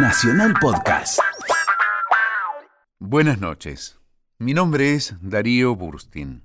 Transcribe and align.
Nacional 0.00 0.54
Podcast. 0.60 1.18
Buenas 3.00 3.40
noches. 3.40 3.98
Mi 4.38 4.54
nombre 4.54 4.94
es 4.94 5.16
Darío 5.20 5.74
Burstin. 5.74 6.44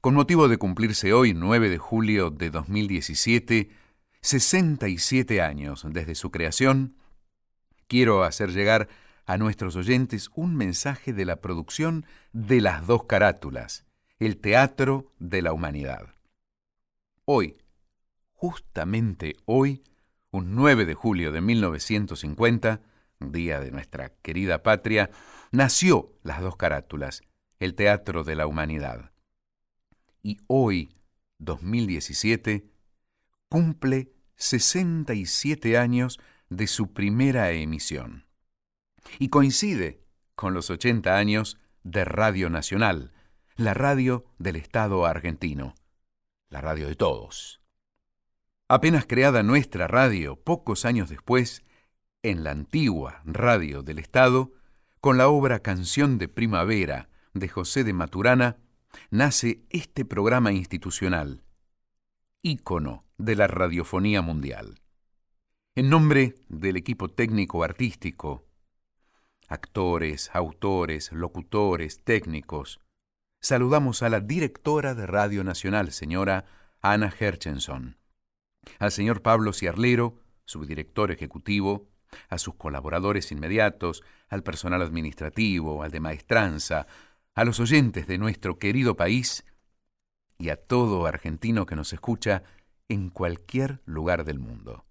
Con 0.00 0.14
motivo 0.14 0.48
de 0.48 0.56
cumplirse 0.56 1.12
hoy, 1.12 1.34
9 1.34 1.68
de 1.68 1.76
julio 1.76 2.30
de 2.30 2.48
2017, 2.48 3.70
67 4.22 5.42
años 5.42 5.84
desde 5.90 6.14
su 6.14 6.30
creación, 6.30 6.96
quiero 7.86 8.24
hacer 8.24 8.50
llegar 8.50 8.88
a 9.26 9.36
nuestros 9.36 9.76
oyentes 9.76 10.30
un 10.34 10.56
mensaje 10.56 11.12
de 11.12 11.26
la 11.26 11.42
producción 11.42 12.06
de 12.32 12.62
las 12.62 12.86
dos 12.86 13.04
carátulas, 13.04 13.84
el 14.18 14.38
Teatro 14.38 15.12
de 15.18 15.42
la 15.42 15.52
Humanidad. 15.52 16.14
Hoy, 17.26 17.58
justamente 18.32 19.36
hoy, 19.44 19.82
un 20.30 20.54
9 20.54 20.86
de 20.86 20.94
julio 20.94 21.32
de 21.32 21.40
1950, 21.40 22.82
día 23.18 23.60
de 23.60 23.70
nuestra 23.70 24.10
querida 24.22 24.62
patria, 24.62 25.10
nació 25.50 26.12
las 26.22 26.40
dos 26.40 26.56
carátulas, 26.56 27.22
el 27.58 27.74
Teatro 27.74 28.24
de 28.24 28.36
la 28.36 28.46
Humanidad. 28.46 29.12
Y 30.22 30.38
hoy, 30.46 30.94
2017, 31.38 32.70
cumple 33.48 34.12
67 34.36 35.76
años 35.76 36.20
de 36.48 36.66
su 36.66 36.92
primera 36.92 37.50
emisión. 37.52 38.26
Y 39.18 39.28
coincide 39.28 40.04
con 40.34 40.54
los 40.54 40.70
80 40.70 41.16
años 41.16 41.58
de 41.82 42.04
Radio 42.04 42.50
Nacional, 42.50 43.12
la 43.56 43.74
radio 43.74 44.24
del 44.38 44.56
Estado 44.56 45.04
argentino, 45.06 45.74
la 46.48 46.60
radio 46.60 46.88
de 46.88 46.96
todos. 46.96 47.59
Apenas 48.72 49.04
creada 49.04 49.42
nuestra 49.42 49.88
radio 49.88 50.36
pocos 50.36 50.84
años 50.84 51.08
después, 51.08 51.64
en 52.22 52.44
la 52.44 52.52
antigua 52.52 53.20
radio 53.24 53.82
del 53.82 53.98
Estado, 53.98 54.52
con 55.00 55.18
la 55.18 55.26
obra 55.26 55.58
Canción 55.58 56.18
de 56.18 56.28
Primavera 56.28 57.08
de 57.34 57.48
José 57.48 57.82
de 57.82 57.92
Maturana, 57.94 58.58
nace 59.10 59.64
este 59.70 60.04
programa 60.04 60.52
institucional, 60.52 61.42
ícono 62.42 63.04
de 63.18 63.34
la 63.34 63.48
radiofonía 63.48 64.22
mundial. 64.22 64.80
En 65.74 65.90
nombre 65.90 66.36
del 66.48 66.76
equipo 66.76 67.08
técnico 67.08 67.64
artístico, 67.64 68.46
actores, 69.48 70.30
autores, 70.32 71.10
locutores, 71.10 72.04
técnicos, 72.04 72.78
saludamos 73.40 74.04
a 74.04 74.10
la 74.10 74.20
directora 74.20 74.94
de 74.94 75.08
Radio 75.08 75.42
Nacional, 75.42 75.90
señora 75.90 76.44
Ana 76.80 77.12
Herchenson 77.18 77.99
al 78.78 78.92
señor 78.92 79.22
Pablo 79.22 79.52
Ciarlero, 79.52 80.18
subdirector 80.44 81.10
ejecutivo, 81.10 81.88
a 82.28 82.38
sus 82.38 82.54
colaboradores 82.54 83.30
inmediatos, 83.30 84.02
al 84.28 84.42
personal 84.42 84.82
administrativo, 84.82 85.82
al 85.82 85.90
de 85.90 86.00
maestranza, 86.00 86.86
a 87.34 87.44
los 87.44 87.60
oyentes 87.60 88.06
de 88.06 88.18
nuestro 88.18 88.58
querido 88.58 88.96
país 88.96 89.44
y 90.38 90.48
a 90.48 90.56
todo 90.56 91.06
argentino 91.06 91.66
que 91.66 91.76
nos 91.76 91.92
escucha 91.92 92.42
en 92.88 93.10
cualquier 93.10 93.82
lugar 93.84 94.24
del 94.24 94.38
mundo. 94.38 94.84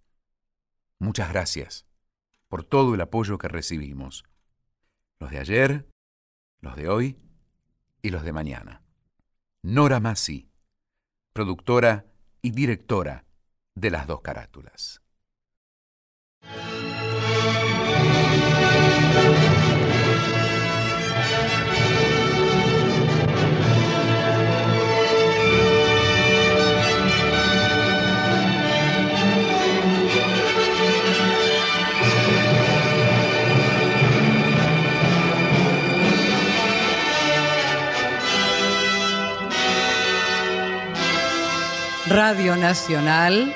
Muchas 0.99 1.29
gracias 1.29 1.85
por 2.47 2.63
todo 2.63 2.95
el 2.95 3.01
apoyo 3.01 3.37
que 3.37 3.47
recibimos, 3.47 4.23
los 5.19 5.31
de 5.31 5.39
ayer, 5.39 5.89
los 6.61 6.75
de 6.75 6.89
hoy 6.89 7.17
y 8.01 8.09
los 8.09 8.23
de 8.23 8.33
mañana. 8.33 8.81
Nora 9.61 9.99
Massi, 9.99 10.49
productora 11.33 12.05
y 12.41 12.51
directora 12.51 13.25
de 13.79 13.91
las 13.91 14.07
dos 14.07 14.21
carátulas. 14.21 15.01
Radio 42.09 42.55
Nacional 42.55 43.55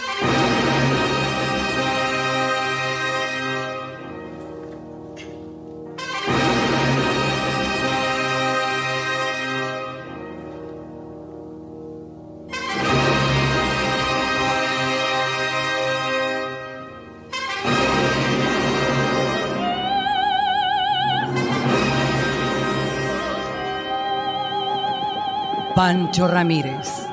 Pancho 25.83 26.27
Ramírez, 26.27 27.07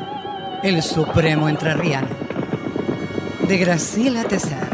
el 0.63 0.83
supremo 0.83 1.49
entrerriano, 1.49 2.09
de 3.49 3.57
Graciela 3.57 4.25
Tesar. 4.25 4.69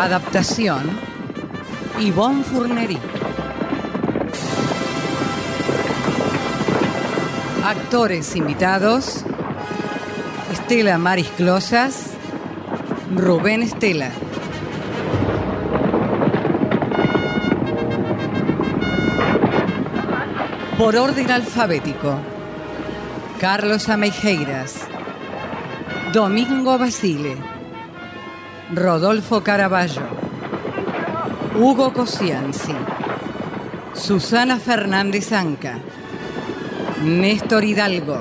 Adaptación, 0.00 0.98
Yvonne 2.00 2.42
Fournery. 2.42 2.98
Actores 7.66 8.34
invitados, 8.34 9.26
Estela 10.50 10.96
Maris 10.96 11.28
Closas, 11.36 12.12
Rubén 13.14 13.60
Estela. 13.60 14.10
Por 20.84 20.96
orden 20.96 21.30
alfabético. 21.30 22.18
Carlos 23.40 23.88
Ameijeiras. 23.88 24.86
Domingo 26.12 26.76
Basile. 26.76 27.38
Rodolfo 28.70 29.42
Caraballo. 29.42 30.02
Hugo 31.58 31.94
Cosianzi. 31.94 32.74
Susana 33.94 34.58
Fernández 34.58 35.32
Anca. 35.32 35.78
Néstor 37.02 37.64
Hidalgo. 37.64 38.20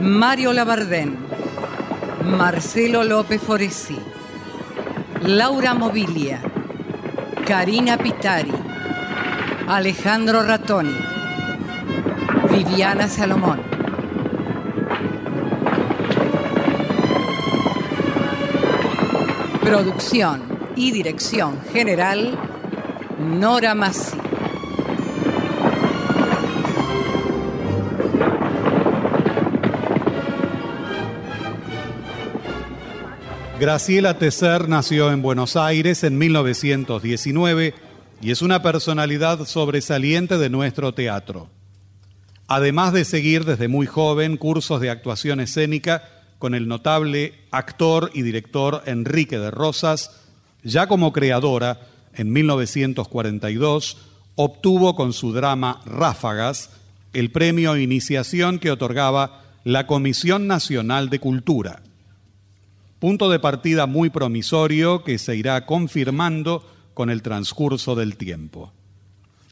Mario 0.00 0.52
Labardén. 0.52 1.16
Marcelo 2.24 3.04
López 3.04 3.40
Foresi. 3.40 4.00
Laura 5.22 5.72
Mobilia. 5.72 6.40
Karina 7.46 7.96
Pitari. 7.96 8.52
Alejandro 9.68 10.42
Ratoni. 10.42 11.13
Viviana 12.56 13.08
Salomón. 13.08 13.60
Producción 19.60 20.42
y 20.76 20.92
dirección 20.92 21.60
general, 21.72 22.38
Nora 23.18 23.74
Massi. 23.74 24.16
Graciela 33.58 34.16
Tesser 34.16 34.68
nació 34.68 35.10
en 35.10 35.22
Buenos 35.22 35.56
Aires 35.56 36.04
en 36.04 36.18
1919 36.18 37.74
y 38.20 38.30
es 38.30 38.42
una 38.42 38.62
personalidad 38.62 39.44
sobresaliente 39.44 40.38
de 40.38 40.50
nuestro 40.50 40.94
teatro. 40.94 41.48
Además 42.46 42.92
de 42.92 43.04
seguir 43.04 43.44
desde 43.44 43.68
muy 43.68 43.86
joven 43.86 44.36
cursos 44.36 44.80
de 44.80 44.90
actuación 44.90 45.40
escénica 45.40 46.08
con 46.38 46.54
el 46.54 46.68
notable 46.68 47.34
actor 47.50 48.10
y 48.12 48.22
director 48.22 48.82
Enrique 48.86 49.38
de 49.38 49.50
Rosas, 49.50 50.10
ya 50.62 50.86
como 50.86 51.12
creadora, 51.12 51.80
en 52.14 52.32
1942, 52.32 53.96
obtuvo 54.36 54.94
con 54.94 55.12
su 55.12 55.32
drama 55.32 55.80
Ráfagas 55.86 56.70
el 57.12 57.30
premio 57.30 57.76
Iniciación 57.76 58.58
que 58.58 58.70
otorgaba 58.70 59.42
la 59.62 59.86
Comisión 59.86 60.46
Nacional 60.46 61.08
de 61.08 61.20
Cultura. 61.20 61.82
Punto 62.98 63.30
de 63.30 63.38
partida 63.38 63.86
muy 63.86 64.10
promisorio 64.10 65.04
que 65.04 65.18
se 65.18 65.36
irá 65.36 65.64
confirmando 65.64 66.66
con 66.92 67.10
el 67.10 67.22
transcurso 67.22 67.94
del 67.94 68.16
tiempo. 68.16 68.72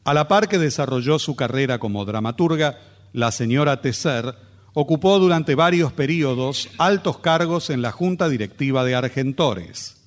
A 0.04 0.14
la 0.14 0.26
par 0.26 0.48
que 0.48 0.58
desarrolló 0.58 1.18
su 1.18 1.36
carrera 1.36 1.78
como 1.78 2.04
dramaturga, 2.04 2.78
la 3.12 3.30
señora 3.30 3.80
Tesser 3.80 4.34
ocupó 4.74 5.18
durante 5.18 5.54
varios 5.54 5.92
periodos 5.92 6.68
altos 6.78 7.18
cargos 7.18 7.70
en 7.70 7.82
la 7.82 7.92
Junta 7.92 8.28
Directiva 8.28 8.84
de 8.84 8.94
Argentores. 8.94 9.98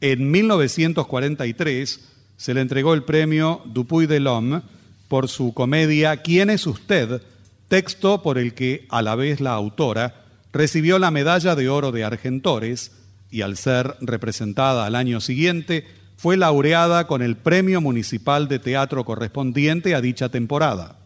En 0.00 0.30
1943 0.30 2.00
se 2.36 2.54
le 2.54 2.60
entregó 2.60 2.94
el 2.94 3.04
premio 3.04 3.62
Dupuy 3.66 4.06
de 4.06 4.20
l'Homme 4.20 4.62
por 5.08 5.28
su 5.28 5.52
comedia 5.52 6.18
¿Quién 6.18 6.50
es 6.50 6.66
usted?, 6.66 7.22
texto 7.68 8.22
por 8.22 8.38
el 8.38 8.54
que, 8.54 8.86
a 8.90 9.02
la 9.02 9.14
vez 9.14 9.40
la 9.40 9.52
autora, 9.52 10.24
recibió 10.52 10.98
la 10.98 11.10
medalla 11.10 11.54
de 11.54 11.68
oro 11.68 11.92
de 11.92 12.04
Argentores 12.04 12.92
y 13.30 13.42
al 13.42 13.56
ser 13.56 13.96
representada 14.00 14.86
al 14.86 14.94
año 14.94 15.20
siguiente, 15.20 15.86
fue 16.16 16.36
laureada 16.36 17.06
con 17.06 17.22
el 17.22 17.36
Premio 17.36 17.80
Municipal 17.80 18.48
de 18.48 18.58
Teatro 18.58 19.04
correspondiente 19.04 19.94
a 19.94 20.00
dicha 20.00 20.28
temporada. 20.28 20.96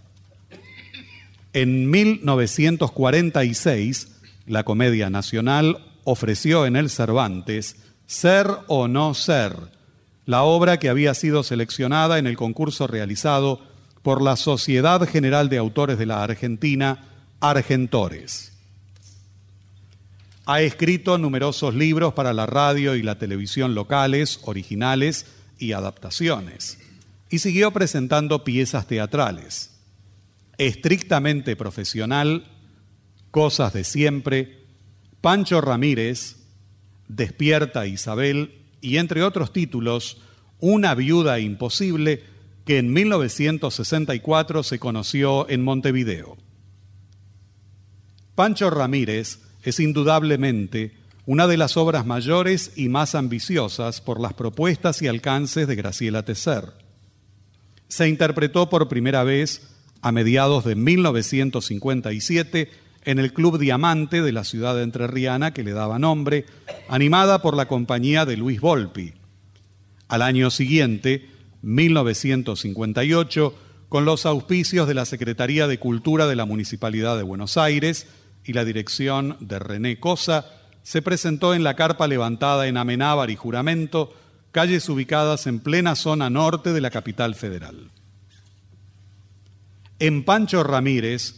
En 1.52 1.90
1946, 1.90 4.08
la 4.46 4.64
Comedia 4.64 5.10
Nacional 5.10 5.84
ofreció 6.04 6.64
en 6.66 6.76
el 6.76 6.90
Cervantes 6.90 7.76
Ser 8.06 8.46
o 8.68 8.88
no 8.88 9.12
ser, 9.12 9.52
la 10.24 10.42
obra 10.42 10.78
que 10.78 10.88
había 10.88 11.12
sido 11.12 11.42
seleccionada 11.42 12.18
en 12.18 12.26
el 12.26 12.36
concurso 12.36 12.86
realizado 12.86 13.60
por 14.02 14.22
la 14.22 14.36
Sociedad 14.36 15.06
General 15.06 15.50
de 15.50 15.58
Autores 15.58 15.98
de 15.98 16.06
la 16.06 16.22
Argentina, 16.22 17.04
Argentores. 17.40 18.57
Ha 20.50 20.62
escrito 20.62 21.18
numerosos 21.18 21.74
libros 21.74 22.14
para 22.14 22.32
la 22.32 22.46
radio 22.46 22.96
y 22.96 23.02
la 23.02 23.18
televisión 23.18 23.74
locales, 23.74 24.40
originales 24.44 25.26
y 25.58 25.72
adaptaciones, 25.72 26.78
y 27.28 27.40
siguió 27.40 27.70
presentando 27.70 28.44
piezas 28.44 28.86
teatrales. 28.86 29.78
Estrictamente 30.56 31.54
profesional, 31.54 32.46
Cosas 33.30 33.74
de 33.74 33.84
siempre, 33.84 34.64
Pancho 35.20 35.60
Ramírez, 35.60 36.36
Despierta 37.08 37.86
Isabel 37.86 38.62
y 38.80 38.96
entre 38.96 39.24
otros 39.24 39.52
títulos, 39.52 40.16
Una 40.60 40.94
viuda 40.94 41.40
imposible, 41.40 42.24
que 42.64 42.78
en 42.78 42.90
1964 42.94 44.62
se 44.62 44.78
conoció 44.78 45.46
en 45.50 45.62
Montevideo. 45.62 46.38
Pancho 48.34 48.70
Ramírez 48.70 49.40
es 49.62 49.80
indudablemente 49.80 50.92
una 51.26 51.46
de 51.46 51.58
las 51.58 51.76
obras 51.76 52.06
mayores 52.06 52.72
y 52.74 52.88
más 52.88 53.14
ambiciosas 53.14 54.00
por 54.00 54.18
las 54.18 54.32
propuestas 54.32 55.02
y 55.02 55.08
alcances 55.08 55.68
de 55.68 55.76
Graciela 55.76 56.24
Tesser. 56.24 56.72
Se 57.88 58.08
interpretó 58.08 58.70
por 58.70 58.88
primera 58.88 59.24
vez 59.24 59.68
a 60.00 60.10
mediados 60.10 60.64
de 60.64 60.74
1957 60.74 62.70
en 63.04 63.18
el 63.18 63.32
Club 63.32 63.58
Diamante 63.58 64.22
de 64.22 64.32
la 64.32 64.44
ciudad 64.44 64.82
entrerriana 64.82 65.52
que 65.52 65.64
le 65.64 65.72
daba 65.72 65.98
nombre, 65.98 66.46
animada 66.88 67.42
por 67.42 67.56
la 67.56 67.68
compañía 67.68 68.24
de 68.24 68.36
Luis 68.36 68.60
Volpi. 68.60 69.12
Al 70.08 70.22
año 70.22 70.50
siguiente, 70.50 71.28
1958, 71.62 73.54
con 73.88 74.04
los 74.04 74.26
auspicios 74.26 74.88
de 74.88 74.94
la 74.94 75.04
Secretaría 75.04 75.66
de 75.66 75.78
Cultura 75.78 76.26
de 76.26 76.36
la 76.36 76.44
Municipalidad 76.44 77.16
de 77.16 77.22
Buenos 77.22 77.56
Aires 77.56 78.06
y 78.48 78.54
la 78.54 78.64
dirección 78.64 79.36
de 79.40 79.58
René 79.58 80.00
Cosa, 80.00 80.46
se 80.82 81.02
presentó 81.02 81.52
en 81.52 81.62
la 81.62 81.76
carpa 81.76 82.08
levantada 82.08 82.66
en 82.66 82.78
Amenábar 82.78 83.28
y 83.28 83.36
Juramento, 83.36 84.14
calles 84.52 84.88
ubicadas 84.88 85.46
en 85.46 85.60
plena 85.60 85.94
zona 85.94 86.30
norte 86.30 86.72
de 86.72 86.80
la 86.80 86.90
capital 86.90 87.34
federal. 87.34 87.90
En 89.98 90.24
Pancho 90.24 90.64
Ramírez, 90.64 91.34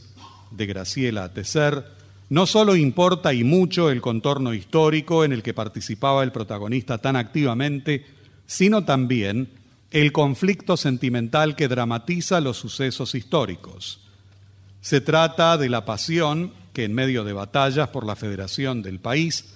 de 0.52 0.66
Graciela 0.66 1.32
Tesser, 1.32 1.84
no 2.28 2.46
solo 2.46 2.76
importa 2.76 3.34
y 3.34 3.42
mucho 3.42 3.90
el 3.90 4.00
contorno 4.00 4.54
histórico 4.54 5.24
en 5.24 5.32
el 5.32 5.42
que 5.42 5.52
participaba 5.52 6.22
el 6.22 6.30
protagonista 6.30 6.98
tan 6.98 7.16
activamente, 7.16 8.06
sino 8.46 8.84
también 8.84 9.50
el 9.90 10.12
conflicto 10.12 10.76
sentimental 10.76 11.56
que 11.56 11.66
dramatiza 11.66 12.40
los 12.40 12.56
sucesos 12.56 13.16
históricos. 13.16 13.98
Se 14.80 15.00
trata 15.00 15.58
de 15.58 15.68
la 15.68 15.84
pasión 15.84 16.59
que 16.72 16.84
en 16.84 16.94
medio 16.94 17.24
de 17.24 17.32
batallas 17.32 17.88
por 17.88 18.06
la 18.06 18.16
federación 18.16 18.82
del 18.82 19.00
país 19.00 19.46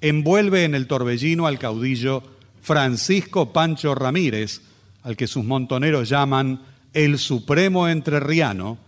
envuelve 0.00 0.64
en 0.64 0.74
el 0.74 0.86
torbellino 0.86 1.46
al 1.46 1.58
caudillo 1.58 2.22
Francisco 2.62 3.52
Pancho 3.52 3.94
Ramírez, 3.94 4.62
al 5.02 5.16
que 5.16 5.26
sus 5.26 5.44
montoneros 5.44 6.08
llaman 6.08 6.62
el 6.92 7.18
Supremo 7.18 7.88
Entrerriano, 7.88 8.78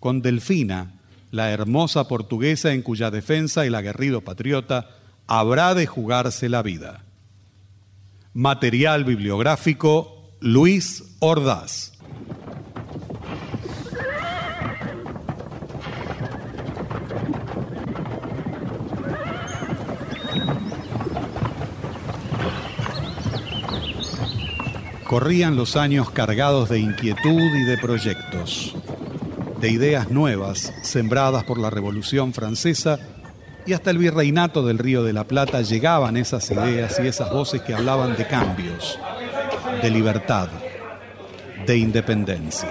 con 0.00 0.22
Delfina, 0.22 0.92
la 1.30 1.50
hermosa 1.50 2.08
portuguesa 2.08 2.72
en 2.72 2.82
cuya 2.82 3.10
defensa 3.10 3.66
el 3.66 3.74
aguerrido 3.74 4.22
patriota 4.22 4.90
habrá 5.26 5.74
de 5.74 5.86
jugarse 5.86 6.48
la 6.48 6.62
vida. 6.62 7.04
Material 8.32 9.04
bibliográfico 9.04 10.32
Luis 10.40 11.16
Ordaz. 11.18 11.97
Corrían 25.08 25.56
los 25.56 25.76
años 25.76 26.10
cargados 26.10 26.68
de 26.68 26.80
inquietud 26.80 27.40
y 27.40 27.64
de 27.64 27.78
proyectos, 27.78 28.76
de 29.58 29.70
ideas 29.70 30.10
nuevas 30.10 30.70
sembradas 30.82 31.44
por 31.44 31.58
la 31.58 31.70
Revolución 31.70 32.34
Francesa 32.34 32.98
y 33.64 33.72
hasta 33.72 33.90
el 33.90 33.96
virreinato 33.96 34.66
del 34.66 34.76
Río 34.76 35.02
de 35.02 35.14
la 35.14 35.24
Plata 35.24 35.62
llegaban 35.62 36.18
esas 36.18 36.50
ideas 36.50 37.00
y 37.02 37.06
esas 37.06 37.32
voces 37.32 37.62
que 37.62 37.72
hablaban 37.72 38.18
de 38.18 38.26
cambios, 38.26 38.98
de 39.80 39.90
libertad, 39.90 40.50
de 41.66 41.78
independencia. 41.78 42.68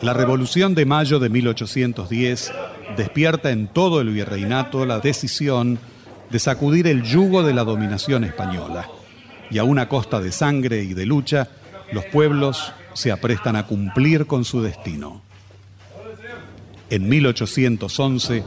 La 0.00 0.14
Revolución 0.14 0.74
de 0.74 0.86
Mayo 0.86 1.18
de 1.18 1.28
1810 1.28 2.52
despierta 2.96 3.50
en 3.50 3.68
todo 3.68 4.00
el 4.00 4.08
virreinato 4.08 4.86
la 4.86 5.00
decisión 5.00 5.78
de 6.30 6.38
sacudir 6.38 6.86
el 6.86 7.02
yugo 7.02 7.42
de 7.42 7.52
la 7.52 7.64
dominación 7.64 8.24
española. 8.24 8.88
Y 9.54 9.58
a 9.58 9.62
una 9.62 9.88
costa 9.88 10.20
de 10.20 10.32
sangre 10.32 10.82
y 10.82 10.94
de 10.94 11.06
lucha, 11.06 11.46
los 11.92 12.04
pueblos 12.06 12.72
se 12.92 13.12
aprestan 13.12 13.54
a 13.54 13.68
cumplir 13.68 14.26
con 14.26 14.44
su 14.44 14.60
destino. 14.62 15.22
En 16.90 17.08
1811, 17.08 18.42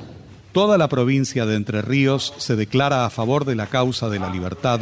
toda 0.52 0.78
la 0.78 0.90
provincia 0.90 1.46
de 1.46 1.56
Entre 1.56 1.82
Ríos 1.82 2.34
se 2.40 2.58
declara 2.58 3.06
a 3.06 3.10
favor 3.10 3.46
de 3.46 3.56
la 3.56 3.68
causa 3.68 4.10
de 4.10 4.20
la 4.20 4.30
libertad 4.30 4.82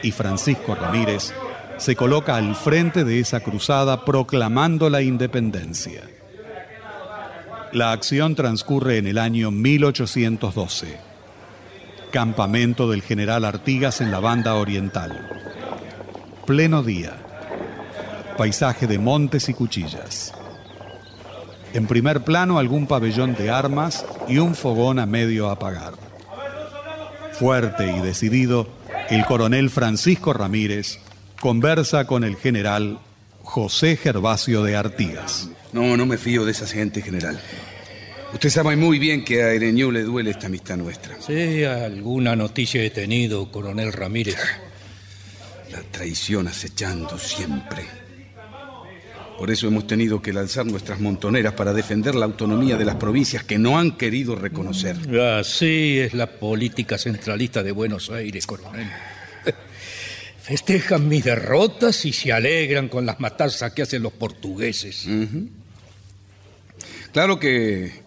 y 0.00 0.12
Francisco 0.12 0.76
Ramírez 0.76 1.34
se 1.78 1.96
coloca 1.96 2.36
al 2.36 2.54
frente 2.54 3.02
de 3.02 3.18
esa 3.18 3.40
cruzada 3.40 4.04
proclamando 4.04 4.88
la 4.90 5.02
independencia. 5.02 6.02
La 7.72 7.90
acción 7.90 8.36
transcurre 8.36 8.98
en 8.98 9.08
el 9.08 9.18
año 9.18 9.50
1812. 9.50 10.98
Campamento 12.12 12.88
del 12.88 13.02
general 13.02 13.44
Artigas 13.44 14.00
en 14.00 14.12
la 14.12 14.20
banda 14.20 14.54
oriental. 14.54 15.43
Pleno 16.46 16.82
día. 16.82 17.16
Paisaje 18.36 18.86
de 18.86 18.98
montes 18.98 19.48
y 19.48 19.54
cuchillas. 19.54 20.34
En 21.72 21.86
primer 21.86 22.22
plano 22.22 22.58
algún 22.58 22.86
pabellón 22.86 23.34
de 23.34 23.48
armas 23.48 24.04
y 24.28 24.36
un 24.38 24.54
fogón 24.54 24.98
a 24.98 25.06
medio 25.06 25.48
apagar. 25.48 25.94
Fuerte 27.32 27.90
y 27.96 28.00
decidido, 28.00 28.68
el 29.08 29.24
coronel 29.24 29.70
Francisco 29.70 30.34
Ramírez 30.34 30.98
conversa 31.40 32.06
con 32.06 32.24
el 32.24 32.36
general 32.36 32.98
José 33.42 33.96
Gervasio 33.96 34.62
de 34.62 34.76
Artigas. 34.76 35.48
No, 35.72 35.96
no 35.96 36.04
me 36.04 36.18
fío 36.18 36.44
de 36.44 36.52
esa 36.52 36.66
gente, 36.66 37.00
general. 37.00 37.40
Usted 38.34 38.50
sabe 38.50 38.76
muy 38.76 38.98
bien 38.98 39.24
que 39.24 39.42
a 39.42 39.52
Ereñú 39.52 39.90
le 39.90 40.02
duele 40.02 40.32
esta 40.32 40.48
amistad 40.48 40.76
nuestra. 40.76 41.16
Sí, 41.22 41.64
alguna 41.64 42.36
noticia 42.36 42.82
he 42.82 42.90
tenido, 42.90 43.50
coronel 43.50 43.94
Ramírez. 43.94 44.36
La 45.74 45.82
traición 45.82 46.46
acechando 46.46 47.18
siempre. 47.18 47.82
Por 49.36 49.50
eso 49.50 49.66
hemos 49.66 49.88
tenido 49.88 50.22
que 50.22 50.32
lanzar 50.32 50.64
nuestras 50.64 51.00
montoneras 51.00 51.54
para 51.54 51.72
defender 51.72 52.14
la 52.14 52.26
autonomía 52.26 52.76
de 52.76 52.84
las 52.84 52.94
provincias 52.94 53.42
que 53.42 53.58
no 53.58 53.76
han 53.76 53.96
querido 53.96 54.36
reconocer. 54.36 54.96
Así 55.20 55.98
es 55.98 56.14
la 56.14 56.28
política 56.28 56.96
centralista 56.96 57.64
de 57.64 57.72
Buenos 57.72 58.08
Aires, 58.10 58.46
coronel. 58.46 58.88
Festejan 60.42 61.08
mis 61.08 61.24
derrotas 61.24 62.04
y 62.04 62.12
se 62.12 62.32
alegran 62.32 62.88
con 62.88 63.04
las 63.04 63.18
matanzas 63.18 63.72
que 63.72 63.82
hacen 63.82 64.04
los 64.04 64.12
portugueses. 64.12 65.08
Claro 67.12 67.40
que 67.40 68.04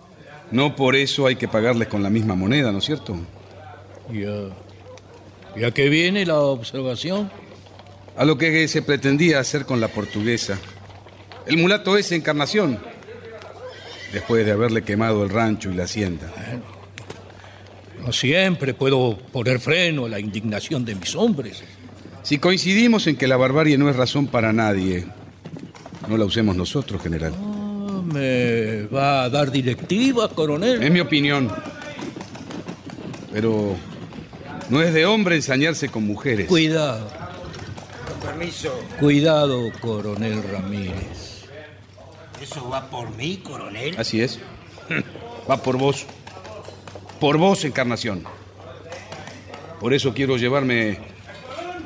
no 0.52 0.74
por 0.74 0.96
eso 0.96 1.28
hay 1.28 1.36
que 1.36 1.50
pagarles 1.50 1.90
con 1.90 2.02
la 2.02 2.10
misma 2.10 2.36
moneda, 2.36 2.72
¿no 2.72 2.78
es 2.78 2.86
cierto? 2.86 3.18
Ya. 4.14 4.56
¿Y 5.60 5.66
a 5.66 5.72
qué 5.72 5.90
viene 5.90 6.26
la 6.26 6.40
observación? 6.40 7.30
A 8.18 8.26
lo 8.26 8.38
que 8.38 8.68
se 8.68 8.82
pretendía 8.82 9.40
hacer 9.40 9.66
con 9.66 9.80
la 9.80 9.88
portuguesa. 9.90 10.58
El 11.46 11.58
mulato 11.58 11.98
es 11.98 12.12
encarnación. 12.12 12.80
Después 14.12 14.46
de 14.46 14.52
haberle 14.52 14.84
quemado 14.84 15.24
el 15.24 15.30
rancho 15.30 15.70
y 15.70 15.76
la 15.76 15.84
hacienda. 15.84 16.32
No 18.04 18.12
siempre 18.12 18.74
puedo 18.74 19.18
poner 19.18 19.60
freno 19.60 20.06
a 20.06 20.10
la 20.10 20.20
indignación 20.20 20.84
de 20.84 20.96
mis 20.96 21.16
hombres. 21.16 21.64
Si 22.24 22.40
coincidimos 22.40 23.08
en 23.08 23.16
que 23.16 23.28
la 23.28 23.38
barbarie 23.38 23.78
no 23.78 23.90
es 23.90 23.96
razón 23.96 24.28
para 24.28 24.52
nadie, 24.52 25.06
no 26.08 26.18
la 26.18 26.26
usemos 26.26 26.56
nosotros, 26.56 27.02
general. 27.02 27.34
Ah, 27.36 28.02
¿Me 28.04 28.84
va 28.88 29.24
a 29.24 29.30
dar 29.30 29.52
directiva, 29.52 30.30
coronel? 30.30 30.82
Es 30.82 30.92
mi 30.92 31.00
opinión. 31.00 31.52
Pero 33.32 33.76
no 34.70 34.82
es 34.82 34.94
de 34.94 35.06
hombre 35.06 35.36
ensañarse 35.36 35.90
con 35.90 36.06
mujeres. 36.06 36.48
Cuidado, 36.48 37.10
permiso. 38.38 38.80
cuidado, 39.00 39.72
coronel 39.82 40.44
Ramírez. 40.44 41.46
¿Eso 42.42 42.70
va 42.70 42.90
por 42.90 43.10
mí, 43.16 43.38
coronel? 43.38 43.96
Así 43.98 44.22
es. 44.22 44.40
Va 45.50 45.58
por 45.58 45.78
vos. 45.78 46.06
Por 47.20 47.38
vos, 47.38 47.66
Encarnación. 47.66 48.24
Por 49.80 49.94
eso 49.94 50.14
quiero 50.14 50.38
llevarme 50.38 51.00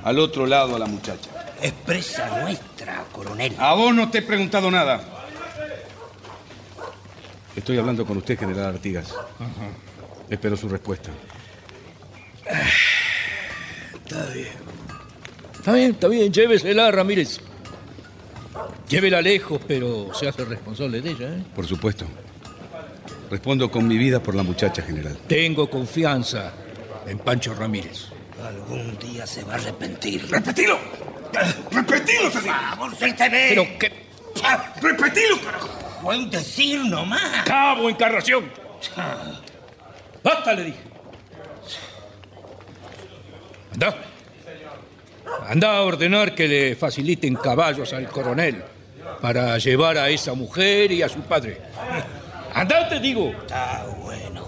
al 0.04 0.20
otro 0.20 0.46
lado 0.46 0.76
a 0.76 0.80
la 0.80 0.86
muchacha. 0.86 1.30
Es 1.62 1.72
presa 1.74 2.42
nuestra, 2.42 3.06
coronel. 3.12 3.56
A 3.58 3.74
vos 3.74 3.94
no 3.94 4.10
te 4.10 4.20
he 4.20 4.22
preguntado 4.22 4.72
nada. 4.72 5.02
Estoy 7.56 7.78
hablando 7.78 8.06
con 8.06 8.18
usted, 8.18 8.40
general 8.40 8.76
Artigas. 8.76 9.14
Espero 10.30 10.56
su 10.56 10.70
respuesta. 10.70 11.12
Está 14.06 14.26
bien. 14.34 14.61
Está 15.62 15.74
bien, 15.74 15.92
está 15.92 16.08
bien, 16.08 16.34
llévesela, 16.34 16.90
Ramírez. 16.90 17.40
Llévela 18.90 19.22
lejos, 19.22 19.62
pero 19.68 20.12
se 20.12 20.28
hace 20.28 20.44
responsable 20.44 21.02
de 21.02 21.12
ella, 21.12 21.28
¿eh? 21.28 21.44
Por 21.56 21.68
supuesto. 21.68 22.06
Respondo 23.30 23.70
con 23.70 23.88
mi 23.88 23.96
vida 23.96 24.24
por 24.24 24.34
la 24.34 24.42
muchacha, 24.42 24.82
general. 24.82 25.20
Tengo 25.28 25.70
confianza 25.70 26.52
en 27.06 27.20
Pancho 27.20 27.54
Ramírez. 27.54 28.08
Algún 28.44 28.98
día 28.98 29.28
se 29.28 29.44
va 29.44 29.54
a 29.54 29.58
arrepentir. 29.58 30.28
¡Repetilo! 30.32 30.80
¡Repetilo, 31.70 32.32
te 32.32 32.42
digo! 32.42 32.56
¡Vamos, 32.56 32.98
suélteme! 32.98 33.46
Pero 33.50 33.68
qué... 33.78 33.92
¡Repetilo, 34.82 35.42
carajo! 35.42 35.70
Fue 36.02 36.18
un 36.18 36.28
decir 36.32 36.84
nomás. 36.86 37.46
¡Cabo, 37.46 37.88
encarnación! 37.88 38.46
¡Basta, 40.24 40.54
le 40.54 40.64
dije! 40.64 40.80
Anda. 43.74 44.11
Anda 45.48 45.78
a 45.78 45.82
ordenar 45.82 46.34
que 46.36 46.48
le 46.48 46.76
faciliten 46.76 47.36
caballos 47.36 47.94
al 47.94 48.08
coronel 48.10 48.64
para 49.22 49.58
llevar 49.58 49.98
a 49.98 50.10
esa 50.10 50.34
mujer 50.34 50.92
y 50.92 51.02
a 51.02 51.10
su 51.10 51.20
padre. 51.22 51.60
¡Anda, 52.54 52.88
te 52.90 53.00
digo! 53.00 53.32
Está 53.42 53.86
bueno. 54.02 54.48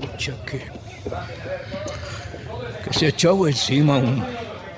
Pucha, 0.00 0.32
que... 0.44 0.58
Que 2.84 2.92
se 2.92 3.06
ha 3.06 3.08
echado 3.08 3.48
encima 3.48 3.96
un, 3.98 4.24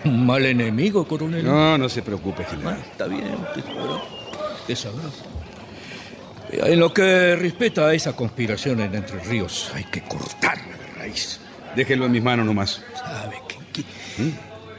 un 0.05 0.27
mal 0.27 0.45
enemigo, 0.47 1.07
coronel. 1.07 1.45
No, 1.45 1.77
no 1.77 1.89
se 1.89 2.03
preocupe, 2.03 2.45
Ah, 2.47 2.51
general. 2.51 2.79
está 2.91 3.07
bien, 3.07 3.35
usted 3.35 3.65
sabrá. 3.65 4.03
Usted 4.61 4.75
sabrá. 4.75 5.03
Eh, 6.53 6.73
En 6.73 6.81
lo 6.81 6.93
que 6.93 7.37
respecta 7.37 7.87
a 7.89 7.95
esa 7.95 8.15
conspiración 8.15 8.81
en 8.81 8.95
Entre 8.95 9.19
Ríos, 9.21 9.71
hay 9.75 9.85
que 9.85 10.03
cortarla 10.03 10.77
de 10.77 10.99
raíz. 10.99 11.41
Déjelo 11.77 12.07
en 12.07 12.13
mis 12.13 12.23
manos 12.23 12.47
nomás. 12.47 12.83
¿Sabe 12.95 13.37
qué? 13.49 13.58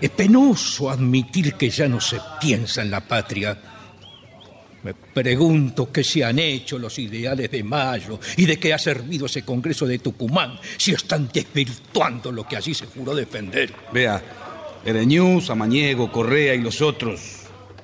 Es 0.01 0.10
penoso 0.12 0.89
admitir 0.89 1.55
que 1.55 1.69
ya 1.69 1.88
no 1.88 2.00
se 2.00 2.19
piensa 2.39 2.81
en 2.81 2.91
la 2.91 3.01
patria. 3.01 3.58
Me 4.84 4.93
pregunto 4.93 5.91
qué 5.91 6.03
se 6.05 6.24
han 6.24 6.39
hecho 6.39 6.79
los 6.79 6.98
ideales 7.00 7.51
de 7.51 7.63
Mayo 7.63 8.17
y 8.38 8.46
de 8.46 8.58
qué 8.58 8.74
ha 8.74 8.79
servido 8.79 9.25
ese 9.25 9.43
Congreso 9.43 9.86
de 9.86 10.00
Tucumán 10.00 10.58
si 10.77 10.91
están 10.91 11.29
desvirtuando 11.34 12.31
lo 12.31 12.48
que 12.48 12.55
allí 12.55 12.74
se 12.74 12.86
juró 12.86 13.13
defender. 13.13 13.74
Vea, 13.91 14.22
Ereñú, 14.86 15.41
Samaniego, 15.41 16.10
Correa 16.10 16.55
y 16.55 16.62
los 16.62 16.81
otros 16.81 17.39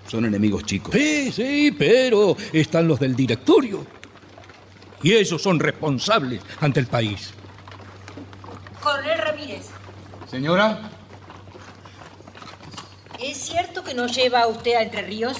son 0.07 0.25
enemigos 0.25 0.63
chicos. 0.63 0.93
Sí, 0.93 1.31
sí, 1.31 1.75
pero 1.77 2.37
están 2.53 2.87
los 2.87 2.99
del 2.99 3.15
directorio. 3.15 3.85
Y 5.03 5.13
ellos 5.13 5.41
son 5.41 5.59
responsables 5.59 6.41
ante 6.61 6.79
el 6.79 6.87
país. 6.87 7.31
Coronel 8.81 9.17
Ramírez, 9.17 9.65
Señora, 10.29 10.91
¿es 13.31 13.37
cierto 13.37 13.83
que 13.83 13.93
nos 13.93 14.15
lleva 14.15 14.47
usted 14.47 14.75
a 14.75 14.81
Entre 14.81 15.01
Ríos? 15.01 15.37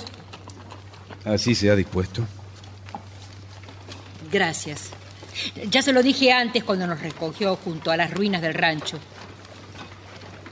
así 1.24 1.56
se 1.56 1.72
ha 1.72 1.75
dispuesto. 1.75 2.24
Gracias. 4.32 4.89
Ya 5.70 5.82
se 5.82 5.92
lo 5.92 6.04
dije 6.04 6.32
antes 6.32 6.63
cuando 6.63 6.88
nos 6.88 7.01
recogió 7.01 7.56
junto 7.56 7.92
a 7.92 7.98
las 7.98 8.12
ruinas 8.12 8.42
del 8.42 8.54
rancho. 8.54 9.00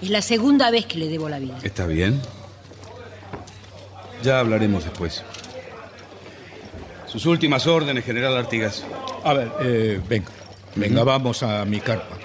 Es 0.02 0.10
la 0.10 0.22
segunda 0.22 0.72
vez 0.72 0.86
que 0.86 0.98
le 0.98 1.08
debo 1.08 1.30
la 1.30 1.40
vida. 1.40 1.58
¿Está 1.64 1.86
bien? 1.86 2.22
Ya 4.24 4.40
hablaremos 4.40 4.84
después. 4.84 5.24
Sus 7.08 7.26
últimas 7.26 7.68
órdenes, 7.68 8.04
general 8.04 8.36
Artigas. 8.36 8.84
A 9.24 9.34
ver, 9.34 9.52
eh, 9.62 10.02
venga, 10.10 10.32
venga, 10.76 11.04
vamos 11.04 11.44
a 11.44 11.64
mi 11.66 11.80
carpa. 11.80 12.18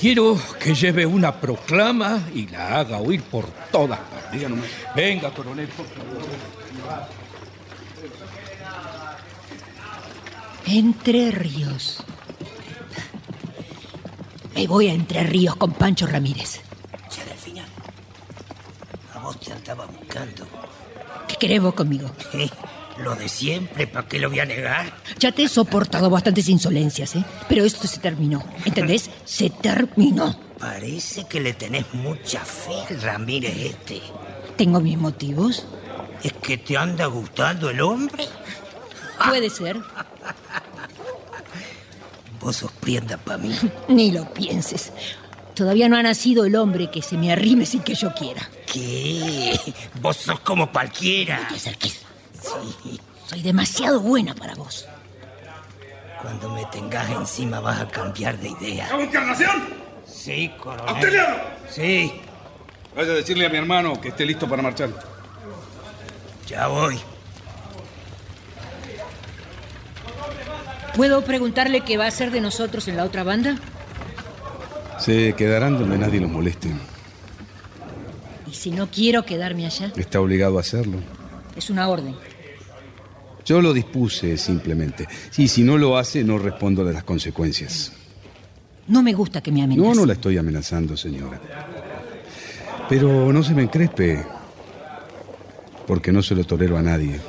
Quiero 0.00 0.38
que 0.60 0.74
lleve 0.74 1.04
una 1.04 1.40
proclama 1.40 2.28
y 2.32 2.46
la 2.46 2.78
haga 2.78 2.98
oír 2.98 3.22
por 3.22 3.46
todas 3.72 3.98
partes. 3.98 4.42
Venga, 4.94 5.30
coronel, 5.32 5.66
por 5.68 5.86
favor. 5.86 6.22
Entre 10.66 11.30
Ríos. 11.32 12.04
Me 14.54 14.66
voy 14.68 14.88
a 14.88 14.92
Entre 14.92 15.24
Ríos 15.24 15.56
con 15.56 15.72
Pancho 15.72 16.06
Ramírez. 16.06 16.60
Che, 17.08 17.24
Delfina. 17.24 17.64
A 19.14 19.18
vos 19.18 19.40
te 19.40 19.52
andaba 19.52 19.86
buscando. 19.86 20.46
¿Qué 21.26 21.36
querés 21.36 21.60
vos 21.60 21.74
conmigo? 21.74 22.08
Lo 23.02 23.14
de 23.14 23.28
siempre, 23.28 23.86
¿para 23.86 24.08
qué 24.08 24.18
lo 24.18 24.28
voy 24.28 24.40
a 24.40 24.44
negar? 24.44 24.92
Ya 25.18 25.30
te 25.30 25.44
he 25.44 25.48
soportado 25.48 26.10
bastantes 26.10 26.48
insolencias, 26.48 27.14
¿eh? 27.14 27.24
Pero 27.48 27.64
esto 27.64 27.86
se 27.86 28.00
terminó. 28.00 28.44
¿Entendés? 28.64 29.08
Se 29.24 29.50
terminó. 29.50 30.38
Parece 30.58 31.24
que 31.26 31.40
le 31.40 31.52
tenés 31.52 31.84
mucha 31.94 32.44
fe 32.44 32.74
al 32.90 33.00
Ramírez 33.00 33.56
este. 33.56 34.02
¿Tengo 34.56 34.80
mis 34.80 34.98
motivos? 34.98 35.64
¿Es 36.22 36.32
que 36.32 36.58
te 36.58 36.76
anda 36.76 37.06
gustando 37.06 37.70
el 37.70 37.80
hombre? 37.80 38.26
Puede 39.24 39.50
ser. 39.50 39.76
Vos 42.40 42.56
sos 42.56 42.72
prienda 42.72 43.16
para 43.16 43.38
mí. 43.38 43.56
Ni 43.88 44.10
lo 44.10 44.32
pienses. 44.34 44.92
Todavía 45.54 45.88
no 45.88 45.96
ha 45.96 46.02
nacido 46.02 46.44
el 46.44 46.56
hombre 46.56 46.90
que 46.90 47.02
se 47.02 47.16
me 47.16 47.32
arrime 47.32 47.66
sin 47.66 47.82
que 47.82 47.94
yo 47.94 48.12
quiera. 48.12 48.48
¿Qué? 48.72 49.58
Vos 50.00 50.16
sos 50.16 50.40
como 50.40 50.72
cualquiera. 50.72 51.46
¿Te 51.48 51.54
acerques? 51.54 52.07
Sí. 52.40 53.00
Soy 53.26 53.42
demasiado 53.42 54.00
buena 54.00 54.34
para 54.34 54.54
vos. 54.54 54.86
Cuando 56.22 56.50
me 56.50 56.64
tengas 56.66 57.08
encima 57.10 57.60
vas 57.60 57.80
a 57.80 57.88
cambiar 57.88 58.38
de 58.38 58.48
idea. 58.48 58.88
encarnación! 58.98 59.68
Sí, 60.06 60.50
coronel. 60.60 60.88
¡A 60.88 60.92
usted 60.94 61.12
le 61.12 61.20
hablo! 61.20 61.38
Sí, 61.70 62.20
Vaya 62.96 63.12
a 63.12 63.14
decirle 63.14 63.46
a 63.46 63.48
mi 63.48 63.58
hermano 63.58 64.00
que 64.00 64.08
esté 64.08 64.24
listo 64.26 64.48
para 64.48 64.60
marchar. 64.62 64.88
ya 66.48 66.66
voy. 66.66 66.98
¿Puedo 70.96 71.22
preguntarle 71.22 71.82
qué 71.82 71.96
va 71.96 72.06
a 72.06 72.08
hacer 72.08 72.30
de 72.32 72.40
nosotros 72.40 72.88
en 72.88 72.96
la 72.96 73.04
otra 73.04 73.22
banda? 73.22 73.56
Se 74.98 75.34
quedarán 75.34 75.78
donde 75.78 75.96
nadie 75.98 76.18
los 76.20 76.30
moleste. 76.30 76.70
Y 78.50 78.54
si 78.54 78.70
no 78.72 78.88
quiero 78.90 79.24
quedarme 79.24 79.66
allá, 79.66 79.92
Está 79.94 80.20
obligado 80.20 80.58
a 80.58 80.62
hacerlo. 80.62 80.98
Es 81.58 81.70
una 81.70 81.88
orden. 81.88 82.14
Yo 83.44 83.60
lo 83.60 83.72
dispuse 83.72 84.36
simplemente. 84.36 85.08
Y 85.36 85.48
si 85.48 85.62
no 85.62 85.76
lo 85.78 85.96
hace, 85.96 86.22
no 86.22 86.38
respondo 86.38 86.84
de 86.84 86.92
las 86.92 87.04
consecuencias. 87.04 87.92
No 88.86 89.02
me 89.02 89.12
gusta 89.12 89.40
que 89.40 89.50
me 89.50 89.62
amenace. 89.62 89.88
No, 89.88 89.94
no 89.94 90.06
la 90.06 90.14
estoy 90.14 90.38
amenazando, 90.38 90.96
señora. 90.96 91.40
Pero 92.88 93.32
no 93.32 93.42
se 93.42 93.54
me 93.54 93.62
encrespe, 93.62 94.24
porque 95.86 96.12
no 96.12 96.22
se 96.22 96.34
lo 96.34 96.44
tolero 96.44 96.78
a 96.78 96.82
nadie. 96.82 97.20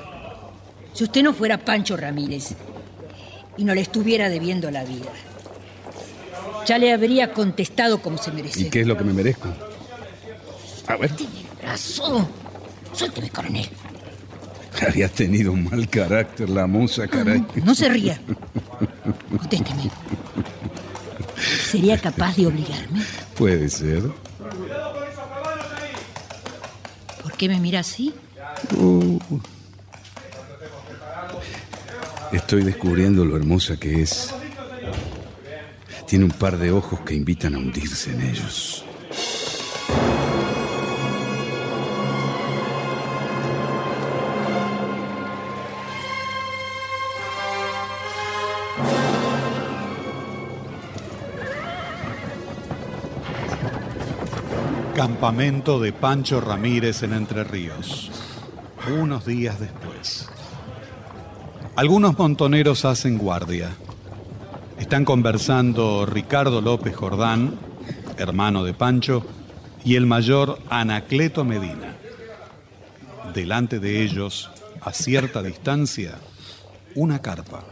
Si 0.94 1.04
usted 1.04 1.24
no 1.24 1.34
fuera 1.34 1.58
Pancho 1.58 1.98
Ramírez 1.98 2.56
y 3.58 3.64
no 3.64 3.74
le 3.74 3.82
estuviera 3.82 4.30
debiendo 4.30 4.72
la 4.72 4.84
vida, 4.84 5.10
ya 6.66 6.78
le 6.78 6.94
habría 6.94 7.34
contestado 7.34 8.02
como 8.02 8.18
se 8.18 8.32
merece. 8.32 8.62
¿Y 8.62 8.70
qué 8.70 8.82
es 8.82 8.88
lo 8.88 8.98
que 8.98 9.04
me 9.04 9.14
merezco? 9.14 9.48
A 10.88 10.98
ver. 10.98 11.16
Tiene 11.16 11.46
brazo. 11.62 12.28
Suélteme, 12.94 13.30
coronel. 13.30 13.70
Había 14.88 15.10
tenido 15.10 15.52
un 15.52 15.66
mal 15.66 15.90
carácter 15.90 16.50
la 16.50 16.68
moza, 16.68 17.08
caray. 17.08 17.40
No, 17.40 17.66
no 17.66 17.76
se 17.76 17.90
ría. 17.90 18.20
Contésteme. 19.38 19.90
¿Sería 21.70 21.98
capaz 21.98 22.36
de 22.36 22.48
obligarme? 22.48 23.02
Puede 23.38 23.70
ser. 23.70 24.04
¿Por 27.22 27.34
qué 27.38 27.48
me 27.48 27.60
mira 27.60 27.80
así? 27.80 28.14
Uh. 28.78 29.20
Estoy 32.32 32.64
descubriendo 32.64 33.26
lo 33.26 33.36
hermosa 33.38 33.78
que 33.78 34.02
es. 34.02 34.34
Tiene 36.08 36.26
un 36.26 36.32
par 36.32 36.58
de 36.58 36.72
ojos 36.72 37.00
que 37.02 37.14
invitan 37.14 37.56
a 37.56 37.60
hundirse 37.60 38.12
en 38.12 38.22
ellos. 38.22 38.86
Campamento 55.00 55.80
de 55.80 55.94
Pancho 55.94 56.42
Ramírez 56.42 57.04
en 57.04 57.14
Entre 57.14 57.46
Ríos. 57.46 58.12
Unos 59.00 59.26
días 59.26 59.58
después. 59.58 60.28
Algunos 61.78 62.18
montoneros 62.18 62.84
hacen 62.84 63.18
guardia. 63.18 63.70
Están 64.78 65.06
conversando 65.06 66.06
Ricardo 66.06 66.60
López 66.60 66.98
Jordán, 66.98 67.58
hermano 68.18 68.66
de 68.66 68.74
Pancho, 68.74 69.26
y 69.86 69.96
el 69.96 70.06
mayor 70.06 70.60
Anacleto 70.70 71.46
Medina. 71.46 71.96
Delante 73.34 73.80
de 73.80 74.04
ellos, 74.04 74.52
a 74.82 74.92
cierta 74.92 75.42
distancia, 75.42 76.16
una 76.96 77.22
carpa. 77.22 77.64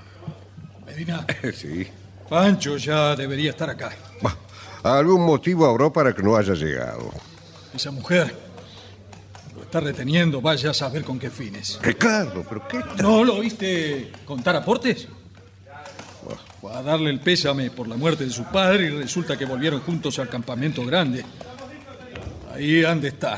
Medina, 0.86 1.26
Sí. 1.54 1.88
Pancho 2.30 2.78
ya 2.78 3.18
debería 3.18 3.50
estar 3.50 3.70
acá. 3.70 3.92
Bah, 4.22 4.38
algún 4.96 5.26
motivo 5.26 5.66
habrá 5.66 5.92
para 5.92 6.14
que 6.14 6.22
no 6.24 6.36
haya 6.36 6.54
llegado. 6.54 7.12
Esa 7.74 7.92
mujer 7.92 8.34
lo 9.56 9.64
está 9.64 9.80
reteniendo, 9.80 10.42
vaya 10.42 10.72
a 10.72 10.74
saber 10.74 11.04
con 11.04 11.20
qué 11.20 11.30
fines. 11.30 11.80
Ricardo, 11.82 12.46
pero 12.48 12.68
qué 12.68 12.80
tal? 12.80 12.98
¿No 13.02 13.24
lo 13.24 13.36
oíste 13.36 14.12
contar 14.26 14.56
aportes? 14.56 15.08
Fue 16.62 16.74
a 16.74 16.82
darle 16.82 17.10
el 17.12 17.20
pésame 17.20 17.70
por 17.70 17.88
la 17.88 17.96
muerte 17.96 18.26
de 18.26 18.32
su 18.32 18.44
padre 18.46 18.86
y 18.86 18.90
resulta 18.90 19.38
que 19.38 19.46
volvieron 19.46 19.80
juntos 19.82 20.18
al 20.20 20.28
campamento 20.28 20.86
grande. 20.86 21.24
Ahí 22.54 22.84
han 22.84 23.00
de 23.00 23.10
estar, 23.10 23.38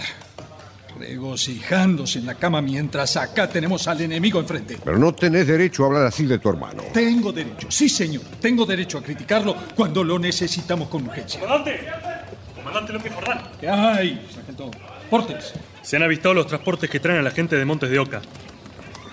regocijándose 1.00 2.20
en 2.20 2.26
la 2.26 2.36
cama 2.36 2.62
mientras 2.62 3.16
acá 3.18 3.50
tenemos 3.50 3.88
al 3.88 4.02
enemigo 4.02 4.40
enfrente. 4.40 4.78
Pero 4.84 4.98
no 4.98 5.14
tenés 5.14 5.48
derecho 5.48 5.84
a 5.84 5.88
hablar 5.88 6.06
así 6.06 6.26
de 6.26 6.38
tu 6.40 6.50
hermano. 6.50 6.84
Tengo 6.94 7.32
derecho, 7.32 7.72
sí 7.72 7.88
señor, 7.88 8.24
tengo 8.42 8.66
derecho 8.66 8.98
a 8.98 9.02
criticarlo 9.04 9.56
cuando 9.76 10.04
lo 10.04 10.20
necesitamos 10.20 10.90
con 10.90 11.08
urgencia. 11.08 11.40
¡Comandante! 11.40 11.80
¡Comandante 12.56 12.94
López 12.94 13.14
Jordán! 13.14 13.42
¿Qué 13.60 13.70
hay, 13.70 14.28
sargento? 14.34 14.70
Portes, 15.10 15.54
Se 15.82 15.96
han 15.96 16.04
avistado 16.04 16.36
los 16.36 16.46
transportes 16.46 16.90
que 16.90 17.00
traen 17.00 17.20
a 17.20 17.24
la 17.24 17.32
gente 17.32 17.56
de 17.56 17.66
Montes 17.66 17.90
de 17.90 17.98
Oca. 17.98 18.22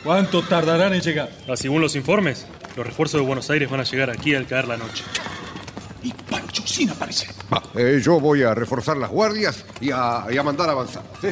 ¿cuánto 0.07 0.43
tardarán 0.43 0.95
en 0.95 1.01
llegar? 1.01 1.31
Ah, 1.49 1.57
según 1.57 1.81
los 1.81 1.97
informes, 1.97 2.47
los 2.77 2.87
refuerzos 2.87 3.21
de 3.21 3.27
Buenos 3.27 3.51
Aires 3.51 3.69
van 3.69 3.81
a 3.81 3.83
llegar 3.83 4.09
aquí 4.11 4.35
al 4.35 4.47
caer 4.47 4.69
la 4.69 4.77
noche. 4.77 5.03
Y 6.03 6.13
Pancho 6.13 6.65
sin 6.65 6.91
aparecer. 6.91 7.31
Bah, 7.51 7.63
eh, 7.75 8.01
yo 8.01 8.21
voy 8.21 8.43
a 8.43 8.55
reforzar 8.55 8.97
las 8.97 9.11
guardias 9.11 9.65
y 9.81 9.91
a, 9.91 10.27
y 10.31 10.37
a 10.37 10.43
mandar 10.45 10.71
avanzar. 10.71 11.03
¿sí? 11.21 11.29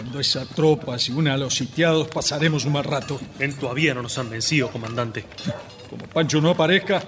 Cuando 0.00 0.18
esa 0.18 0.46
tropa 0.46 0.98
se 0.98 1.12
une 1.12 1.28
a 1.28 1.36
los 1.36 1.54
sitiados 1.54 2.08
pasaremos 2.08 2.64
un 2.64 2.72
mal 2.72 2.84
rato. 2.84 3.20
En 3.38 3.52
todavía 3.52 3.92
no 3.92 4.00
nos 4.00 4.16
han 4.16 4.30
vencido, 4.30 4.70
comandante. 4.70 5.26
Como 5.90 6.06
Pancho 6.06 6.40
no 6.40 6.48
aparezca, 6.48 7.02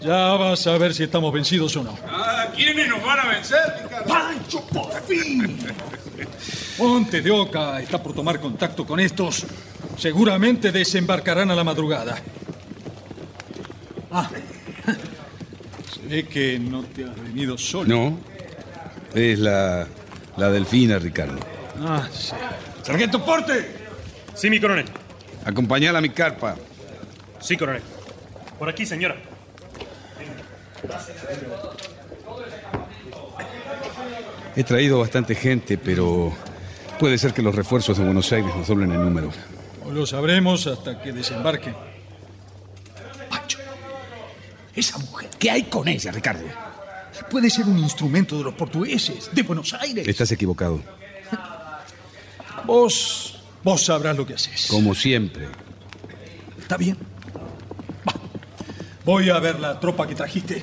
ya 0.00 0.32
vas 0.32 0.66
a 0.66 0.78
ver 0.78 0.94
si 0.94 1.02
estamos 1.02 1.30
vencidos 1.30 1.76
o 1.76 1.84
no. 1.84 1.98
¿A 2.10 2.50
quiénes 2.56 2.88
nos 2.88 3.04
van 3.04 3.18
a 3.20 3.28
vencer, 3.28 3.58
Ricardo? 3.82 4.08
¡Pancho, 4.08 4.66
por 4.68 5.02
fin! 5.02 5.58
Monte 6.78 7.20
de 7.20 7.30
Oca 7.30 7.82
está 7.82 8.02
por 8.02 8.14
tomar 8.14 8.40
contacto 8.40 8.86
con 8.86 8.98
estos. 8.98 9.44
Seguramente 9.98 10.72
desembarcarán 10.72 11.50
a 11.50 11.54
la 11.54 11.64
madrugada. 11.64 12.16
Ah, 14.10 14.30
se 15.94 16.00
ve 16.08 16.26
que 16.26 16.58
no 16.58 16.82
te 16.82 17.04
has 17.04 17.22
venido 17.22 17.58
solo. 17.58 17.88
No, 17.94 18.18
es 19.12 19.38
la, 19.38 19.86
la 20.38 20.48
delfina, 20.48 20.98
Ricardo. 20.98 21.57
Ah, 21.80 22.08
sí. 22.12 22.32
¡Sargento 22.82 23.24
Porte! 23.24 23.76
Sí, 24.34 24.50
mi 24.50 24.60
coronel. 24.60 24.86
Acompañala 25.44 25.98
a 25.98 26.02
mi 26.02 26.10
carpa. 26.10 26.56
Sí, 27.40 27.56
coronel. 27.56 27.82
Por 28.58 28.68
aquí, 28.68 28.84
señora. 28.84 29.16
He 34.56 34.64
traído 34.64 34.98
bastante 34.98 35.34
gente, 35.34 35.78
pero 35.78 36.32
puede 36.98 37.16
ser 37.18 37.32
que 37.32 37.42
los 37.42 37.54
refuerzos 37.54 37.96
de 37.98 38.04
Buenos 38.04 38.32
Aires 38.32 38.54
nos 38.56 38.66
doblen 38.66 38.90
el 38.90 39.00
número. 39.00 39.30
No 39.84 39.92
lo 39.92 40.06
sabremos 40.06 40.66
hasta 40.66 41.00
que 41.00 41.12
desembarque. 41.12 41.72
Pancho, 43.30 43.58
esa 44.74 44.98
mujer, 44.98 45.30
¿qué 45.38 45.50
hay 45.50 45.62
con 45.64 45.86
ella, 45.86 46.10
Ricardo? 46.10 46.44
Puede 47.30 47.50
ser 47.50 47.66
un 47.66 47.78
instrumento 47.78 48.36
de 48.38 48.44
los 48.44 48.54
portugueses, 48.54 49.30
de 49.32 49.42
Buenos 49.42 49.74
Aires. 49.74 50.06
Estás 50.08 50.32
equivocado, 50.32 50.80
Vos, 52.68 53.40
vos 53.64 53.82
sabrás 53.82 54.14
lo 54.14 54.26
que 54.26 54.34
haces. 54.34 54.66
como 54.68 54.94
siempre. 54.94 55.48
¿Está 56.60 56.76
bien? 56.76 56.98
Va. 58.06 58.12
Voy 59.06 59.30
a 59.30 59.38
ver 59.38 59.58
la 59.58 59.80
tropa 59.80 60.06
que 60.06 60.14
trajiste. 60.14 60.62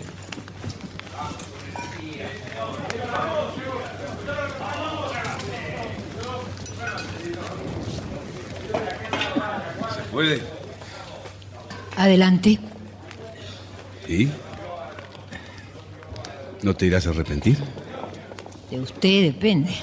¿Se 9.96 10.02
puede? 10.12 10.42
Adelante. 11.98 12.60
¿Y? 14.08 14.30
¿No 16.62 16.76
te 16.76 16.86
irás 16.86 17.08
a 17.08 17.10
arrepentir? 17.10 17.58
De 18.70 18.80
usted 18.80 19.34
depende. 19.34 19.74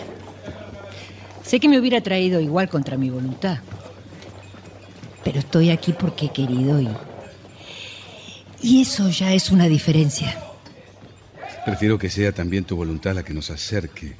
Sé 1.44 1.61
que 1.61 1.68
me 1.68 1.78
hubiera 1.78 2.00
traído 2.00 2.40
igual 2.40 2.68
contra 2.68 2.96
mi 2.96 3.11
voluntad. 3.11 3.59
Pero 5.24 5.38
estoy 5.38 5.70
aquí 5.70 5.92
porque 5.92 6.26
he 6.26 6.33
querido 6.33 6.81
y. 6.81 6.88
Y 8.61 8.83
eso 8.83 9.09
ya 9.09 9.33
es 9.33 9.50
una 9.50 9.66
diferencia. 9.66 10.40
Prefiero 11.64 11.98
que 11.98 12.11
sea 12.11 12.33
también 12.33 12.64
tu 12.64 12.76
voluntad 12.76 13.14
la 13.14 13.24
que 13.24 13.35
nos 13.35 13.50
acerque. 13.50 14.14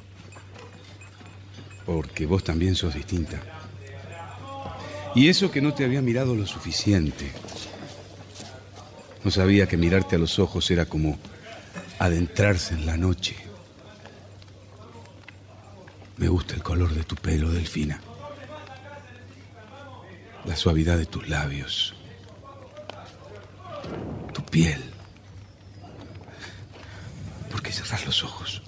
Porque 1.85 2.25
vos 2.25 2.43
también 2.43 2.75
sos 2.75 2.93
distinta. 2.93 3.41
Y 5.15 5.29
eso 5.29 5.51
que 5.51 5.61
no 5.61 5.73
te 5.73 5.85
había 5.85 6.01
mirado 6.01 6.35
lo 6.35 6.45
suficiente. 6.45 7.31
No 9.23 9.31
sabía 9.31 9.67
que 9.67 9.77
mirarte 9.77 10.15
a 10.15 10.19
los 10.19 10.39
ojos 10.39 10.69
era 10.71 10.85
como 10.85 11.17
adentrarse 11.99 12.73
en 12.73 12.85
la 12.85 12.97
noche. 12.97 13.35
Me 16.23 16.29
gusta 16.29 16.55
el 16.55 16.63
color 16.63 16.93
de 16.93 17.03
tu 17.03 17.17
pelo, 17.17 17.51
Delfina. 17.51 17.99
La 20.45 20.55
suavidad 20.55 20.97
de 20.97 21.05
tus 21.05 21.27
labios. 21.27 21.95
Tu 24.33 24.41
piel. 24.45 24.81
¿Por 27.51 27.61
qué 27.61 27.73
cerrás 27.73 28.05
los 28.05 28.23
ojos? 28.23 28.61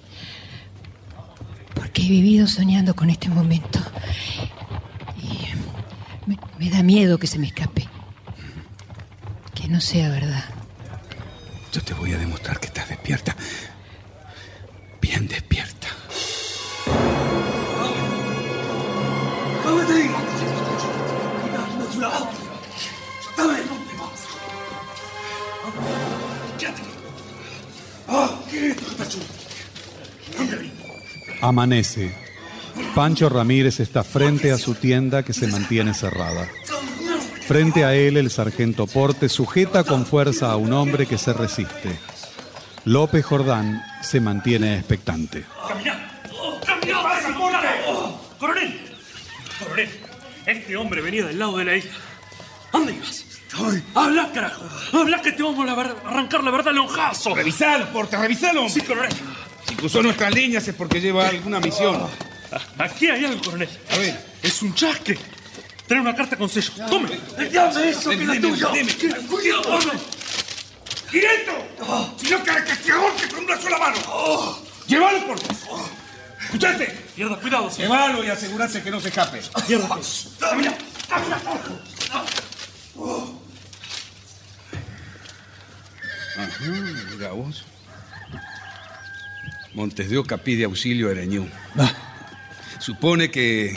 Porque 1.74 2.02
he 2.02 2.10
vivido 2.10 2.46
soñando 2.46 2.94
con 2.94 3.08
este 3.08 3.30
momento. 3.30 3.80
Y 5.16 6.28
me, 6.28 6.38
me 6.58 6.68
da 6.68 6.82
miedo 6.82 7.16
que 7.16 7.26
se 7.26 7.38
me 7.38 7.46
escape. 7.46 7.88
Que 9.54 9.66
no 9.68 9.80
sea 9.80 10.10
verdad. 10.10 10.44
Yo 11.72 11.80
te 11.80 11.94
voy 11.94 12.12
a 12.12 12.18
demostrar 12.18 12.60
que 12.60 12.66
estás 12.66 12.90
despierta. 12.90 13.34
Amanece. 31.46 32.12
Pancho 32.92 33.28
Ramírez 33.28 33.78
está 33.78 34.02
frente 34.02 34.50
a 34.50 34.58
su 34.58 34.74
tienda 34.74 35.22
que 35.22 35.32
se 35.32 35.46
mantiene 35.46 35.94
cerrada. 35.94 36.48
Frente 37.46 37.84
a 37.84 37.94
él, 37.94 38.16
el 38.16 38.32
sargento 38.32 38.88
Porte 38.88 39.28
sujeta 39.28 39.84
con 39.84 40.06
fuerza 40.06 40.50
a 40.50 40.56
un 40.56 40.72
hombre 40.72 41.06
que 41.06 41.18
se 41.18 41.32
resiste. 41.32 41.96
López 42.84 43.24
Jordán 43.24 43.80
se 44.02 44.18
mantiene 44.20 44.74
expectante. 44.74 45.44
¡Camina! 45.68 46.20
¡Camina! 46.66 47.02
¡Coronel! 48.40 48.80
¡Coronel! 49.60 49.90
Este 50.46 50.76
hombre 50.76 51.00
venía 51.00 51.26
del 51.26 51.38
lado 51.38 51.58
de 51.58 51.64
la 51.64 51.76
isla. 51.76 51.92
¿A 52.72 52.78
¿Dónde 52.78 52.92
ibas? 52.92 53.24
¡Habla, 53.94 54.32
carajo! 54.32 54.64
¡Habla 54.92 55.22
que 55.22 55.30
te 55.30 55.44
vamos 55.44 55.68
a 55.68 55.72
arrancar 56.08 56.42
la 56.42 56.50
verdad 56.50 56.74
al! 56.76 57.34
Revisalo, 57.36 57.86
Porte, 57.92 58.16
revisalo. 58.16 58.68
Sí, 58.68 58.80
coronel. 58.80 59.14
Cruzó 59.76 60.02
nuestras 60.02 60.34
líneas 60.34 60.66
es 60.66 60.74
porque 60.74 61.00
lleva 61.00 61.28
alguna 61.28 61.60
misión. 61.60 62.08
Aquí 62.78 63.08
hay 63.08 63.24
algo, 63.24 63.42
coronel. 63.42 63.68
A 63.90 63.98
ver. 63.98 64.26
Es 64.42 64.62
un 64.62 64.74
chasque. 64.74 65.18
Trae 65.86 66.00
una 66.00 66.14
carta 66.14 66.36
con 66.36 66.48
sello. 66.48 66.72
¡Tome! 66.88 67.18
¡Dame 67.52 67.90
eso, 67.90 68.10
que 68.10 68.16
es 68.16 68.26
Deme, 68.26 68.40
tuyo! 68.40 68.70
¡Cuidado! 69.28 69.78
¡Quieto! 71.10 71.52
Si 72.16 72.30
no 72.30 72.42
quieres 72.42 72.64
que 72.64 72.76
te 72.76 72.92
ahorque 72.92 73.28
con 73.28 73.44
una 73.44 73.60
sola 73.60 73.78
mano. 73.78 74.58
Llévalo, 74.86 75.26
Porte. 75.26 75.46
¿Escuchaste? 76.42 76.86
Pierda 77.14 77.36
cuidado, 77.36 77.70
señor. 77.70 77.90
Llévalo 77.90 78.24
y 78.24 78.30
asegúrate 78.30 78.82
que 78.82 78.90
no 78.90 79.00
se 79.00 79.08
escape. 79.08 79.40
Pierda 79.66 79.94
peso. 79.94 80.30
¡Camina! 80.40 80.74
¡Camina! 81.08 81.40
Ajá, 86.36 86.64
mira 87.10 87.30
vos. 87.30 87.64
Montes 89.76 90.08
de 90.08 90.16
Oca 90.16 90.38
pide 90.38 90.64
auxilio 90.64 91.08
a 91.08 91.12
Ereñú. 91.12 91.44
Supone 92.80 93.30
que 93.30 93.76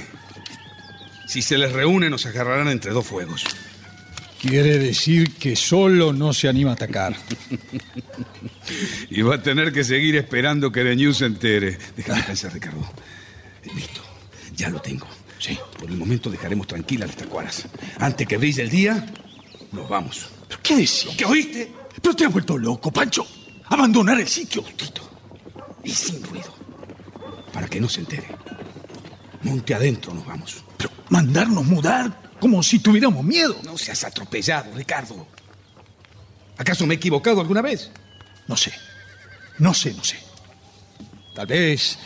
si 1.28 1.42
se 1.42 1.58
les 1.58 1.74
reúne 1.74 2.10
nos 2.10 2.26
agarrarán 2.26 2.70
entre 2.70 2.92
dos 2.92 3.06
fuegos. 3.06 3.44
Quiere 4.40 4.80
decir 4.80 5.36
que 5.36 5.58
solo 5.58 6.14
no 6.14 6.32
se 6.34 6.48
anima 6.48 6.72
a 6.72 6.74
atacar. 6.74 7.16
Y 9.10 9.24
va 9.24 9.36
a 9.36 9.42
tener 9.42 9.74
que 9.74 9.84
seguir 9.84 10.16
esperando 10.16 10.72
que 10.72 10.82
Ereñú 10.82 11.12
se 11.12 11.26
entere. 11.26 11.80
Déjame 11.98 12.22
pensar, 12.22 12.54
Ricardo. 12.54 12.88
Listo, 13.76 14.02
ya 14.56 14.70
lo 14.70 14.80
tengo. 14.80 15.08
Sí. 15.40 15.58
Por 15.78 15.90
el 15.90 15.98
momento 15.98 16.30
dejaremos 16.30 16.68
tranquilas 16.68 17.10
las 17.10 17.18
tacuaras. 17.18 17.68
Antes 17.98 18.28
que 18.28 18.38
brille 18.38 18.62
el 18.62 18.70
día, 18.70 19.06
nos 19.72 19.90
vamos. 19.90 20.30
¿Pero 20.48 20.62
qué 20.62 20.76
decís? 20.76 21.08
¿Qué 21.18 21.26
oíste? 21.26 21.72
Pero 22.00 22.16
te 22.16 22.26
has 22.26 22.32
vuelto 22.32 22.58
loco, 22.60 22.92
Pancho. 22.92 23.26
Abandonar 23.66 24.20
el 24.20 24.28
sitio. 24.28 24.64
Y 25.84 25.92
sin 25.92 26.24
ruido. 26.24 26.54
Para 27.54 27.68
que 27.68 27.80
no 27.80 27.90
se 27.90 28.02
entere. 28.02 28.28
Monte 29.44 29.74
adentro 29.74 30.14
nos 30.14 30.26
vamos. 30.26 30.64
Pero 30.78 30.92
mandarnos 31.10 31.66
mudar 31.66 32.36
como 32.40 32.62
si 32.64 32.80
tuviéramos 32.80 33.24
miedo. 33.24 33.56
No 33.64 33.78
seas 33.78 34.04
atropellado, 34.04 34.74
Ricardo. 34.76 35.28
¿Acaso 36.58 36.86
me 36.86 36.96
he 36.96 36.98
equivocado 36.98 37.42
alguna 37.42 37.62
vez? 37.62 37.92
No 38.48 38.58
sé. 38.58 38.74
No 39.58 39.74
sé, 39.74 39.94
no 39.94 40.04
sé. 40.04 40.18
Tal 41.36 41.48
vez 41.48 41.98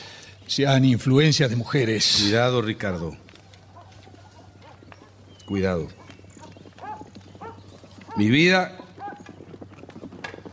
sean 0.48 0.86
influencias 0.86 1.50
de 1.50 1.56
mujeres. 1.56 2.18
Cuidado, 2.22 2.62
Ricardo. 2.62 3.18
Cuidado. 5.46 5.88
Mi 8.16 8.30
vida 8.30 8.78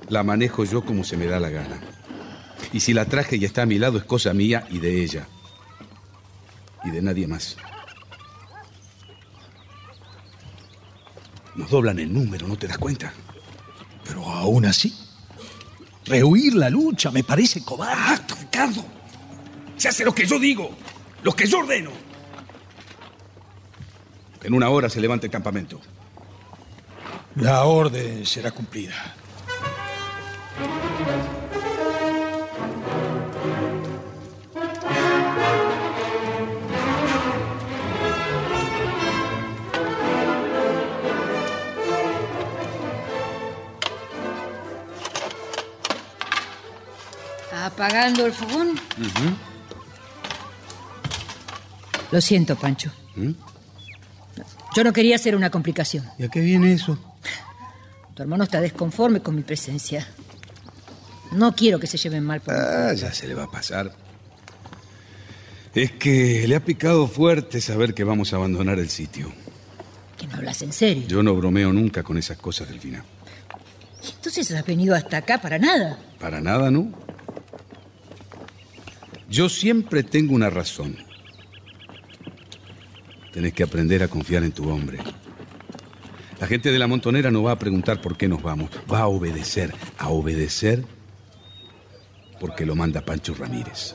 la 0.09 0.23
manejo 0.23 0.65
yo 0.65 0.85
como 0.85 1.05
se 1.05 1.17
me 1.17 1.27
da 1.27 1.39
la 1.39 1.51
gana. 1.51 1.81
Y 2.73 2.81
si 2.81 2.93
la 2.93 3.05
traje 3.05 3.37
y 3.37 3.45
está 3.45 3.63
a 3.63 3.67
mi 3.67 3.79
lado 3.79 3.99
es 3.99 4.05
cosa 4.05 4.33
mía 4.33 4.67
y 4.71 4.79
de 4.79 5.03
ella. 5.03 5.27
Y 6.85 6.91
de 6.91 7.03
nadie 7.03 7.27
más. 7.27 7.57
Nos 11.57 11.71
doblan 11.71 11.99
el 11.99 12.13
número, 12.13 12.47
¿no 12.47 12.57
te 12.57 12.69
das 12.69 12.79
cuenta? 12.79 13.13
Pero 14.05 14.25
aún 14.25 14.67
así, 14.67 14.97
rehuir 16.07 16.55
la 16.55 16.71
lucha 16.71 17.11
me 17.11 17.25
parece 17.25 17.65
cobarde. 17.65 17.95
¡Ah, 17.97 18.21
Ricardo! 18.41 18.85
Se 19.77 19.89
hace 19.89 20.05
lo 20.05 20.15
que 20.15 20.27
yo 20.27 20.39
digo, 20.39 20.71
lo 21.23 21.35
que 21.35 21.47
yo 21.47 21.59
ordeno. 21.59 21.91
En 24.43 24.55
una 24.55 24.69
hora 24.71 24.89
se 24.89 25.01
levanta 25.01 25.27
el 25.27 25.33
campamento. 25.33 25.81
La 27.37 27.65
orden 27.65 28.25
será 28.27 28.51
cumplida. 28.51 29.15
¿Apagando 48.11 48.27
el 48.27 48.33
fogón? 48.33 48.81
Lo 52.11 52.21
siento, 52.21 52.57
Pancho. 52.57 52.91
¿Mm? 53.15 53.31
Yo 54.75 54.85
no 54.85 54.93
quería 54.93 55.15
hacer 55.17 55.37
una 55.37 55.51
complicación. 55.51 56.05
¿Y 56.19 56.25
a 56.25 56.29
qué 56.29 56.41
viene 56.41 56.73
eso? 56.73 56.99
Tu 58.15 58.23
hermano 58.23 58.45
está 58.45 58.61
desconforme 58.61 59.21
con 59.21 59.37
mi 59.37 59.43
presencia. 59.43 60.07
No 61.33 61.55
quiero 61.55 61.79
que 61.79 61.87
se 61.87 61.99
lleven 61.99 62.25
mal 62.25 62.41
por 62.41 62.53
Ah, 62.55 62.93
ya 62.95 63.13
se 63.13 63.29
le 63.29 63.35
va 63.35 63.45
a 63.45 63.51
pasar. 63.51 63.93
Es 65.75 65.93
que 65.93 66.47
le 66.49 66.57
ha 66.57 66.65
picado 66.65 67.07
fuerte 67.07 67.61
saber 67.61 67.95
que 67.95 68.03
vamos 68.03 68.33
a 68.33 68.37
abandonar 68.37 68.79
el 68.81 68.89
sitio. 68.91 69.33
que 70.19 70.27
no 70.27 70.35
hablas 70.37 70.61
en 70.63 70.73
serio. 70.73 71.05
Yo 71.07 71.23
no 71.23 71.35
bromeo 71.37 71.73
nunca 71.73 72.03
con 72.03 72.19
esas 72.19 72.37
cosas, 72.39 72.69
Delfina. 72.69 73.05
Entonces 74.17 74.51
has 74.51 74.67
venido 74.67 74.95
hasta 74.97 75.19
acá 75.19 75.41
para 75.41 75.59
nada. 75.59 75.99
Para 76.19 76.41
nada, 76.41 76.71
¿no? 76.71 76.93
Yo 79.31 79.49
siempre 79.49 80.03
tengo 80.03 80.35
una 80.35 80.51
razón. 80.51 80.97
Tenés 83.33 83.53
que 83.53 83.63
aprender 83.63 84.03
a 84.03 84.09
confiar 84.09 84.43
en 84.43 84.51
tu 84.51 84.69
hombre. 84.69 84.99
La 86.41 86.49
gente 86.49 86.73
de 86.73 86.79
la 86.81 86.89
montonera 86.89 87.31
no 87.31 87.45
va 87.45 87.53
a 87.53 87.59
preguntar 87.59 88.01
por 88.01 88.17
qué 88.17 88.27
nos 88.27 88.43
vamos. 88.43 88.71
Va 88.93 88.99
a 88.99 89.07
obedecer. 89.07 89.73
A 89.99 90.09
obedecer 90.09 90.85
porque 92.41 92.67
lo 92.67 92.75
manda 92.75 93.03
Pancho 93.03 93.35
Ramírez. 93.35 93.95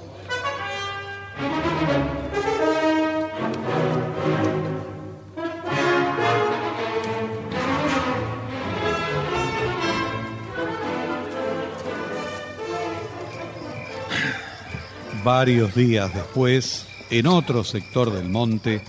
Varios 15.25 15.73
días 15.73 16.13
después, 16.13 16.85
en 17.09 17.25
otro 17.25 17.63
sector 17.63 18.13
del 18.13 18.29
monte, 18.29 18.83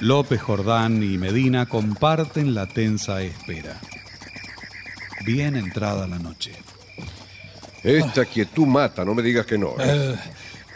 López 0.00 0.42
Jordán 0.42 1.04
y 1.04 1.18
Medina 1.18 1.66
comparten 1.66 2.52
la 2.52 2.66
tensa 2.66 3.22
espera. 3.22 3.80
Bien 5.24 5.54
entrada 5.54 6.08
la 6.08 6.18
noche. 6.18 6.50
Esta 7.84 8.24
quietud 8.24 8.66
mata, 8.66 9.04
no 9.04 9.14
me 9.14 9.22
digas 9.22 9.46
que 9.46 9.56
no. 9.56 9.76
¿eh? 9.78 9.84
Eh, 9.84 10.16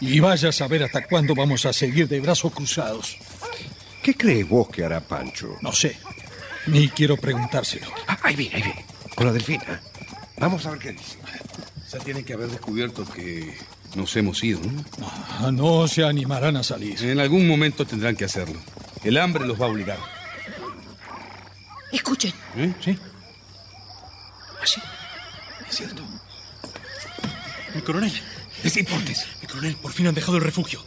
y 0.02 0.20
vaya 0.20 0.50
a 0.50 0.52
saber 0.52 0.84
hasta 0.84 1.04
cuándo 1.04 1.34
vamos 1.34 1.66
a 1.66 1.72
seguir 1.72 2.06
de 2.06 2.20
brazos 2.20 2.52
cruzados. 2.52 3.18
¿Qué 4.04 4.14
crees 4.14 4.48
vos 4.48 4.68
que 4.68 4.84
hará 4.84 5.00
Pancho? 5.00 5.56
No 5.62 5.72
sé. 5.72 5.98
Ni 6.68 6.90
quiero 6.90 7.16
preguntárselo. 7.16 7.88
Ah, 8.06 8.20
ahí 8.22 8.36
viene, 8.36 8.54
ahí 8.54 8.62
viene. 8.62 8.84
Con 9.16 9.26
la 9.26 9.32
delfina. 9.32 9.82
Vamos 10.38 10.64
a 10.64 10.70
ver 10.70 10.78
qué 10.78 10.92
dice. 10.92 11.18
Ya 11.92 11.98
tienen 11.98 12.24
que 12.24 12.34
haber 12.34 12.50
descubierto 12.50 13.04
que 13.04 13.52
nos 13.96 14.14
hemos 14.16 14.42
ido, 14.44 14.60
¿no? 14.60 14.84
Ah, 15.02 15.50
No 15.52 15.88
se 15.88 16.04
animarán 16.04 16.56
a 16.56 16.62
salir. 16.62 17.02
En 17.04 17.18
algún 17.18 17.48
momento 17.48 17.84
tendrán 17.86 18.14
que 18.14 18.24
hacerlo. 18.24 18.60
El 19.02 19.16
hambre 19.18 19.46
los 19.46 19.60
va 19.60 19.66
a 19.66 19.68
obligar. 19.68 19.98
Escuchen. 21.92 22.32
¿Eh? 22.56 22.72
¿Sí? 22.84 22.98
Así. 24.62 24.80
Es 25.68 25.76
cierto. 25.76 26.02
Mi 27.74 27.80
coronel. 27.82 28.12
Es 28.62 28.74
Portes. 28.88 29.26
Coronel, 29.46 29.76
por 29.76 29.92
fin 29.92 30.06
han 30.06 30.14
dejado 30.14 30.36
el 30.36 30.42
refugio. 30.42 30.84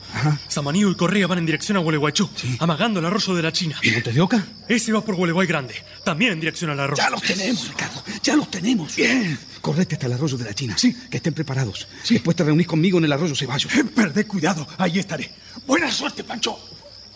Samanío 0.47 0.89
y 0.89 0.95
Correa 0.95 1.27
van 1.27 1.39
en 1.39 1.45
dirección 1.45 1.77
a 1.77 1.81
Gualeguaychú, 1.81 2.29
amagando 2.59 2.99
el 2.99 3.05
arroyo 3.05 3.35
de 3.35 3.43
la 3.43 3.51
China. 3.51 3.77
¿Y 3.81 3.91
Montes 3.91 4.13
de 4.13 4.21
Oca? 4.21 4.45
Ese 4.67 4.91
va 4.91 5.01
por 5.01 5.15
Gualeguay 5.15 5.47
Grande, 5.47 5.75
también 6.03 6.33
en 6.33 6.39
dirección 6.39 6.69
al 6.71 6.79
arroyo. 6.79 7.01
Ya 7.01 7.09
los 7.09 7.21
tenemos, 7.21 7.67
Ricardo. 7.67 8.03
Ya 8.21 8.35
los 8.35 8.51
tenemos. 8.51 8.95
Bien. 8.95 9.39
Correte 9.61 9.95
hasta 9.95 10.07
el 10.07 10.13
arroyo 10.13 10.37
de 10.37 10.45
la 10.45 10.53
China. 10.53 10.75
Sí. 10.77 10.95
Que 11.09 11.17
estén 11.17 11.33
preparados. 11.33 11.87
Después 12.09 12.35
te 12.35 12.43
reunís 12.43 12.67
conmigo 12.67 12.97
en 12.97 13.05
el 13.05 13.11
arroyo 13.11 13.35
Ceballos. 13.35 13.71
Perdé 13.95 14.25
cuidado. 14.25 14.67
Ahí 14.77 14.99
estaré. 14.99 15.31
Buena 15.65 15.91
suerte, 15.91 16.23
Pancho. 16.23 16.57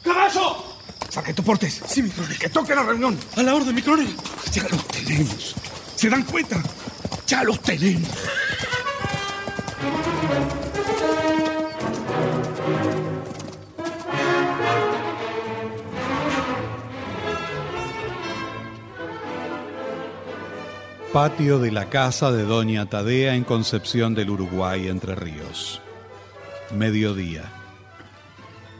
¡Caballo! 0.03 0.73
Sargento 1.10 1.43
Portes. 1.43 1.82
Sí, 1.88 2.01
mi 2.01 2.10
coronel. 2.10 2.38
Que 2.38 2.49
toque 2.49 2.75
la 2.75 2.84
reunión. 2.84 3.17
A 3.36 3.43
la 3.43 3.56
orden, 3.56 3.73
mi 3.75 3.82
coronel. 3.82 4.13
Ya 4.51 4.63
los 4.63 4.88
tenemos. 4.88 5.56
¿Se 5.95 6.10
dan 6.10 6.23
cuenta? 6.23 6.62
Ya 7.27 7.43
los 7.43 7.62
tenemos. 7.62 8.10
Patio 21.13 21.60
de 21.60 21.71
la 21.71 21.91
casa 21.91 22.32
de 22.32 22.41
Doña 22.41 22.88
Tadea 22.88 23.36
en 23.36 23.43
Concepción 23.43 24.15
del 24.15 24.32
Uruguay, 24.32 24.88
Entre 24.88 25.13
Ríos. 25.13 25.80
Mediodía. 26.76 27.43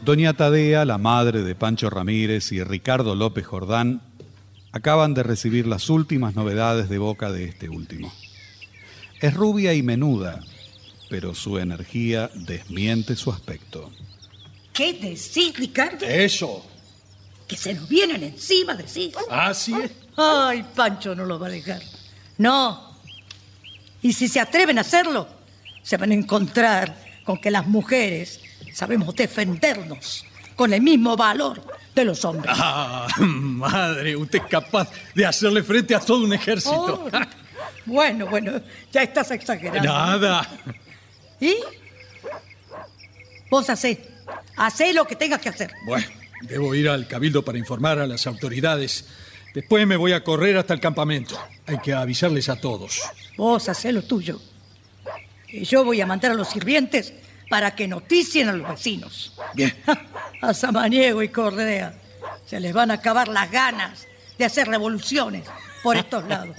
Doña 0.04 0.32
Tadea, 0.32 0.84
la 0.84 0.98
madre 0.98 1.42
de 1.44 1.54
Pancho 1.54 1.90
Ramírez 1.90 2.50
y 2.50 2.64
Ricardo 2.64 3.14
López 3.14 3.46
Jordán, 3.46 4.02
acaban 4.72 5.14
de 5.14 5.22
recibir 5.22 5.68
las 5.68 5.88
últimas 5.88 6.34
novedades 6.34 6.88
de 6.88 6.98
boca 6.98 7.30
de 7.30 7.44
este 7.44 7.68
último. 7.68 8.12
Es 9.20 9.32
rubia 9.32 9.72
y 9.72 9.84
menuda, 9.84 10.40
pero 11.08 11.36
su 11.36 11.58
energía 11.58 12.32
desmiente 12.34 13.14
su 13.14 13.30
aspecto. 13.30 13.92
¿Qué 14.72 14.92
decís, 14.94 15.56
Ricardo? 15.56 16.04
Eso. 16.04 16.66
Que 17.46 17.56
se 17.56 17.74
nos 17.74 17.88
vienen 17.88 18.24
encima, 18.24 18.74
decís. 18.74 19.14
Así 19.30 19.72
es. 19.72 19.92
Ay, 20.16 20.64
Pancho 20.74 21.14
no 21.14 21.26
lo 21.26 21.38
va 21.38 21.46
a 21.46 21.50
dejar. 21.50 21.80
No. 22.38 22.98
Y 24.02 24.12
si 24.12 24.28
se 24.28 24.40
atreven 24.40 24.78
a 24.78 24.82
hacerlo, 24.82 25.28
se 25.82 25.96
van 25.96 26.10
a 26.10 26.14
encontrar 26.14 26.94
con 27.24 27.38
que 27.40 27.50
las 27.50 27.66
mujeres 27.66 28.40
sabemos 28.72 29.14
defendernos 29.14 30.24
con 30.56 30.72
el 30.72 30.82
mismo 30.82 31.16
valor 31.16 31.62
de 31.94 32.04
los 32.04 32.24
hombres. 32.24 32.54
Ah, 32.56 33.06
madre, 33.18 34.16
usted 34.16 34.40
es 34.40 34.48
capaz 34.48 34.90
de 35.14 35.26
hacerle 35.26 35.62
frente 35.62 35.94
a 35.94 36.00
todo 36.00 36.24
un 36.24 36.32
ejército. 36.32 37.06
Oh, 37.06 37.20
bueno, 37.86 38.26
bueno, 38.26 38.60
ya 38.92 39.02
estás 39.02 39.30
exagerando. 39.30 39.82
Nada. 39.82 40.48
¿Y? 41.40 41.56
Vos 43.50 43.68
hacé. 43.70 44.00
Hacé 44.56 44.92
lo 44.92 45.04
que 45.06 45.16
tengas 45.16 45.40
que 45.40 45.48
hacer. 45.48 45.72
Bueno, 45.86 46.06
debo 46.42 46.74
ir 46.74 46.88
al 46.88 47.06
cabildo 47.06 47.44
para 47.44 47.58
informar 47.58 47.98
a 47.98 48.06
las 48.06 48.26
autoridades. 48.26 49.06
Después 49.54 49.86
me 49.86 49.96
voy 49.96 50.12
a 50.12 50.24
correr 50.24 50.56
hasta 50.56 50.74
el 50.74 50.80
campamento. 50.80 51.38
Hay 51.66 51.78
que 51.78 51.92
avisarles 51.94 52.48
a 52.48 52.60
todos. 52.60 53.00
Vos 53.36 53.68
hacé 53.68 53.92
lo 53.92 54.02
tuyo. 54.02 54.40
Y 55.48 55.64
yo 55.64 55.84
voy 55.84 56.00
a 56.00 56.06
mandar 56.06 56.32
a 56.32 56.34
los 56.34 56.48
sirvientes 56.48 57.14
para 57.48 57.74
que 57.76 57.86
noticien 57.86 58.48
a 58.48 58.52
los 58.52 58.68
vecinos. 58.68 59.32
Bien. 59.54 59.72
A 60.42 60.52
Samaniego 60.52 61.22
y 61.22 61.28
Cordea 61.28 61.94
se 62.44 62.60
les 62.60 62.74
van 62.74 62.90
a 62.90 62.94
acabar 62.94 63.28
las 63.28 63.50
ganas 63.50 64.06
de 64.36 64.44
hacer 64.44 64.68
revoluciones 64.68 65.44
por 65.82 65.96
estos 65.96 66.26
lados. 66.28 66.54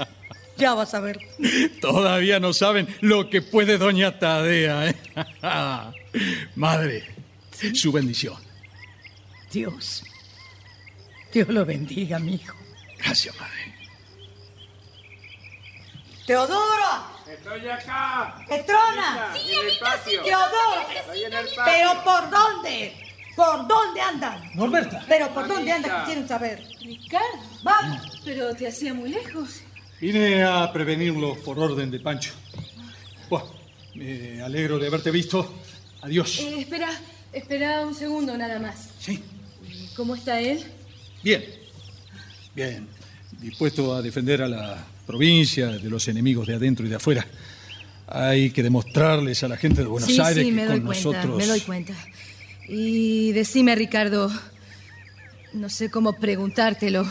Ya 0.58 0.74
vas 0.74 0.94
a 0.96 1.02
ver. 1.02 1.20
Todavía 1.82 2.40
no 2.40 2.54
saben 2.54 2.88
lo 3.02 3.30
que 3.30 3.42
puede 3.44 3.78
doña 3.78 4.18
Tadea. 4.18 4.90
¿eh? 4.90 4.96
Madre, 6.56 7.04
su 7.74 7.92
bendición. 7.92 8.38
Dios. 9.52 10.04
Dios 11.32 11.50
lo 11.50 11.66
bendiga, 11.66 12.18
mi 12.18 12.36
hijo. 12.36 12.56
Gracias, 13.06 13.40
madre. 13.40 13.76
¡Teodoro! 16.26 17.06
Estoy 17.32 17.70
acá. 17.70 18.44
¡Petrona! 18.50 19.32
Sí, 19.36 19.54
en 19.54 19.68
el 19.68 19.78
patio. 19.80 20.24
¡Teodoro! 20.24 20.88
¿Pero 21.66 22.04
por 22.04 22.30
dónde? 22.32 22.94
¿Por 23.36 23.68
dónde 23.68 24.02
andan? 24.02 24.56
Norberta. 24.56 25.06
¿Pero 25.08 25.30
por 25.30 25.48
dónde 25.48 25.72
andan? 25.72 26.06
Quieren 26.06 26.28
saber. 26.28 26.64
Ricardo, 26.82 27.44
¡Vamos! 27.62 28.22
pero 28.26 28.56
te 28.56 28.68
hacía 28.68 28.96
muy 28.96 29.10
lejos. 29.10 29.62
Vine 30.02 30.44
a 30.44 30.74
prevenirlo 30.74 31.36
por 31.44 31.60
orden 31.60 31.92
de 31.92 32.00
Pancho. 32.00 32.34
Bueno, 33.30 33.48
me 33.94 34.42
alegro 34.42 34.80
de 34.80 34.88
haberte 34.88 35.12
visto. 35.12 35.62
Adiós. 36.02 36.40
Eh, 36.40 36.62
espera, 36.62 36.90
espera 37.32 37.82
un 37.82 37.94
segundo 37.94 38.36
nada 38.36 38.58
más. 38.58 38.90
Sí. 39.00 39.24
¿Cómo 39.96 40.16
está 40.16 40.40
él? 40.40 40.66
Bien. 41.24 41.46
Bien. 42.56 42.95
Dispuesto 43.42 43.96
a 43.96 44.02
defender 44.02 44.42
a 44.42 44.48
la 44.48 44.86
provincia 45.06 45.68
de 45.68 45.90
los 45.90 46.08
enemigos 46.08 46.48
de 46.48 46.56
adentro 46.56 46.86
y 46.86 46.90
de 46.90 46.96
afuera. 46.96 47.26
Hay 48.08 48.52
que 48.52 48.64
demostrarles 48.64 49.44
a 49.44 49.48
la 49.48 49.58
gente 49.58 49.82
de 49.82 49.88
Buenos 49.88 50.10
sí, 50.10 50.20
Aires 50.20 50.44
sí, 50.44 50.50
que 50.50 50.56
me 50.56 50.66
doy 50.66 50.80
con 50.80 50.88
cuenta, 50.88 51.10
nosotros. 51.10 51.38
me 51.38 51.46
doy 51.46 51.62
cuenta. 51.62 51.94
Y 52.68 53.32
decime, 53.34 53.76
Ricardo, 53.76 54.32
no 55.54 55.70
sé 55.70 55.90
cómo 55.90 56.14
preguntártelo. 56.14 57.08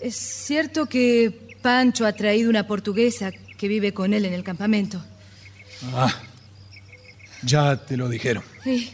¿Es 0.00 0.16
cierto 0.16 0.86
que 0.86 1.56
Pancho 1.62 2.06
ha 2.06 2.12
traído 2.12 2.50
una 2.50 2.66
portuguesa 2.66 3.30
que 3.56 3.68
vive 3.68 3.94
con 3.94 4.12
él 4.12 4.24
en 4.24 4.34
el 4.34 4.44
campamento? 4.44 5.02
Ah, 5.92 6.12
ya 7.42 7.76
te 7.76 7.96
lo 7.96 8.08
dijeron. 8.08 8.42
Sí, 8.62 8.92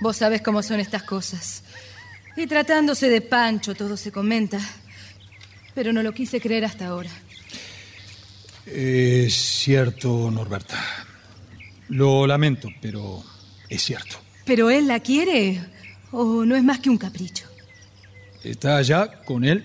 vos 0.00 0.16
sabés 0.16 0.42
cómo 0.42 0.62
son 0.62 0.80
estas 0.80 1.02
cosas. 1.02 1.62
Y 2.36 2.46
tratándose 2.46 3.08
de 3.08 3.20
Pancho, 3.20 3.74
todo 3.74 3.96
se 3.96 4.10
comenta. 4.10 4.58
Pero 5.74 5.92
no 5.92 6.02
lo 6.02 6.12
quise 6.12 6.40
creer 6.40 6.64
hasta 6.64 6.86
ahora. 6.86 7.10
Es 8.66 9.34
cierto, 9.34 10.30
Norberta. 10.30 10.78
Lo 11.88 12.26
lamento, 12.26 12.68
pero 12.80 13.22
es 13.68 13.82
cierto. 13.82 14.16
¿Pero 14.44 14.70
él 14.70 14.86
la 14.86 15.00
quiere? 15.00 15.60
¿O 16.12 16.44
no 16.44 16.56
es 16.56 16.62
más 16.62 16.78
que 16.78 16.90
un 16.90 16.98
capricho? 16.98 17.46
Está 18.42 18.76
allá 18.76 19.22
con 19.24 19.44
él 19.44 19.64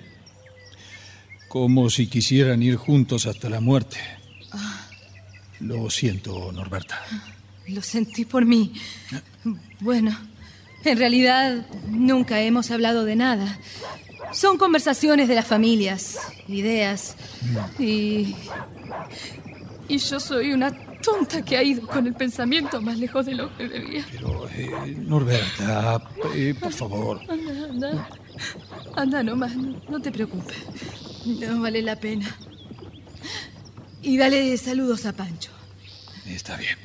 como 1.49 1.89
si 1.89 2.07
quisieran 2.07 2.63
ir 2.63 2.77
juntos 2.77 3.25
hasta 3.25 3.49
la 3.49 3.59
muerte. 3.59 3.97
Lo 5.59 5.89
siento, 5.89 6.51
Norberta. 6.53 7.01
Lo 7.67 7.81
sentí 7.81 8.23
por 8.23 8.45
mí. 8.45 8.71
Bueno, 9.81 10.17
en 10.85 10.97
realidad 10.97 11.65
nunca 11.89 12.39
hemos 12.41 12.71
hablado 12.71 13.03
de 13.03 13.17
nada. 13.17 13.59
Son 14.31 14.57
conversaciones 14.57 15.27
de 15.27 15.35
las 15.35 15.47
familias, 15.47 16.17
ideas. 16.47 17.15
Y. 17.77 18.35
Y 19.87 19.97
yo 19.97 20.19
soy 20.19 20.53
una 20.53 20.71
tonta 21.01 21.43
que 21.43 21.57
ha 21.57 21.63
ido 21.63 21.87
con 21.87 22.05
el 22.05 22.13
pensamiento 22.13 22.79
más 22.79 22.97
lejos 22.97 23.25
de 23.25 23.33
lo 23.33 23.55
que 23.57 23.67
debía. 23.67 24.05
Pero, 24.11 24.47
eh, 24.49 24.95
Norberta, 24.97 26.01
eh, 26.35 26.53
por 26.59 26.71
favor. 26.71 27.19
Anda, 27.27 27.65
anda. 27.65 28.09
Anda 28.95 29.23
nomás, 29.23 29.55
no, 29.55 29.81
no 29.89 29.99
te 29.99 30.11
preocupes. 30.11 30.57
No 31.25 31.61
vale 31.61 31.81
la 31.81 31.95
pena. 31.95 32.27
Y 34.01 34.17
dale 34.17 34.55
saludos 34.57 35.05
a 35.05 35.13
Pancho. 35.13 35.51
Está 36.25 36.55
bien. 36.57 36.77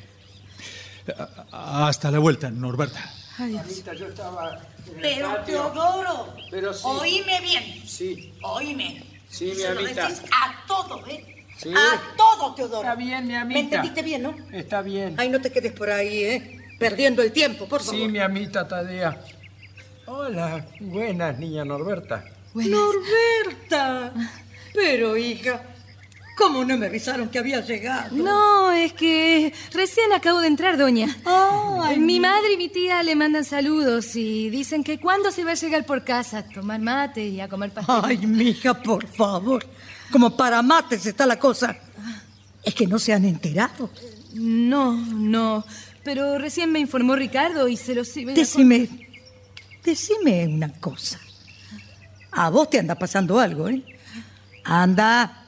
Hasta 1.51 2.09
la 2.09 2.19
vuelta, 2.19 2.49
Norberta. 2.49 3.13
Adiós. 3.37 3.83
Yo 3.97 4.07
estaba 4.07 4.59
en 4.87 4.95
el 4.95 5.01
Pero, 5.01 5.27
patio. 5.35 5.45
Teodoro, 5.73 6.35
Pero 6.51 6.73
sí. 6.73 6.81
oíme 6.85 7.41
bien. 7.41 7.83
Sí. 7.87 8.33
Oíme. 8.41 9.03
Sí, 9.29 9.45
mi 9.45 9.55
Se 9.55 9.73
lo 9.73 9.79
amita. 9.81 10.07
decís 10.07 10.21
a 10.31 10.65
todo, 10.67 11.05
¿eh? 11.07 11.45
Sí. 11.57 11.73
A 11.75 12.15
todo, 12.15 12.53
Teodoro. 12.55 12.81
Está 12.81 12.95
bien, 12.95 13.23
mi 13.27 13.33
¿Me 13.33 13.37
amita. 13.39 13.59
entendiste 13.59 14.01
bien, 14.03 14.23
no? 14.23 14.35
Está 14.51 14.81
bien. 14.81 15.15
Ay, 15.17 15.29
no 15.29 15.41
te 15.41 15.51
quedes 15.51 15.73
por 15.73 15.89
ahí, 15.89 16.23
¿eh? 16.23 16.61
Perdiendo 16.79 17.21
el 17.21 17.31
tiempo, 17.31 17.67
por 17.67 17.81
favor. 17.81 17.99
Sí, 17.99 18.07
mi 18.07 18.19
amita 18.19 18.67
Tadea. 18.67 19.21
Hola, 20.05 20.65
buenas, 20.79 21.37
niña 21.39 21.65
Norberta. 21.65 22.23
Norberta. 22.53 24.13
Pero, 24.73 25.17
hija, 25.17 25.61
¿cómo 26.35 26.63
no 26.65 26.77
me 26.77 26.87
avisaron 26.87 27.29
que 27.29 27.39
había 27.39 27.61
llegado? 27.61 28.15
No, 28.15 28.71
es 28.71 28.93
que 28.93 29.53
recién 29.73 30.11
acabo 30.13 30.39
de 30.39 30.47
entrar, 30.47 30.77
doña. 30.77 31.15
Ay, 31.25 31.99
mi 31.99 32.19
madre 32.19 32.53
y 32.53 32.57
mi 32.57 32.69
tía 32.69 33.01
le 33.03 33.15
mandan 33.15 33.45
saludos 33.45 34.15
y 34.15 34.49
dicen 34.49 34.83
que 34.83 34.99
cuándo 34.99 35.31
se 35.31 35.43
va 35.43 35.51
a 35.51 35.55
llegar 35.55 35.85
por 35.85 36.03
casa 36.03 36.39
a 36.39 36.43
tomar 36.43 36.79
mate 36.81 37.25
y 37.25 37.39
a 37.39 37.47
comer 37.47 37.71
pastel. 37.71 37.95
Ay, 38.03 38.17
mija, 38.17 38.73
por 38.73 39.07
favor. 39.07 39.65
Como 40.11 40.35
para 40.35 40.61
mates 40.61 41.05
está 41.05 41.25
la 41.25 41.39
cosa. 41.39 41.75
Es 42.63 42.73
que 42.73 42.87
no 42.87 42.99
se 42.99 43.13
han 43.13 43.25
enterado. 43.25 43.89
No, 44.33 44.93
no. 44.93 45.65
Pero 46.03 46.37
recién 46.37 46.71
me 46.71 46.79
informó 46.79 47.15
Ricardo 47.15 47.67
y 47.67 47.77
se 47.77 47.95
lo 47.95 48.01
a 48.01 48.33
Decime, 48.33 48.89
decime 49.83 50.45
una 50.47 50.71
cosa. 50.73 51.19
A 52.31 52.49
vos 52.49 52.69
te 52.69 52.79
anda 52.79 52.95
pasando 52.95 53.39
algo, 53.39 53.69
¿eh? 53.69 53.83
Anda, 54.63 55.44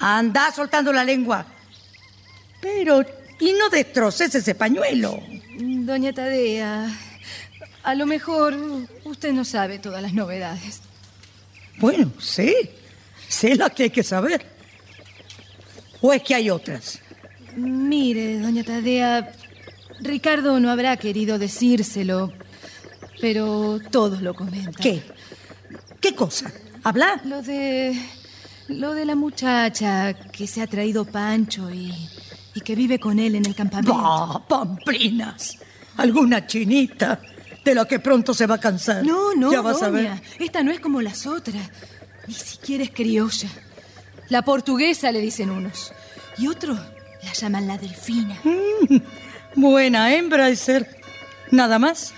anda 0.00 0.50
soltando 0.50 0.92
la 0.92 1.04
lengua. 1.04 1.46
Pero, 2.60 3.04
y 3.38 3.52
no 3.52 3.68
destroces 3.68 4.34
ese 4.34 4.54
pañuelo. 4.54 5.20
Doña 5.58 6.12
Tadea, 6.12 6.88
a 7.82 7.94
lo 7.94 8.06
mejor 8.06 8.56
usted 9.04 9.32
no 9.32 9.44
sabe 9.44 9.78
todas 9.78 10.02
las 10.02 10.12
novedades. 10.12 10.80
Bueno, 11.78 12.12
sí, 12.18 12.54
sé 13.28 13.54
la 13.54 13.70
que 13.70 13.84
hay 13.84 13.90
que 13.90 14.02
saber. 14.02 14.44
¿O 16.00 16.12
es 16.12 16.22
que 16.22 16.34
hay 16.34 16.50
otras? 16.50 16.98
Mire, 17.56 18.38
doña 18.38 18.64
Tadea, 18.64 19.32
Ricardo 20.00 20.60
no 20.60 20.70
habrá 20.70 20.96
querido 20.96 21.38
decírselo, 21.38 22.32
pero 23.20 23.78
todos 23.90 24.22
lo 24.22 24.34
comentan. 24.34 24.74
¿Qué? 24.74 25.02
¿Qué 26.00 26.14
cosa? 26.14 26.50
¿Habla? 26.82 27.20
Lo 27.24 27.42
de. 27.42 27.98
Lo 28.70 28.94
de 28.94 29.04
la 29.04 29.16
muchacha 29.16 30.14
que 30.14 30.46
se 30.46 30.62
ha 30.62 30.66
traído 30.66 31.04
Pancho 31.04 31.70
y, 31.70 31.92
que 32.64 32.74
vive 32.74 33.00
con 33.00 33.18
él 33.18 33.34
en 33.34 33.46
el 33.46 33.54
campamento. 33.54 33.94
¡Ah, 33.96 34.42
pamplinas! 34.46 35.58
Alguna 35.96 36.46
chinita 36.46 37.20
de 37.64 37.74
la 37.74 37.84
que 37.86 37.98
pronto 37.98 38.32
se 38.32 38.46
va 38.46 38.56
a 38.56 38.60
cansar. 38.60 39.04
No, 39.04 39.34
no, 39.34 39.50
Ya 39.50 39.60
vas 39.60 39.82
a 39.82 39.90
ver. 39.90 40.22
Esta 40.38 40.62
no 40.62 40.70
es 40.70 40.78
como 40.78 41.02
las 41.02 41.26
otras. 41.26 41.68
Ni 42.28 42.34
siquiera 42.34 42.84
es 42.84 42.90
criolla. 42.90 43.48
La 44.28 44.42
portuguesa 44.42 45.10
le 45.10 45.20
dicen 45.20 45.50
unos. 45.50 45.92
Y 46.38 46.46
otros 46.46 46.78
la 47.22 47.32
llaman 47.32 47.66
la 47.66 47.76
delfina. 47.76 48.38
Buena 49.56 50.14
hembra 50.14 50.46
de 50.46 50.54
ser. 50.54 51.00
Nada 51.50 51.78
más. 51.78 52.14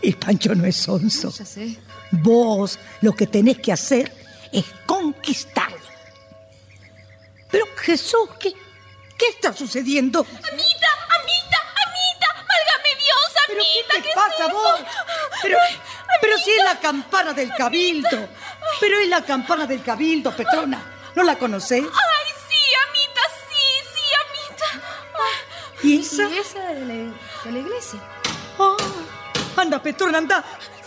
Y 0.00 0.12
Pancho 0.12 0.54
no 0.54 0.64
es 0.64 0.76
sonso. 0.76 1.30
Ya 1.30 1.44
sé. 1.44 1.78
Vos 2.12 2.78
lo 3.00 3.12
que 3.14 3.26
tenés 3.26 3.58
que 3.58 3.72
hacer 3.72 4.15
es 4.52 4.64
conquistarla. 4.86 5.78
Pero 7.50 7.66
Jesús, 7.76 8.28
¿qué, 8.40 8.52
qué 9.16 9.28
está 9.28 9.52
sucediendo? 9.52 10.20
Amita, 10.20 10.88
amita, 11.08 11.58
amita, 11.86 12.26
válgame 12.34 12.90
Dios, 12.98 13.32
amita, 13.48 13.94
¿Qué 13.94 14.02
te 14.02 14.14
pasa 14.14 14.52
vos? 14.52 14.80
Pero, 15.42 15.58
pero 16.20 16.38
si 16.38 16.50
es 16.50 16.64
la 16.64 16.78
campana 16.78 17.32
del 17.32 17.54
cabildo. 17.54 18.28
Pero 18.80 18.98
es 18.98 19.08
la 19.08 19.22
campana 19.22 19.66
del 19.66 19.82
cabildo, 19.82 20.34
Petrona. 20.36 20.92
¿No 21.14 21.22
la 21.22 21.36
conocés? 21.36 21.82
Ay, 21.82 22.32
sí, 22.48 22.74
amita, 22.88 23.20
sí, 23.48 23.88
sí, 23.94 24.02
amita. 24.24 24.86
¿Y 25.82 26.00
esa? 26.00 26.28
Y 26.28 26.38
esa 26.38 26.60
de 26.72 26.84
la, 26.84 26.94
de 27.44 27.52
la 27.52 27.58
iglesia. 27.58 28.00
Ah, 28.58 28.76
anda, 29.56 29.80
Petrona, 29.82 30.18
anda. 30.18 30.44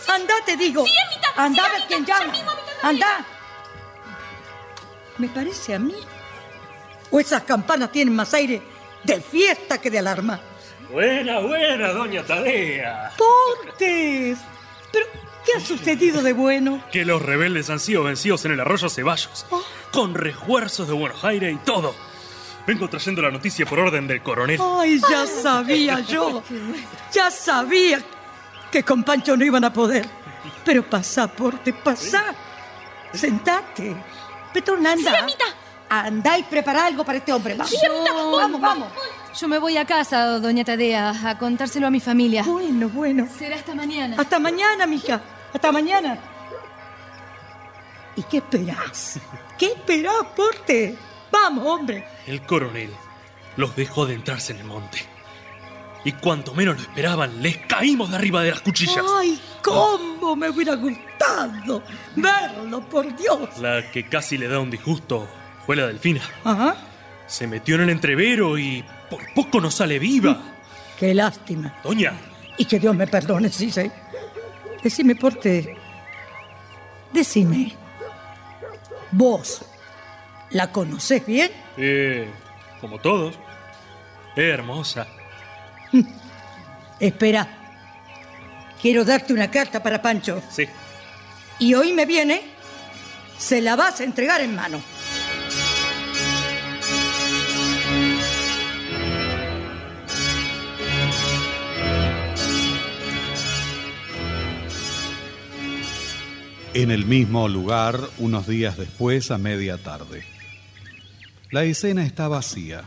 Anda, 0.08 0.34
te 0.46 0.58
digo. 0.58 0.86
Sí, 0.86 0.94
amita, 1.06 1.34
Anda 1.36 1.64
sí, 1.64 1.70
a 1.70 1.74
ver 1.74 1.88
quién 1.88 2.06
llama. 2.06 2.34
Anda. 2.82 3.26
¿Me 5.20 5.28
parece 5.28 5.76
a 5.76 5.80
mí? 5.80 5.96
¿O 7.12 7.20
esas 7.20 7.44
campanas 7.44 7.92
tienen 7.92 8.16
más 8.16 8.34
aire 8.34 8.62
de 9.04 9.22
fiesta 9.22 9.80
que 9.80 9.92
de 9.92 10.00
alarma? 10.00 10.40
Buena, 10.92 11.40
buena, 11.40 11.90
doña 11.90 12.24
Tadea. 12.24 13.12
¡Portes! 13.18 14.40
¿Pero 14.92 15.06
qué 15.46 15.52
ha 15.58 15.60
sucedido 15.60 16.24
de 16.24 16.34
bueno? 16.34 16.84
Que 16.92 17.06
los 17.06 17.22
rebeldes 17.22 17.70
han 17.70 17.80
sido 17.80 18.04
vencidos 18.04 18.46
en 18.46 18.54
el 18.54 18.60
arroyo 18.62 18.90
Ceballos. 18.90 19.46
Con 19.92 20.16
refuerzos 20.16 20.88
de 20.88 20.94
Buenos 20.94 21.24
Aires 21.24 21.54
y 21.54 21.58
todo. 21.58 21.94
Vengo 22.66 22.88
trayendo 22.88 23.22
la 23.22 23.32
noticia 23.32 23.66
por 23.66 23.80
orden 23.80 24.08
del 24.08 24.24
coronel. 24.24 24.60
¡Ay, 24.62 25.02
ya 25.10 25.26
sabía 25.26 26.00
yo! 26.00 26.44
Ya 27.12 27.30
sabía 27.30 28.02
que 28.72 28.84
con 28.84 29.04
Pancho 29.04 29.36
no 29.36 29.44
iban 29.44 29.66
a 29.66 29.74
poder. 29.74 30.08
Pero 30.64 30.84
pasá, 30.84 31.28
Porte, 31.28 31.74
pasá. 31.74 32.34
Sentate. 33.12 33.96
Petrona, 34.54 34.92
anda. 34.94 35.12
Sí, 35.12 35.18
amita. 35.18 35.46
Anda 35.90 36.38
y 36.38 36.44
prepara 36.44 36.86
algo 36.86 37.04
para 37.04 37.18
este 37.18 37.34
hombre. 37.34 37.56
Vamos, 37.56 37.72
Yo- 37.72 38.38
vamos, 38.38 38.62
vamos. 38.62 38.88
Yo 39.40 39.48
me 39.48 39.58
voy 39.60 39.78
a 39.78 39.86
casa, 39.86 40.40
doña 40.40 40.64
Tadea, 40.64 41.14
a 41.30 41.38
contárselo 41.38 41.88
a 41.88 41.90
mi 41.90 42.00
familia. 42.00 42.44
Bueno, 42.44 42.90
bueno. 42.90 43.28
Será 43.38 43.56
hasta 43.56 43.74
mañana. 43.74 44.16
Hasta 44.20 44.40
mañana, 44.40 44.86
mija. 44.86 45.22
Hasta 45.54 45.72
mañana. 45.72 46.18
¿Y 48.16 48.24
qué 48.24 48.38
esperás? 48.38 49.20
¿Qué 49.58 49.68
esperás, 49.68 50.26
Porte? 50.36 50.98
Vamos, 51.32 51.66
hombre. 51.66 52.06
El 52.28 52.42
coronel 52.46 52.92
los 53.56 53.76
dejó 53.76 54.06
de 54.06 54.16
entrarse 54.16 54.52
en 54.54 54.60
el 54.60 54.66
monte. 54.66 55.06
Y 56.06 56.14
cuanto 56.14 56.54
menos 56.54 56.76
lo 56.78 56.82
esperaban, 56.82 57.42
les 57.42 57.58
caímos 57.58 58.10
de 58.10 58.16
arriba 58.16 58.42
de 58.42 58.52
las 58.52 58.62
cuchillas. 58.62 59.04
¡Ay, 59.18 59.40
cómo 59.62 60.36
me 60.36 60.50
hubiera 60.50 60.76
gustado 60.76 61.84
verlo, 62.16 62.82
por 62.90 63.14
Dios! 63.18 63.58
La 63.60 63.90
que 63.92 64.08
casi 64.08 64.38
le 64.38 64.48
da 64.48 64.60
un 64.60 64.72
disgusto 64.72 65.28
fue 65.66 65.76
la 65.76 65.88
delfina. 65.88 66.22
Ajá. 66.46 66.76
Se 67.28 67.48
metió 67.48 67.76
en 67.76 67.82
el 67.82 67.90
entrevero 67.90 68.58
y 68.58 68.84
por 69.10 69.20
poco 69.34 69.60
no 69.60 69.70
sale 69.70 70.00
viva. 70.00 70.42
Qué 70.98 71.14
lástima. 71.14 71.76
Doña, 71.84 72.14
Y 72.58 72.66
que 72.66 72.80
Dios 72.80 72.96
me 72.96 73.06
perdone, 73.08 73.50
sí, 73.50 73.70
sí. 73.72 73.92
Decime, 74.82 75.16
Porte. 75.16 75.78
Decime. 77.12 77.76
¿Vos 79.12 79.64
la 80.52 80.72
conocés 80.72 81.26
bien? 81.26 81.52
eh, 81.78 82.30
como 82.82 83.00
todos, 83.00 83.36
es 84.36 84.44
hermosa. 84.54 85.06
Espera. 87.00 87.48
Quiero 88.82 89.04
darte 89.04 89.34
una 89.34 89.52
carta 89.52 89.84
para 89.84 90.02
Pancho. 90.02 90.42
Sí. 90.50 90.66
Y 91.60 91.74
hoy 91.74 91.94
me 91.94 92.06
viene. 92.06 92.42
Se 93.38 93.62
la 93.62 93.76
vas 93.76 94.00
a 94.00 94.04
entregar 94.04 94.42
en 94.42 94.56
mano. 94.56 94.82
En 106.74 106.92
el 106.92 107.06
mismo 107.06 107.48
lugar, 107.48 108.00
unos 108.20 108.48
días 108.48 108.78
después, 108.78 109.32
a 109.32 109.38
media 109.38 109.78
tarde. 109.78 110.24
La 111.52 111.64
escena 111.64 112.06
está 112.06 112.28
vacía. 112.28 112.84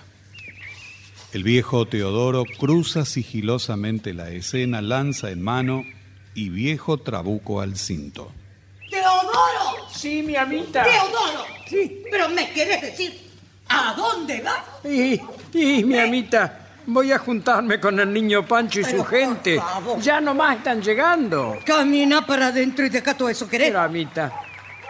El 1.33 1.45
viejo 1.45 1.87
Teodoro 1.87 2.45
cruza 2.59 3.07
sigilosamente 3.07 4.13
la 4.13 4.29
escena, 4.31 4.83
lanza 4.83 5.31
en 5.31 5.41
mano 5.41 5.85
y 6.35 6.51
viejo 6.51 6.99
trabuco 6.99 7.63
al 7.63 7.77
cinto. 7.79 8.31
¡Teodoro! 8.91 9.89
Sí, 9.91 10.23
mi 10.23 10.37
amita. 10.37 10.83
¡Teodoro! 10.85 11.45
Sí. 11.67 12.03
¿Pero 12.11 12.29
me 12.29 12.51
querés 12.53 12.83
decir 12.83 13.19
a 13.69 13.95
dónde 13.97 14.43
vas? 14.43 14.61
Y, 14.85 15.19
y, 15.55 15.85
mi 15.85 15.99
amita, 15.99 16.69
voy 16.87 17.13
a 17.13 17.19
juntarme 17.19 17.81
con 17.81 17.99
el 17.99 18.13
niño 18.13 18.47
Pancho 18.47 18.81
y 18.81 18.85
Pero, 18.85 18.99
su 18.99 19.03
por 19.05 19.19
gente. 19.19 19.57
favor. 19.59 20.01
Ya 20.03 20.21
nomás 20.21 20.59
están 20.59 20.83
llegando. 20.83 21.59
Camina 21.65 22.27
para 22.27 22.49
adentro 22.49 22.85
y 22.85 22.91
deja 22.91 23.15
todo 23.17 23.31
eso, 23.31 23.49
¿querés? 23.49 23.69
Pero, 23.69 23.81
amita, 23.81 24.31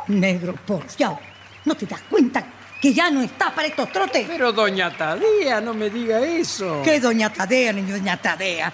Negro 0.09 0.57
porfiado. 0.67 1.21
¿No 1.65 1.77
te 1.77 1.87
das 1.87 2.03
cuenta 2.11 2.45
que 2.83 2.93
ya 2.93 3.11
no 3.13 3.23
está 3.23 3.55
para 3.55 3.69
estos 3.69 3.91
trotes? 3.93 4.27
pero 4.29 4.53
doña 4.53 4.91
Tadea, 4.91 5.61
no 5.61 5.73
me 5.73 5.89
diga 5.89 6.19
eso. 6.21 6.83
¿Qué 6.85 6.99
doña 6.99 7.33
Tadea, 7.33 7.73
ni 7.73 7.83
doña 7.83 8.17
Tadea? 8.17 8.73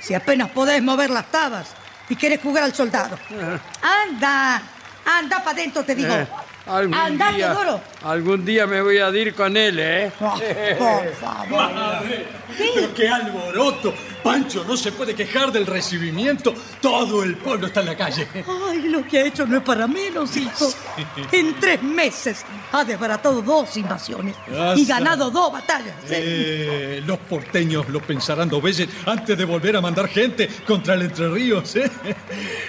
Si 0.00 0.12
apenas 0.12 0.50
podés 0.50 0.82
mover 0.82 1.08
las 1.08 1.30
tabas 1.30 1.74
y 2.10 2.14
querés 2.14 2.40
jugar 2.42 2.64
al 2.64 2.74
soldado. 2.74 3.18
Anda, 3.80 4.62
anda 5.04 5.38
para 5.38 5.50
adentro, 5.52 5.82
te 5.82 5.94
digo. 5.94 6.14
Eh, 6.14 6.26
algún 6.66 6.94
anda, 6.94 7.32
día, 7.32 7.46
Teodoro. 7.54 7.80
algún 8.04 8.44
día 8.44 8.66
me 8.66 8.82
voy 8.82 8.98
a 8.98 9.08
ir 9.08 9.34
con 9.34 9.56
él, 9.56 9.78
¿eh? 9.80 10.12
Oh, 10.20 10.38
por 10.78 11.14
favor. 11.14 11.70
Pero 12.56 12.94
qué 12.94 13.08
alboroto. 13.08 13.94
Pancho 14.28 14.64
no 14.64 14.76
se 14.76 14.92
puede 14.92 15.14
quejar 15.14 15.50
del 15.50 15.66
recibimiento. 15.66 16.54
Todo 16.80 17.22
el 17.22 17.36
pueblo 17.36 17.68
está 17.68 17.80
en 17.80 17.86
la 17.86 17.96
calle. 17.96 18.28
Ay, 18.68 18.82
lo 18.82 19.06
que 19.06 19.20
ha 19.20 19.24
hecho 19.24 19.46
no 19.46 19.56
es 19.56 19.62
para 19.62 19.86
menos, 19.86 20.36
hijo. 20.36 20.70
En 21.32 21.58
tres 21.58 21.82
meses 21.82 22.44
ha 22.72 22.84
desbaratado 22.84 23.40
dos 23.42 23.76
invasiones 23.76 24.34
y 24.76 24.84
ganado 24.84 25.30
dos 25.30 25.52
batallas. 25.52 25.94
¿sí? 26.06 26.14
Eh, 26.16 27.02
los 27.06 27.18
porteños 27.18 27.88
lo 27.88 28.00
pensarán 28.00 28.48
dos 28.48 28.62
veces 28.62 28.88
antes 29.06 29.36
de 29.36 29.44
volver 29.44 29.76
a 29.76 29.80
mandar 29.80 30.08
gente 30.08 30.48
contra 30.66 30.94
el 30.94 31.02
Entre 31.02 31.28
Ríos. 31.28 31.76
¿eh? 31.76 31.90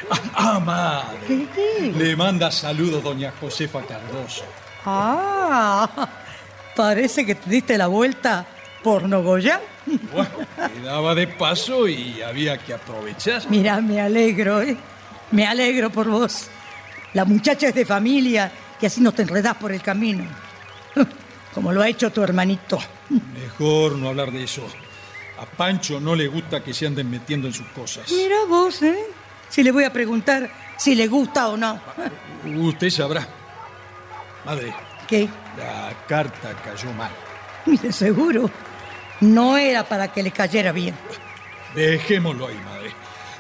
Ah, 0.10 0.56
ah, 0.56 0.60
madre. 0.60 1.48
Le 1.96 2.16
manda 2.16 2.50
saludos 2.52 3.04
doña 3.04 3.34
Josefa 3.40 3.82
Cardoso. 3.82 4.44
Ah, 4.86 5.90
parece 6.76 7.26
que 7.26 7.36
te 7.36 7.50
diste 7.50 7.78
la 7.78 7.88
vuelta 7.88 8.46
por 8.84 9.04
Nogoyá. 9.04 9.62
Bueno, 10.14 10.30
quedaba 10.74 11.16
de 11.16 11.28
paso 11.28 11.88
y 11.88 12.22
había 12.22 12.58
que 12.58 12.74
aprovechar. 12.74 13.42
Mira, 13.50 13.82
me 13.82 14.00
alegro, 14.02 14.62
¿eh? 14.62 14.78
Me 15.32 15.46
alegro 15.48 15.90
por 15.90 16.08
vos. 16.08 16.48
La 17.14 17.26
muchacha 17.26 17.68
es 17.70 17.76
de 17.76 17.86
familia 17.86 18.52
y 18.80 18.86
así 18.86 19.02
no 19.02 19.12
te 19.12 19.24
enredás 19.24 19.56
por 19.56 19.72
el 19.72 19.82
camino. 19.82 20.26
Como 21.54 21.72
lo 21.72 21.82
ha 21.82 21.90
hecho 21.90 22.12
tu 22.12 22.22
hermanito. 22.24 22.80
Mejor 23.34 23.94
no 23.98 24.10
hablar 24.10 24.32
de 24.32 24.44
eso. 24.44 24.66
A 25.40 25.46
Pancho 25.46 26.00
no 26.00 26.16
le 26.16 26.28
gusta 26.28 26.64
que 26.64 26.74
se 26.74 26.86
anden 26.86 27.10
metiendo 27.10 27.48
en 27.48 27.54
sus 27.54 27.68
cosas. 27.68 28.12
Mira 28.12 28.36
vos, 28.48 28.82
¿eh? 28.84 28.98
Si 29.50 29.64
le 29.64 29.72
voy 29.72 29.84
a 29.84 29.92
preguntar 29.94 30.50
si 30.78 30.96
le 30.96 31.08
gusta 31.08 31.50
o 31.50 31.58
no. 31.58 31.80
Usted 32.46 32.90
sabrá. 32.90 33.28
Madre, 34.46 34.74
¿Qué? 35.08 35.28
la 35.58 35.92
carta 36.08 36.54
cayó 36.64 36.92
mal. 36.94 37.12
Mire, 37.66 37.92
seguro. 37.92 38.50
No 39.22 39.58
era 39.58 39.84
para 39.84 40.12
que 40.12 40.24
le 40.24 40.32
cayera 40.32 40.72
bien. 40.72 40.96
Dejémoslo 41.76 42.48
ahí, 42.48 42.60
madre. 42.66 42.92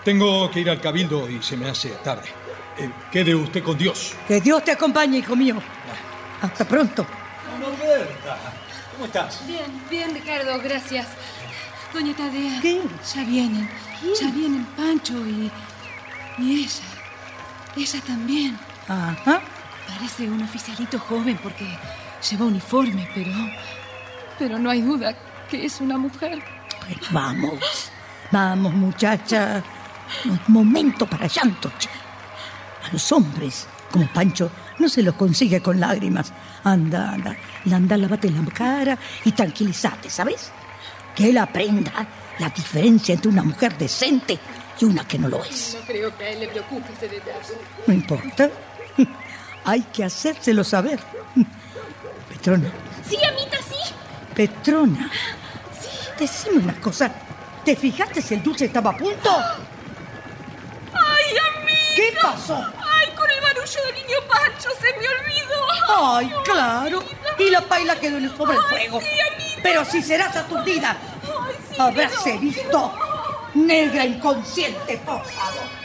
Tengo 0.03 0.49
que 0.51 0.59
ir 0.59 0.69
al 0.69 0.82
cabildo 0.82 1.30
y 1.30 1.41
se 1.41 1.55
me 1.57 1.69
hace 1.69 1.89
tarde. 2.03 2.30
Eh, 2.77 2.89
quede 3.11 3.34
usted 3.36 3.63
con 3.63 3.77
Dios. 3.77 4.13
Que 4.27 4.41
Dios 4.41 4.63
te 4.63 4.71
acompañe, 4.71 5.17
hijo 5.17 5.36
mío. 5.36 5.61
Hasta 6.41 6.65
pronto. 6.65 7.05
Norberta, 7.59 8.38
¿cómo 8.93 9.05
estás? 9.05 9.45
Bien, 9.45 9.65
bien, 9.89 10.13
Ricardo, 10.13 10.59
gracias. 10.61 11.07
Doña 11.93 12.15
Tadea. 12.15 12.61
¿Qué? 12.61 12.82
Ya 13.15 13.23
vienen. 13.23 13.69
Ya 14.19 14.32
vienen 14.32 14.65
Pancho 14.77 15.13
y. 15.25 15.51
y 16.38 16.63
ella. 16.63 16.84
Ella 17.75 18.01
también. 18.05 18.59
Ajá. 18.88 19.41
Parece 19.88 20.30
un 20.30 20.41
oficialito 20.43 20.99
joven 20.99 21.38
porque 21.41 21.65
lleva 22.30 22.45
uniforme, 22.45 23.09
pero. 23.13 23.32
Pero 24.38 24.57
no 24.59 24.69
hay 24.69 24.82
duda 24.82 25.13
que 25.49 25.65
es 25.65 25.81
una 25.81 25.97
mujer. 25.97 26.41
Vamos, 27.11 27.91
vamos, 28.31 28.73
muchacha. 28.73 29.63
No 30.25 30.33
es 30.35 30.49
momento 30.49 31.05
para 31.05 31.27
llanto, 31.27 31.71
che. 31.77 31.89
A 32.87 32.91
los 32.91 33.11
hombres, 33.11 33.67
como 33.91 34.07
Pancho, 34.07 34.49
no 34.79 34.87
se 34.89 35.03
los 35.03 35.15
consigue 35.15 35.61
con 35.61 35.79
lágrimas. 35.79 36.31
Anda, 36.63 37.13
anda, 37.13 37.37
anda, 37.71 37.97
lávate 37.97 38.29
la 38.31 38.43
cara 38.45 38.97
y 39.25 39.31
tranquilízate, 39.31 40.09
¿sabes? 40.09 40.51
Que 41.15 41.29
él 41.29 41.37
aprenda 41.37 42.07
la 42.39 42.49
diferencia 42.49 43.13
entre 43.13 43.29
una 43.29 43.43
mujer 43.43 43.77
decente 43.77 44.39
y 44.79 44.85
una 44.85 45.05
que 45.07 45.19
no 45.19 45.27
lo 45.27 45.43
es. 45.43 45.77
No 45.79 45.85
creo 45.85 46.17
que 46.17 46.23
a 46.23 46.29
él 46.29 46.39
le 46.39 46.47
preocupe 46.47 46.93
ese 46.93 47.09
detalle. 47.09 47.53
No 47.85 47.93
importa. 47.93 48.49
Hay 49.65 49.81
que 49.81 50.05
hacérselo 50.05 50.63
saber. 50.63 50.99
Petrona, 52.29 52.71
Sí, 53.07 53.17
amita, 53.25 53.57
sí. 53.57 53.93
Petrona. 54.39 55.11
Decime 56.17 56.63
una 56.63 56.79
cosa. 56.79 57.11
¿Te 57.65 57.75
fijaste 57.75 58.21
si 58.21 58.35
el 58.35 58.41
dulce 58.41 58.67
estaba 58.67 58.91
a 58.91 58.95
punto? 58.95 59.29
¡Ay, 60.93 61.25
amiga! 61.51 61.77
¿Qué 61.93 62.17
pasó? 62.21 62.55
¡Ay, 62.55 63.09
con 63.17 63.29
el 63.29 63.41
barullo 63.41 63.83
del 63.83 63.95
niño 63.95 64.17
Pancho 64.29 64.69
se 64.79 64.97
me 64.97 65.09
olvidó! 65.09 66.15
Ay, 66.15 66.31
claro. 66.45 67.03
Y 67.37 67.49
la 67.49 67.59
paila 67.59 67.99
quedó 67.99 68.15
en 68.15 68.23
el 68.23 68.37
sobre 68.37 68.55
el 68.55 68.63
fuego. 68.63 69.01
Pero 69.61 69.83
si 69.83 70.01
serás 70.01 70.33
aturdida, 70.37 70.95
habráse 71.77 72.37
visto. 72.37 72.93
Negra 73.55 74.05
inconsciente, 74.05 74.99
por 74.99 75.25
favor. 75.25 75.78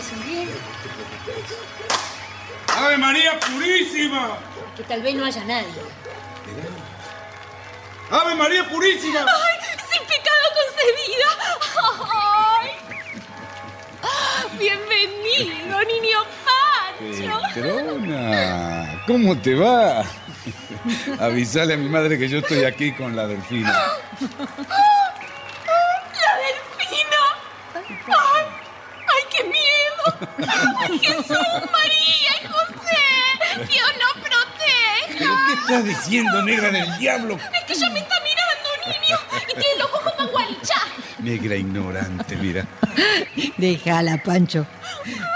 Vos 0.00 0.08
te 0.08 0.16
parece 0.16 0.16
bien? 0.26 0.48
¡Ave 2.76 2.96
María 2.98 3.38
Purísima! 3.40 4.38
Que 4.76 4.82
tal 4.84 5.02
vez 5.02 5.14
no 5.14 5.24
haya 5.24 5.44
nadie. 5.44 5.66
¡Ave 8.10 8.34
María 8.34 8.68
Purísima! 8.68 9.20
¡Ay, 9.20 9.58
sin 9.90 10.02
pecado 10.06 10.44
concebida! 10.58 11.28
¡Ay! 12.62 12.70
¡Bienvenido, 14.58 15.84
niño 15.84 16.18
Pancho! 16.44 17.40
Petrona, 17.54 19.02
¿cómo 19.06 19.38
te 19.38 19.54
va? 19.54 20.04
Avisale 21.18 21.74
a 21.74 21.76
mi 21.76 21.88
madre 21.88 22.18
que 22.18 22.28
yo 22.28 22.38
estoy 22.38 22.64
aquí 22.64 22.92
con 22.92 23.14
la 23.14 23.26
delfina. 23.26 23.74
Jesús, 31.00 31.48
María 31.72 32.32
y 32.42 32.46
José! 32.46 33.66
¡Dios 33.68 33.90
nos 33.98 34.12
proteja! 34.22 35.18
¿Pero 35.18 35.34
qué 35.46 35.52
estás 35.54 35.84
diciendo, 35.84 36.42
negra 36.42 36.70
del 36.70 36.98
diablo? 36.98 37.36
Es 37.36 37.64
que 37.64 37.72
ella 37.72 37.90
me 37.90 38.00
está 38.00 38.16
mirando, 38.20 38.68
niño, 38.86 39.18
y 39.48 39.54
tiene 39.54 39.78
los 39.78 39.92
ojos 39.92 40.12
para 40.12 40.30
gualichar. 40.30 40.88
Negra 41.18 41.54
ignorante, 41.56 42.36
mira. 42.36 42.66
Déjala, 43.56 44.22
Pancho. 44.22 44.66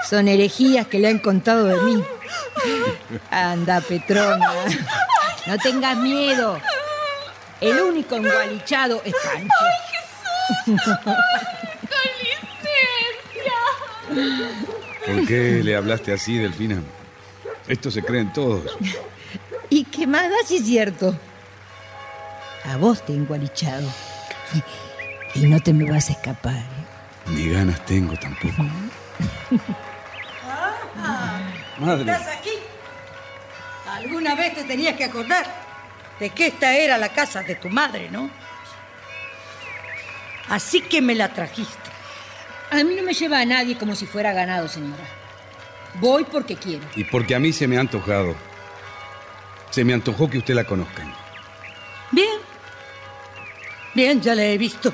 Son 0.09 0.29
herejías 0.29 0.87
que 0.87 0.99
le 0.99 1.09
han 1.09 1.19
contado 1.19 1.65
de 1.65 1.77
mí. 1.83 2.05
Anda, 3.31 3.81
Petrona. 3.81 4.53
No 5.47 5.59
tengas 5.59 5.97
miedo. 5.97 6.59
El 7.61 7.81
único 7.81 8.17
engualichado 8.17 9.03
es 9.05 9.15
Pancho. 9.15 9.49
¡Con 10.67 10.77
licencia! 10.77 12.14
¿Por 15.07 15.27
qué 15.27 15.63
le 15.63 15.77
hablaste 15.77 16.13
así, 16.13 16.39
Delfina? 16.39 16.83
Esto 17.69 17.91
se 17.91 18.03
creen 18.03 18.33
todos. 18.33 18.77
¿Y 19.71 19.85
qué 19.85 20.07
más 20.07 20.29
da 20.29 20.37
si 20.47 20.57
es 20.57 20.65
cierto? 20.65 21.19
A 22.65 22.77
vos 22.77 23.05
te 23.05 23.13
he 23.13 23.17
engualichado. 23.17 23.89
Y 25.35 25.47
no 25.47 25.61
te 25.61 25.73
me 25.73 25.91
vas 25.91 26.11
a 26.11 26.13
escapar. 26.13 26.57
¿eh? 26.57 27.31
Ni 27.31 27.51
ganas 27.51 27.85
tengo 27.85 28.15
tampoco. 28.17 28.63
Madre. 31.79 32.13
¿Estás 32.13 32.29
aquí? 32.39 32.51
Alguna 33.91 34.35
vez 34.35 34.55
te 34.55 34.65
tenías 34.65 34.97
que 34.97 35.05
acordar 35.05 35.45
de 36.21 36.31
que 36.31 36.47
esta 36.47 36.75
era 36.77 36.99
la 36.99 37.09
casa 37.09 37.43
de 37.43 37.57
tu 37.57 37.69
madre, 37.69 38.09
¿no? 38.11 38.31
Así 40.49 40.83
que 40.83 41.01
me 41.01 41.15
la 41.15 41.33
trajiste. 41.33 41.84
A 42.75 42.83
mí 42.83 42.97
no 42.97 43.05
me 43.05 43.15
lleva 43.15 43.39
a 43.39 43.45
nadie 43.45 43.79
como 43.79 43.95
si 43.95 44.05
fuera 44.05 44.33
ganado, 44.33 44.67
señora. 44.67 45.05
Voy 46.01 46.25
porque 46.25 46.57
quiero. 46.57 46.85
Y 46.97 47.05
porque 47.05 47.37
a 47.37 47.39
mí 47.39 47.53
se 47.53 47.69
me 47.69 47.77
ha 47.77 47.81
antojado. 47.81 48.35
Se 49.71 49.85
me 49.85 49.95
antojó 49.95 50.29
que 50.29 50.39
usted 50.39 50.55
la 50.55 50.65
conozca. 50.65 51.05
Bien. 52.11 52.41
Bien, 53.95 54.21
ya 54.21 54.35
la 54.35 54.45
he 54.45 54.59
visto. 54.59 54.93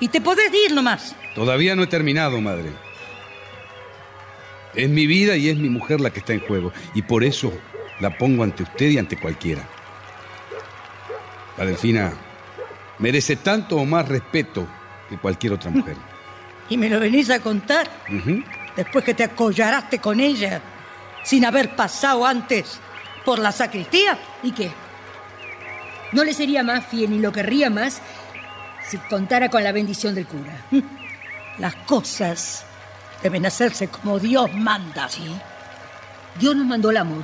Y 0.00 0.08
te 0.08 0.22
podés 0.22 0.50
ir 0.54 0.72
nomás. 0.72 1.14
Todavía 1.34 1.76
no 1.76 1.82
he 1.82 1.86
terminado, 1.86 2.40
madre. 2.40 2.70
Es 4.74 4.88
mi 4.88 5.06
vida 5.06 5.36
y 5.36 5.50
es 5.50 5.58
mi 5.58 5.68
mujer 5.68 6.00
la 6.00 6.08
que 6.08 6.20
está 6.20 6.32
en 6.32 6.40
juego. 6.40 6.72
Y 6.94 7.02
por 7.02 7.22
eso 7.22 7.52
la 8.00 8.16
pongo 8.16 8.44
ante 8.44 8.62
usted 8.62 8.88
y 8.88 8.96
ante 8.96 9.20
cualquiera. 9.20 9.68
La 11.58 11.66
delfina 11.66 12.14
merece 12.98 13.36
tanto 13.36 13.76
o 13.76 13.84
más 13.84 14.08
respeto 14.08 14.66
que 15.10 15.18
cualquier 15.18 15.52
otra 15.52 15.70
mujer. 15.70 15.96
Y 16.70 16.78
me 16.78 16.88
lo 16.88 16.98
venís 16.98 17.28
a 17.30 17.40
contar 17.40 17.90
después 18.76 19.04
que 19.04 19.12
te 19.12 19.24
acollaraste 19.24 19.98
con 19.98 20.20
ella 20.20 20.62
sin 21.22 21.44
haber 21.44 21.76
pasado 21.76 22.24
antes 22.24 22.80
por 23.24 23.38
la 23.38 23.52
sacristía. 23.52 24.18
¿Y 24.42 24.52
qué? 24.52 24.70
No 26.12 26.24
le 26.24 26.32
sería 26.32 26.62
más 26.62 26.86
fiel 26.86 27.10
ni 27.10 27.18
lo 27.18 27.32
querría 27.32 27.70
más 27.70 28.00
si 28.88 28.96
contara 28.98 29.48
con 29.48 29.62
la 29.62 29.72
bendición 29.72 30.14
del 30.14 30.26
cura. 30.26 30.64
Las 31.58 31.74
cosas 31.76 32.64
deben 33.22 33.44
hacerse 33.46 33.88
como 33.88 34.18
Dios 34.18 34.52
manda. 34.54 35.08
Sí. 35.08 35.36
Dios 36.38 36.56
nos 36.56 36.66
mandó 36.66 36.90
el 36.90 36.96
amor. 36.96 37.22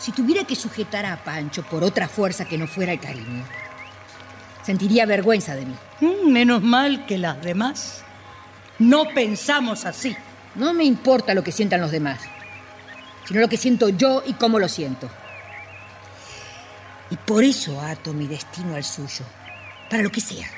Si 0.00 0.12
tuviera 0.12 0.44
que 0.44 0.56
sujetar 0.56 1.06
a 1.06 1.22
Pancho 1.22 1.62
por 1.62 1.84
otra 1.84 2.08
fuerza 2.08 2.44
que 2.44 2.58
no 2.58 2.66
fuera 2.66 2.92
el 2.92 3.00
cariño, 3.00 3.44
sentiría 4.64 5.06
vergüenza 5.06 5.54
de 5.54 5.66
mí. 5.66 5.74
Mm, 6.00 6.30
Menos 6.32 6.62
mal 6.62 7.06
que 7.06 7.18
las 7.18 7.40
demás 7.42 8.02
no 8.78 9.04
pensamos 9.14 9.84
así. 9.84 10.16
No 10.54 10.72
me 10.72 10.84
importa 10.84 11.34
lo 11.34 11.42
que 11.44 11.52
sientan 11.52 11.80
los 11.80 11.90
demás, 11.90 12.20
sino 13.26 13.40
lo 13.40 13.48
que 13.48 13.56
siento 13.56 13.88
yo 13.88 14.22
y 14.24 14.34
cómo 14.34 14.58
lo 14.58 14.68
siento. 14.68 15.10
Y 17.10 17.16
por 17.16 17.44
eso 17.44 17.80
ato 17.80 18.12
mi 18.12 18.26
destino 18.26 18.74
al 18.74 18.84
suyo, 18.84 19.24
para 19.90 20.02
lo 20.02 20.10
que 20.10 20.20
sea, 20.20 20.48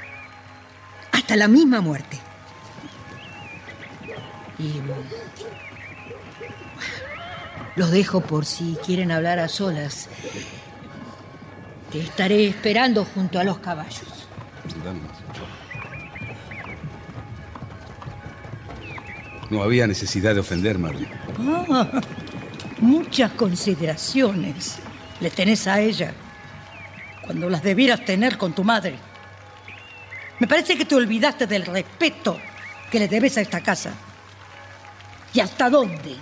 hasta 1.12 1.36
la 1.36 1.48
misma 1.48 1.80
muerte. 1.80 2.18
Y 4.58 4.64
mm, 4.64 4.90
los 7.76 7.90
dejo 7.90 8.20
por 8.20 8.46
si 8.46 8.76
quieren 8.84 9.10
hablar 9.12 9.38
a 9.38 9.48
solas. 9.48 10.08
Te 11.96 12.02
estaré 12.02 12.46
esperando 12.46 13.06
junto 13.06 13.38
a 13.38 13.44
los 13.44 13.56
caballos. 13.56 14.28
No 19.48 19.62
había 19.62 19.86
necesidad 19.86 20.34
de 20.34 20.40
ofender, 20.40 20.78
madre. 20.78 21.08
Ah, 21.38 22.02
muchas 22.80 23.32
consideraciones 23.32 24.76
le 25.20 25.30
tenés 25.30 25.66
a 25.66 25.80
ella 25.80 26.12
cuando 27.24 27.48
las 27.48 27.62
debieras 27.62 28.04
tener 28.04 28.36
con 28.36 28.52
tu 28.52 28.62
madre. 28.62 28.98
Me 30.38 30.46
parece 30.46 30.76
que 30.76 30.84
te 30.84 30.96
olvidaste 30.96 31.46
del 31.46 31.64
respeto 31.64 32.38
que 32.90 32.98
le 32.98 33.08
debes 33.08 33.38
a 33.38 33.40
esta 33.40 33.62
casa. 33.62 33.94
¿Y 35.32 35.40
hasta 35.40 35.70
dónde 35.70 36.14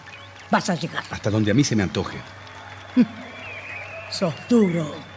vas 0.53 0.71
a 0.71 0.77
llegar? 0.77 1.03
Hasta 1.11 1.31
donde 1.31 1.51
a 1.51 1.55
mí 1.55 1.65
se 1.65 1.75
me 1.75 1.83
antoje. 1.83 2.19
Sos 4.13 4.35
duro, 4.49 5.14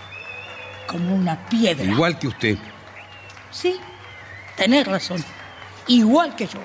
como 0.88 1.14
una 1.14 1.48
piedra. 1.48 1.84
Igual 1.84 2.18
que 2.18 2.28
usted. 2.28 2.58
Sí, 3.52 3.80
tenés 4.56 4.88
razón. 4.88 5.24
Igual 5.88 6.36
que 6.36 6.48
yo. 6.48 6.60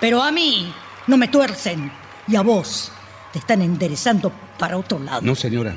Pero 0.00 0.22
a 0.22 0.30
mí 0.30 0.72
no 1.06 1.16
me 1.16 1.28
tuercen 1.28 1.90
y 2.28 2.36
a 2.36 2.42
vos 2.42 2.92
te 3.32 3.38
están 3.38 3.62
enderezando 3.62 4.32
para 4.58 4.76
otro 4.76 4.98
lado. 4.98 5.22
No, 5.22 5.34
señora. 5.34 5.74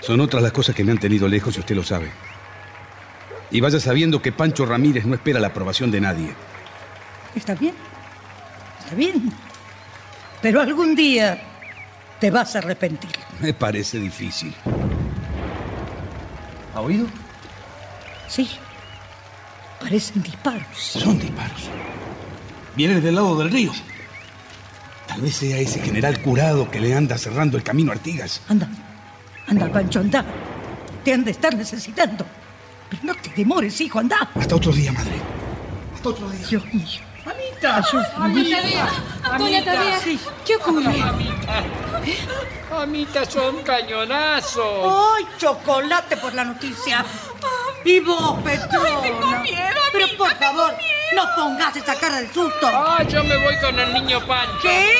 Son 0.00 0.20
otras 0.20 0.42
las 0.42 0.52
cosas 0.52 0.74
que 0.74 0.84
me 0.84 0.92
han 0.92 0.98
tenido 0.98 1.28
lejos 1.28 1.56
y 1.56 1.60
usted 1.60 1.76
lo 1.76 1.84
sabe. 1.84 2.10
Y 3.50 3.60
vaya 3.60 3.78
sabiendo 3.78 4.20
que 4.20 4.32
Pancho 4.32 4.66
Ramírez 4.66 5.04
no 5.06 5.14
espera 5.14 5.38
la 5.38 5.48
aprobación 5.48 5.90
de 5.90 6.00
nadie. 6.00 6.34
Está 7.34 7.54
bien, 7.54 7.74
está 8.80 8.94
bien. 8.94 9.32
Pero 10.40 10.60
algún 10.60 10.94
día 10.94 11.40
te 12.18 12.30
vas 12.30 12.56
a 12.56 12.58
arrepentir. 12.58 13.10
Me 13.40 13.54
parece 13.54 13.98
difícil. 13.98 14.54
¿Ha 16.74 16.80
oído? 16.80 17.06
Sí. 18.28 18.48
Parecen 19.80 20.22
disparos. 20.22 20.76
Son 20.76 21.18
disparos. 21.18 21.68
Vienen 22.76 23.02
del 23.02 23.14
lado 23.14 23.36
del 23.38 23.50
río. 23.50 23.72
Tal 25.06 25.20
vez 25.20 25.36
sea 25.36 25.58
ese 25.58 25.80
general 25.80 26.22
curado 26.22 26.70
que 26.70 26.80
le 26.80 26.94
anda 26.94 27.18
cerrando 27.18 27.56
el 27.56 27.62
camino 27.62 27.92
a 27.92 27.94
Artigas. 27.94 28.40
Anda, 28.48 28.68
anda, 29.46 29.70
Pancho, 29.70 30.00
anda. 30.00 30.24
Te 31.04 31.12
han 31.12 31.24
de 31.24 31.32
estar 31.32 31.54
necesitando. 31.54 32.24
Pero 32.88 33.02
no 33.04 33.14
te 33.16 33.30
demores, 33.30 33.78
hijo, 33.80 33.98
anda. 33.98 34.30
Hasta 34.34 34.54
otro 34.54 34.72
día, 34.72 34.92
madre. 34.92 35.12
Hasta 35.94 36.08
otro 36.08 36.30
día. 36.30 36.46
Dios 36.48 36.64
mío. 36.72 37.11
Amita, 37.24 37.80
Doña 38.18 38.60
Tadea, 38.60 38.88
doña 39.38 39.64
Tadea, 39.64 40.00
¿qué 40.44 40.56
ocurre? 40.56 41.02
Amita, 42.72 43.24
son 43.24 43.62
cañonazos. 43.62 44.92
¡Ay, 45.16 45.26
chocolate 45.38 46.16
por 46.16 46.34
la 46.34 46.44
noticia! 46.44 47.04
Y 47.84 48.00
vos, 48.00 48.38
Petrona. 48.42 48.88
Ay, 48.88 49.02
tengo 49.02 49.26
miedo, 49.40 49.80
Pero 49.92 50.06
por 50.16 50.28
tengo 50.34 50.40
favor, 50.40 50.74
no 51.14 51.34
pongas 51.36 51.76
esa 51.76 51.94
cara 51.94 52.20
de 52.20 52.32
susto. 52.32 52.66
Ah, 52.66 53.02
yo 53.08 53.22
me 53.22 53.36
voy 53.36 53.56
con 53.60 53.78
el 53.78 53.92
niño 53.94 54.26
Pancho. 54.26 54.58
¿Qué? 54.62 54.96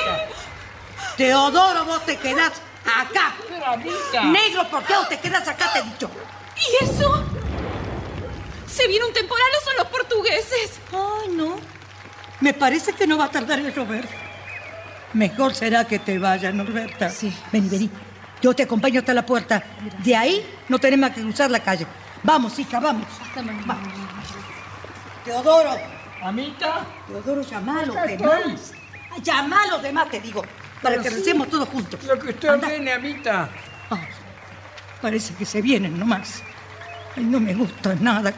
Teodoro, 1.17 1.85
vos 1.85 2.05
te 2.05 2.17
quedás 2.19 2.53
acá. 2.85 3.35
Pero, 3.49 3.67
Amita. 3.67 4.25
Negro, 4.25 4.69
¿por 4.69 4.85
qué 4.85 4.95
vos 4.95 5.09
te 5.09 5.19
quedás 5.19 5.47
acá, 5.49 5.73
te 5.73 5.81
he 5.81 5.83
dicho? 5.83 6.11
¿Y 6.57 6.85
eso? 6.85 7.25
¿Se 8.69 8.87
viene 8.87 9.07
un 9.07 9.13
temporal 9.13 9.49
o 9.61 9.65
son 9.65 9.77
los 9.77 9.87
portugueses? 9.87 10.79
Ay, 10.93 11.29
no. 11.31 11.82
Me 12.43 12.53
parece 12.53 12.93
que 12.93 13.07
no 13.07 13.17
va 13.17 13.27
a 13.27 13.31
tardar 13.31 13.61
en 13.61 13.73
llover. 13.73 14.05
Mejor 15.13 15.55
será 15.55 15.85
que 15.85 16.01
te 16.01 16.19
vayas, 16.19 16.53
Norberta. 16.53 17.09
Sí. 17.09 17.33
Vení, 17.53 17.69
vení. 17.69 17.89
Yo 18.43 18.53
te 18.53 18.65
acompaño 18.65 18.99
hasta 18.99 19.15
la 19.15 19.25
puerta. 19.25 19.63
De 20.03 20.17
ahí 20.17 20.45
no 20.69 20.81
tenemos 20.81 21.11
que 21.11 21.21
cruzar 21.23 21.53
la 21.53 21.61
calle. 21.61 21.87
Vamos, 22.25 22.59
hija, 22.59 22.81
vamos. 22.81 23.07
Vamos. 23.65 23.93
Teodoro, 25.25 25.71
Amita. 26.21 26.85
Teodoro, 27.07 27.43
llama 27.43 27.81
a 27.81 27.87
los 27.87 27.97
Acá 27.97 28.07
demás. 28.07 28.73
Llama 29.23 29.63
a 29.63 29.67
los 29.69 29.83
demás, 29.83 30.11
te 30.11 30.21
digo. 30.21 30.43
Para 30.83 31.01
que 31.01 31.11
recemos 31.11 31.49
todos 31.49 31.69
juntos. 31.69 32.03
Lo 32.03 32.19
que 32.19 32.31
usted 32.31 32.49
Anda. 32.49 32.67
ordene, 32.67 32.93
Amita. 32.93 33.49
Parece 35.01 35.33
que 35.35 35.45
se 35.45 35.63
vienen 35.63 35.97
nomás. 35.97 36.43
Ay, 37.17 37.23
no 37.23 37.39
me 37.39 37.55
gusta 37.55 37.95
nada 38.01 38.33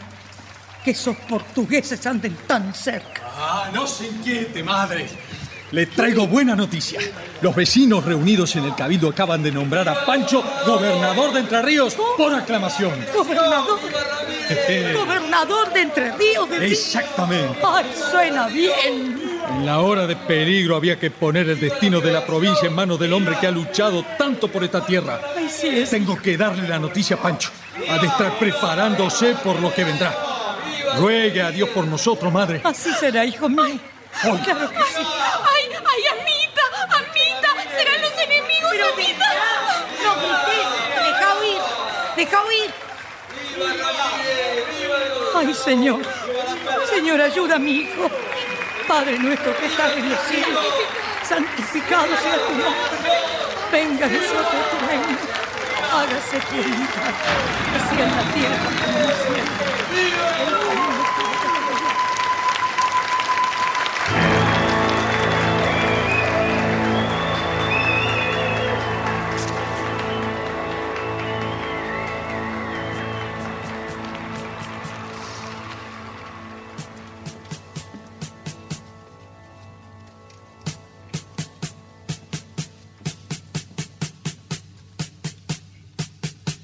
que 0.85 0.91
esos 0.91 1.17
portugueses 1.17 2.07
anden 2.07 2.37
tan 2.47 2.75
cerca. 2.75 3.24
Ah, 3.37 3.71
no 3.73 3.87
se 3.87 4.07
inquiete, 4.07 4.63
madre. 4.63 5.07
Le 5.73 5.87
traigo 5.87 6.29
buena 6.29 6.55
noticia. 6.55 7.01
Los 7.41 7.55
vecinos 7.57 8.05
reunidos 8.05 8.55
en 8.55 8.65
el 8.65 8.75
cabildo 8.77 9.09
acaban 9.09 9.43
de 9.43 9.51
nombrar 9.51 9.89
a 9.89 10.05
Pancho 10.05 10.43
gobernador 10.65 11.33
de 11.33 11.41
Entre 11.41 11.63
Ríos 11.63 11.97
por 12.17 12.33
aclamación. 12.33 12.93
Gobernador. 13.13 13.81
Gobernador 14.95 15.73
de 15.73 15.81
Entre 15.81 16.13
Ríos. 16.13 16.49
de- 16.49 16.67
Exactamente. 16.71 17.59
Ay, 17.67 17.87
suena 18.11 18.47
bien. 18.47 19.21
En 19.51 19.67
la 19.67 19.81
hora 19.81 20.07
de 20.07 20.15
peligro 20.17 20.77
había 20.77 20.99
que 20.99 21.11
poner 21.11 21.49
el 21.49 21.59
destino 21.59 22.01
de 22.01 22.13
la 22.13 22.25
provincia 22.25 22.69
en 22.69 22.75
manos 22.75 22.99
del 23.01 23.13
hombre 23.13 23.37
que 23.41 23.47
ha 23.47 23.51
luchado 23.51 24.05
tanto 24.17 24.49
por 24.49 24.63
esta 24.63 24.85
tierra. 24.87 25.21
Ay, 25.37 25.49
sí 25.51 25.69
es. 25.69 25.91
Tengo 25.91 26.17
que 26.21 26.37
darle 26.37 26.69
la 26.69 26.79
noticia 26.79 27.17
a 27.17 27.21
Pancho. 27.23 27.51
Ha 27.91 27.99
de 27.99 28.07
estar 28.07 28.39
preparándose 28.39 29.35
por 29.43 29.59
lo 29.61 29.75
que 29.75 29.83
vendrá. 29.85 30.15
Ruegue 30.99 31.43
a 31.43 31.51
Dios 31.51 31.69
por 31.71 31.87
nosotros, 31.87 32.33
madre. 32.33 32.61
Así 32.65 32.93
será, 32.95 33.25
hijo 33.25 33.49
mío. 33.49 33.79
Ay. 34.23 34.41
Claro 34.45 34.71
que 34.71 34.77
sí. 34.77 35.03
¡Ay, 35.03 35.65
ay, 35.73 36.03
Amita! 36.13 36.63
¡Amita! 36.97 37.77
¡Serán 37.77 38.03
los 38.03 38.13
enemigos, 38.13 38.73
Amita! 38.93 39.29
No 40.03 40.15
grites. 40.17 40.67
Deja 41.05 41.39
huir. 41.41 41.61
Deja 42.17 42.45
huir. 42.45 42.71
Ay, 45.37 45.55
Señor. 45.55 46.03
Señor, 46.89 47.21
ayuda 47.21 47.57
a 47.57 47.59
mi 47.59 47.73
hijo. 47.73 48.11
Padre 48.87 49.19
nuestro 49.19 49.57
que 49.57 49.67
estás 49.67 49.97
en 49.97 50.11
los 50.11 50.21
cielos, 50.21 50.65
santificado 51.27 52.07
sea 52.23 52.37
tu 52.47 52.53
nombre. 52.53 52.81
Venga 53.73 54.07
a 54.07 54.09
nosotros 54.09 54.71
tu 54.71 54.87
reino. 54.87 55.44
Hágase 55.97 56.41
tu 56.41 56.57
voluntad, 56.57 57.15
así 57.77 57.95
en 58.03 58.11
la 58.11 58.23
tierra. 58.35 58.69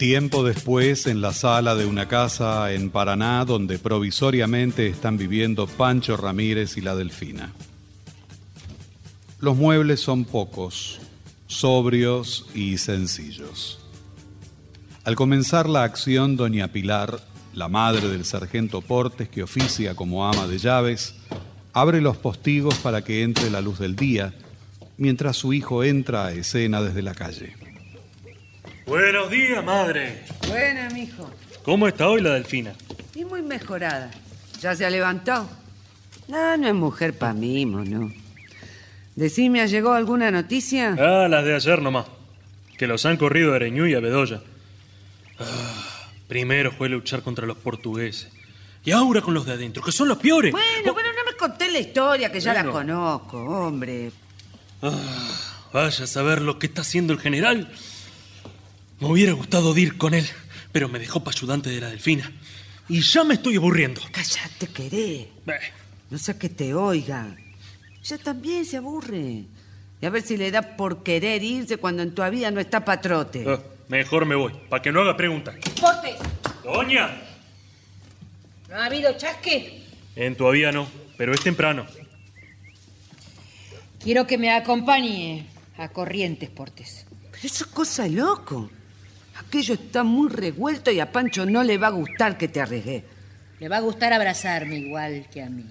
Tiempo 0.00 0.42
después, 0.44 1.06
en 1.06 1.20
la 1.20 1.34
sala 1.34 1.74
de 1.74 1.84
una 1.84 2.08
casa 2.08 2.72
en 2.72 2.88
Paraná, 2.88 3.44
donde 3.44 3.78
provisoriamente 3.78 4.86
están 4.86 5.18
viviendo 5.18 5.66
Pancho 5.66 6.16
Ramírez 6.16 6.78
y 6.78 6.80
la 6.80 6.96
Delfina. 6.96 7.52
Los 9.40 9.58
muebles 9.58 10.00
son 10.00 10.24
pocos, 10.24 11.00
sobrios 11.48 12.46
y 12.54 12.78
sencillos. 12.78 13.78
Al 15.04 15.16
comenzar 15.16 15.68
la 15.68 15.84
acción, 15.84 16.34
doña 16.34 16.68
Pilar, 16.68 17.20
la 17.52 17.68
madre 17.68 18.08
del 18.08 18.24
sargento 18.24 18.80
Portes, 18.80 19.28
que 19.28 19.42
oficia 19.42 19.94
como 19.94 20.26
ama 20.26 20.46
de 20.46 20.56
llaves, 20.56 21.14
abre 21.74 22.00
los 22.00 22.16
postigos 22.16 22.76
para 22.76 23.04
que 23.04 23.22
entre 23.22 23.50
la 23.50 23.60
luz 23.60 23.78
del 23.78 23.96
día, 23.96 24.32
mientras 24.96 25.36
su 25.36 25.52
hijo 25.52 25.84
entra 25.84 26.24
a 26.24 26.32
escena 26.32 26.80
desde 26.80 27.02
la 27.02 27.12
calle. 27.14 27.69
Buenos 28.90 29.30
días, 29.30 29.64
madre. 29.64 30.24
Buena, 30.48 30.90
mijo. 30.90 31.30
¿Cómo 31.62 31.86
está 31.86 32.08
hoy 32.08 32.22
la 32.22 32.30
delfina? 32.34 32.72
Y 33.14 33.24
muy 33.24 33.40
mejorada. 33.40 34.10
¿Ya 34.60 34.74
se 34.74 34.84
ha 34.84 34.90
levantado? 34.90 35.48
No, 36.26 36.56
no 36.56 36.66
es 36.66 36.74
mujer 36.74 37.16
pa' 37.16 37.32
mimo, 37.32 37.84
¿no? 37.84 38.12
Decime, 39.14 39.64
¿llegó 39.68 39.92
alguna 39.92 40.32
noticia? 40.32 40.96
Ah, 40.98 41.28
las 41.28 41.44
de 41.44 41.54
ayer 41.54 41.80
nomás. 41.80 42.06
Que 42.78 42.88
los 42.88 43.06
han 43.06 43.16
corrido 43.16 43.52
a 43.52 43.56
Ereñú 43.56 43.86
y 43.86 43.94
a 43.94 44.00
Bedoya. 44.00 44.40
Ah, 45.38 46.08
primero 46.26 46.72
fue 46.72 46.88
luchar 46.88 47.22
contra 47.22 47.46
los 47.46 47.58
portugueses. 47.58 48.32
Y 48.84 48.90
ahora 48.90 49.20
con 49.20 49.34
los 49.34 49.46
de 49.46 49.52
adentro, 49.52 49.84
que 49.84 49.92
son 49.92 50.08
los 50.08 50.18
peores. 50.18 50.50
Bueno, 50.50 50.92
bueno, 50.94 51.10
no 51.16 51.30
me 51.30 51.36
conté 51.36 51.70
la 51.70 51.78
historia, 51.78 52.32
que 52.32 52.40
ya 52.40 52.54
la 52.54 52.64
Bueno. 52.64 52.72
conozco, 52.72 53.38
hombre. 53.44 54.10
Ah, 54.82 54.90
vaya 55.72 56.02
a 56.02 56.08
saber 56.08 56.42
lo 56.42 56.58
que 56.58 56.66
está 56.66 56.80
haciendo 56.80 57.12
el 57.12 57.20
general. 57.20 57.70
Me 59.00 59.08
hubiera 59.08 59.32
gustado 59.32 59.76
ir 59.76 59.96
con 59.96 60.14
él, 60.14 60.26
pero 60.72 60.88
me 60.88 60.98
dejó 60.98 61.22
para 61.24 61.36
ayudante 61.36 61.70
de 61.70 61.80
la 61.80 61.88
delfina. 61.88 62.30
Y 62.88 63.00
ya 63.00 63.24
me 63.24 63.34
estoy 63.34 63.56
aburriendo. 63.56 64.00
Cállate, 64.12 64.66
queré. 64.68 65.14
Eh, 65.20 65.28
No 66.10 66.18
sea 66.18 66.38
que 66.38 66.48
te 66.48 66.74
oiga. 66.74 67.36
Ya 68.02 68.18
también 68.18 68.64
se 68.64 68.76
aburre. 68.78 69.44
Y 70.02 70.06
a 70.06 70.10
ver 70.10 70.22
si 70.22 70.36
le 70.36 70.50
da 70.50 70.76
por 70.76 71.02
querer 71.02 71.42
irse 71.42 71.76
cuando 71.76 72.02
en 72.02 72.14
tu 72.14 72.22
vida 72.30 72.50
no 72.50 72.60
está 72.60 72.84
patrote. 72.84 73.44
ah, 73.46 73.60
mejor 73.88 74.26
me 74.26 74.34
voy, 74.34 74.52
para 74.68 74.82
que 74.82 74.90
no 74.92 75.00
haga 75.02 75.16
preguntas. 75.16 75.54
Porte, 75.80 76.14
Doña, 76.64 77.22
¿no 78.68 78.74
ha 78.76 78.86
habido 78.86 79.12
chasque? 79.16 79.84
en 80.16 80.34
todavía 80.36 80.72
no, 80.72 80.88
pero 81.16 81.32
es 81.34 81.40
temprano. 81.40 81.86
Quiero 84.02 84.26
que 84.26 84.38
me 84.38 84.50
acompañe 84.50 85.46
a 85.76 85.88
Corrientes, 85.90 86.48
Portes. 86.50 87.06
Pero 87.30 87.42
eso 87.46 87.64
es 87.64 87.70
cosa 87.70 88.04
de 88.04 88.10
loco. 88.10 88.70
Aquello 89.40 89.74
está 89.74 90.04
muy 90.04 90.28
revuelto 90.28 90.90
y 90.90 91.00
a 91.00 91.10
Pancho 91.10 91.46
no 91.46 91.62
le 91.64 91.78
va 91.78 91.88
a 91.88 91.90
gustar 91.90 92.36
que 92.36 92.48
te 92.48 92.60
arriesgue. 92.60 93.02
Le 93.58 93.68
va 93.68 93.78
a 93.78 93.80
gustar 93.80 94.12
abrazarme 94.12 94.76
igual 94.76 95.26
que 95.32 95.42
a 95.42 95.48
mí. 95.48 95.64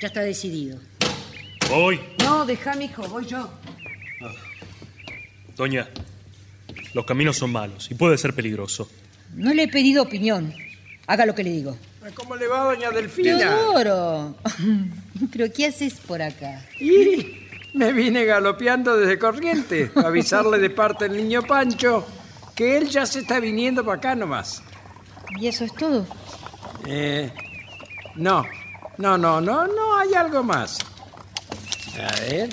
Ya 0.00 0.08
está 0.08 0.20
decidido. 0.20 0.78
Voy. 1.68 2.00
No, 2.22 2.46
deja, 2.46 2.80
hijo, 2.82 3.06
voy 3.08 3.26
yo. 3.26 3.50
Doña, 5.56 5.88
los 6.94 7.04
caminos 7.04 7.36
son 7.36 7.52
malos 7.52 7.90
y 7.90 7.94
puede 7.94 8.16
ser 8.16 8.32
peligroso. 8.32 8.88
No 9.34 9.52
le 9.52 9.64
he 9.64 9.68
pedido 9.68 10.02
opinión. 10.02 10.54
Haga 11.06 11.26
lo 11.26 11.34
que 11.34 11.44
le 11.44 11.50
digo. 11.50 11.76
¿Cómo 12.14 12.36
le 12.36 12.46
va, 12.46 12.64
doña 12.64 12.90
Delfina? 12.90 13.38
Teodoro. 13.38 14.36
¿Pero 15.32 15.52
qué 15.52 15.66
haces 15.66 15.94
por 15.94 16.22
acá? 16.22 16.64
Y 16.80 17.48
me 17.74 17.92
vine 17.92 18.24
galopeando 18.24 18.96
desde 18.96 19.18
Corriente 19.18 19.90
a 19.96 20.08
avisarle 20.08 20.58
de 20.58 20.70
parte 20.70 21.08
del 21.08 21.16
niño 21.16 21.42
Pancho 21.42 22.06
que 22.54 22.76
él 22.76 22.88
ya 22.88 23.06
se 23.06 23.20
está 23.20 23.40
viniendo 23.40 23.84
para 23.84 23.98
acá 23.98 24.14
nomás. 24.14 24.62
¿Y 25.38 25.48
eso 25.48 25.64
es 25.64 25.74
todo? 25.74 26.06
Eh, 26.86 27.32
no, 28.16 28.44
no, 28.98 29.18
no, 29.18 29.40
no, 29.40 29.66
no 29.66 29.98
hay 29.98 30.14
algo 30.14 30.42
más. 30.42 30.78
A 31.98 32.20
ver. 32.20 32.50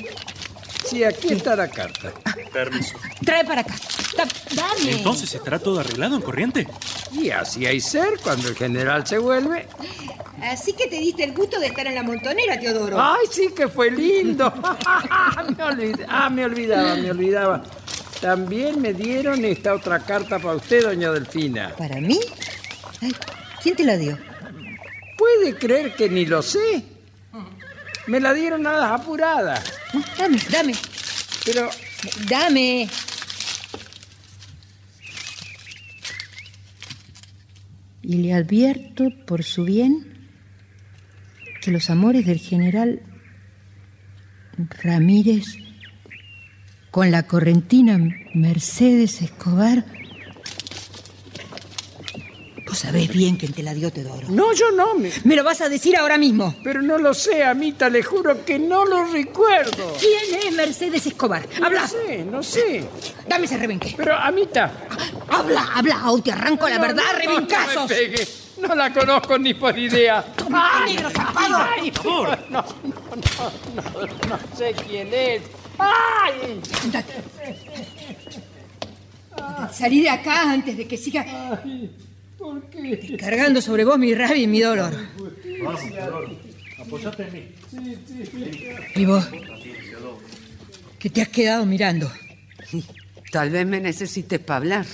Sí, 0.92 1.04
aquí 1.06 1.30
está 1.34 1.56
la 1.56 1.70
carta. 1.70 2.12
Permiso. 2.52 2.96
Trae 3.24 3.46
para 3.46 3.62
acá. 3.62 3.74
Da- 4.18 4.28
dame. 4.56 4.92
Entonces, 4.92 5.34
¿estará 5.34 5.58
todo 5.58 5.80
arreglado 5.80 6.18
en 6.18 6.22
corriente? 6.22 6.68
Y 7.14 7.30
así 7.30 7.66
hay 7.66 7.80
ser 7.80 8.20
cuando 8.22 8.50
el 8.50 8.56
general 8.56 9.08
se 9.08 9.18
vuelve. 9.18 9.68
Así 10.44 10.74
que 10.74 10.88
te 10.88 10.98
diste 10.98 11.24
el 11.24 11.34
gusto 11.34 11.60
de 11.62 11.68
estar 11.68 11.88
en 11.88 11.96
la 11.96 12.04
montonera, 12.04 12.60
Teodoro. 12.60 12.98
¡Ay, 13.00 13.26
sí 13.32 13.50
que 13.56 13.70
fue 13.70 13.90
lindo! 13.90 14.52
me 15.58 15.64
olvid- 15.64 16.06
Ah, 16.10 16.30
me 16.30 16.44
olvidaba, 16.44 16.96
me 16.96 17.12
olvidaba. 17.12 17.64
También 18.20 18.82
me 18.82 18.94
dieron 18.94 19.46
esta 19.46 19.74
otra 19.74 20.00
carta 20.00 20.40
para 20.40 20.56
usted, 20.56 20.84
doña 20.84 21.12
Delfina. 21.12 21.74
¿Para 21.78 22.02
mí? 22.02 22.20
Ay, 23.02 23.16
¿Quién 23.64 23.76
te 23.78 23.84
la 23.86 23.96
dio? 23.98 24.18
¿Puede 25.18 25.56
creer 25.56 25.96
que 25.96 26.10
ni 26.10 26.26
lo 26.26 26.42
sé? 26.42 26.84
Me 28.08 28.20
la 28.20 28.34
dieron 28.34 28.66
a 28.68 28.74
las 28.74 29.02
apuradas. 29.02 29.74
Dame, 30.18 30.40
dame. 30.52 30.74
Pero 31.46 31.70
Dame. 32.28 32.90
Y 38.02 38.16
le 38.18 38.34
advierto 38.34 39.10
por 39.26 39.44
su 39.44 39.64
bien 39.66 40.30
que 41.62 41.72
los 41.72 41.90
amores 41.90 42.26
del 42.26 42.40
general 42.40 43.02
Ramírez 44.84 45.46
con 46.90 47.12
la 47.12 47.24
correntina 47.24 48.00
Mercedes 48.34 49.22
Escobar. 49.22 49.86
Vos 52.72 52.80
sabés 52.80 53.10
bien 53.10 53.36
quién 53.36 53.52
te 53.52 53.64
la 53.64 53.74
dio, 53.74 53.92
Teodoro. 53.92 54.30
No, 54.30 54.54
yo 54.54 54.72
no. 54.72 54.96
Me, 54.96 55.12
Me 55.26 55.36
lo 55.36 55.44
vas 55.44 55.60
a 55.60 55.68
decir 55.68 55.98
ahora 55.98 56.18
mismo. 56.18 56.56
pero 56.64 56.82
no 56.82 56.98
lo 56.98 57.14
sé, 57.14 57.44
Amita, 57.44 57.90
le 57.90 58.02
juro 58.02 58.46
que 58.46 58.58
no 58.58 58.86
lo 58.86 59.04
recuerdo. 59.12 59.98
¿Quién 60.00 60.40
es 60.42 60.54
Mercedes 60.54 61.06
Escobar? 61.06 61.46
Habla. 61.62 61.82
No 61.82 61.88
sé, 61.90 62.24
no 62.24 62.42
sé. 62.42 62.86
Dame 63.28 63.44
ese 63.44 63.58
rebenque. 63.58 63.94
Pero, 63.98 64.16
Amita. 64.16 64.72
Habla, 65.28 65.68
habla, 65.76 66.12
o 66.12 66.22
te 66.22 66.32
arranco 66.32 66.70
la 66.70 66.80
verdad, 66.80 67.04
no, 67.08 67.12
no, 67.12 67.20
rebencazos. 67.20 67.76
No, 67.76 67.88
me 67.90 67.94
pegue. 67.96 68.28
No 68.60 68.74
la 68.74 68.94
conozco 68.94 69.38
ni 69.38 69.54
por 69.54 69.78
idea. 69.78 70.24
¡Ay, 70.54 70.94
negro 70.96 71.10
zafado! 71.10 71.58
ay, 71.78 71.92
Por. 71.92 72.30
No, 72.50 72.64
no, 72.84 72.94
no, 73.76 73.82
no, 73.84 74.08
no 74.30 74.40
sé 74.58 74.74
quién 74.88 75.14
es. 75.14 75.42
¡Ay! 75.78 76.62
Salí 79.74 80.04
de 80.04 80.10
acá 80.10 80.52
antes 80.54 80.78
de 80.78 80.88
que 80.88 80.96
siga 80.96 81.26
¿Por 82.42 82.70
qué? 82.72 83.18
cargando 83.20 83.62
sobre 83.62 83.86
vos 83.86 84.00
mi 84.00 84.16
rabia 84.16 84.38
y 84.38 84.48
mi 84.48 84.62
dolor. 84.62 84.94
Vamos, 85.64 85.82
Teodoro. 85.92 86.36
Apoyate 86.80 87.24
en 87.24 87.34
mí. 87.34 87.46
Y 88.96 89.06
vos, 89.06 89.28
que 90.98 91.10
te 91.12 91.22
has 91.22 91.30
quedado 91.30 91.66
mirando. 91.68 92.12
Tal 93.32 93.52
vez 93.52 93.66
me 93.68 93.80
necesites 93.80 94.40
para 94.40 94.58
hablar. 94.58 94.86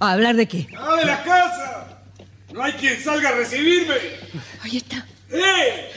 ¿A 0.00 0.12
hablar 0.12 0.34
de 0.34 0.48
qué? 0.48 0.66
¡Ah, 0.76 0.96
de 0.96 1.04
la 1.04 1.22
casa! 1.22 2.02
¡No 2.52 2.64
hay 2.64 2.72
quien 2.72 3.00
salga 3.00 3.28
a 3.28 3.32
recibirme! 3.36 3.94
Ahí 4.62 4.78
está. 4.78 5.06
¡Eh! 5.30 5.88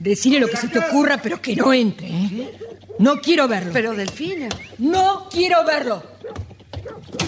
Decirle 0.00 0.40
lo 0.40 0.48
que 0.48 0.56
se 0.56 0.68
te 0.68 0.80
ocurra, 0.80 1.18
pero 1.22 1.40
que 1.40 1.54
no 1.54 1.72
entre, 1.72 2.08
¿eh? 2.08 2.58
No 2.98 3.20
quiero 3.20 3.46
verlo. 3.46 3.70
Pero 3.72 3.94
Delfina. 3.94 4.48
No 4.78 5.28
quiero 5.30 5.64
verlo. 5.64 6.02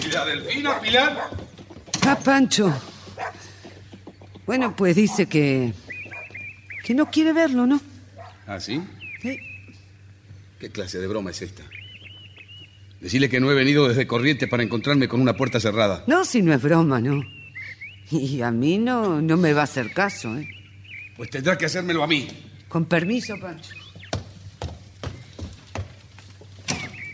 ¿Y 0.05 0.11
la 0.11 0.25
delfina, 0.25 0.81
Pilar? 0.81 1.44
Ah, 2.07 2.19
Pancho. 2.23 2.71
Bueno, 4.45 4.75
pues 4.75 4.95
dice 4.95 5.25
que. 5.25 5.73
que 6.83 6.93
no 6.93 7.09
quiere 7.09 7.33
verlo, 7.33 7.65
¿no? 7.65 7.81
¿Ah, 8.45 8.59
sí? 8.59 8.79
Sí. 9.21 9.39
¿Qué 10.59 10.69
clase 10.69 10.99
de 10.99 11.07
broma 11.07 11.31
es 11.31 11.41
esta? 11.41 11.63
Decirle 13.01 13.27
que 13.27 13.39
no 13.39 13.51
he 13.51 13.55
venido 13.55 13.87
desde 13.87 14.05
Corriente 14.05 14.47
para 14.47 14.61
encontrarme 14.61 15.07
con 15.07 15.19
una 15.19 15.35
puerta 15.35 15.59
cerrada. 15.59 16.03
No, 16.05 16.25
si 16.25 16.43
no 16.43 16.53
es 16.53 16.61
broma, 16.61 17.01
¿no? 17.01 17.23
Y 18.11 18.41
a 18.43 18.51
mí 18.51 18.77
no, 18.77 19.19
no 19.19 19.35
me 19.35 19.53
va 19.53 19.61
a 19.61 19.63
hacer 19.63 19.91
caso, 19.91 20.37
¿eh? 20.37 20.47
Pues 21.17 21.31
tendrá 21.31 21.57
que 21.57 21.65
hacérmelo 21.65 22.03
a 22.03 22.07
mí. 22.07 22.27
Con 22.67 22.85
permiso, 22.85 23.39
Pancho. 23.39 23.73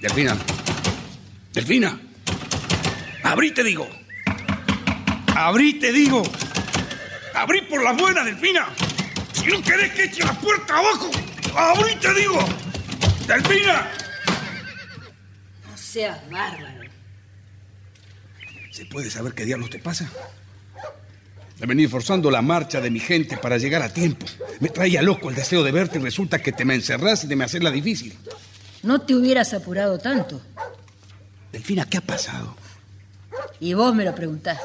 Delfina. 0.01 0.37
Delfina. 1.53 1.97
Abrí, 3.23 3.51
te 3.51 3.63
digo. 3.63 3.87
Abrí, 5.41 5.73
te 5.73 5.91
digo. 5.91 6.21
¡Abrí 7.33 7.61
por 7.63 7.83
la 7.83 7.93
buena, 7.93 8.23
delfina! 8.23 8.67
¡Si 9.33 9.47
no 9.47 9.59
querés 9.63 9.91
que 9.93 10.03
eche 10.03 10.23
la 10.23 10.39
puerta 10.39 10.77
abajo! 10.77 11.09
¡Abrí, 11.55 11.95
te 11.95 12.13
digo! 12.13 12.37
¡Delfina! 13.27 13.89
No 15.67 15.75
seas 15.75 16.19
bárbaro. 16.29 16.81
¿Se 18.71 18.85
puede 18.85 19.09
saber 19.09 19.33
qué 19.33 19.43
diablos 19.43 19.71
te 19.71 19.79
pasa? 19.79 20.07
He 21.59 21.65
venido 21.65 21.89
forzando 21.89 22.29
la 22.29 22.43
marcha 22.43 22.79
de 22.79 22.91
mi 22.91 22.99
gente 22.99 23.35
para 23.37 23.57
llegar 23.57 23.81
a 23.81 23.91
tiempo. 23.91 24.27
Me 24.59 24.69
traía 24.69 25.01
loco 25.01 25.31
el 25.31 25.35
deseo 25.35 25.63
de 25.63 25.71
verte 25.71 25.97
y 25.97 26.03
resulta 26.03 26.39
que 26.39 26.51
te 26.51 26.65
me 26.65 26.75
encerrás 26.75 27.23
y 27.23 27.27
de 27.27 27.35
me 27.35 27.45
hacerla 27.45 27.71
difícil. 27.71 28.15
No 28.83 29.01
te 29.01 29.15
hubieras 29.15 29.55
apurado 29.55 29.97
tanto. 29.97 30.39
Delfina, 31.51 31.85
¿qué 31.85 31.97
ha 31.97 32.01
pasado? 32.01 32.55
Y 33.59 33.73
vos 33.73 33.95
me 33.95 34.05
lo 34.05 34.13
preguntás. 34.13 34.59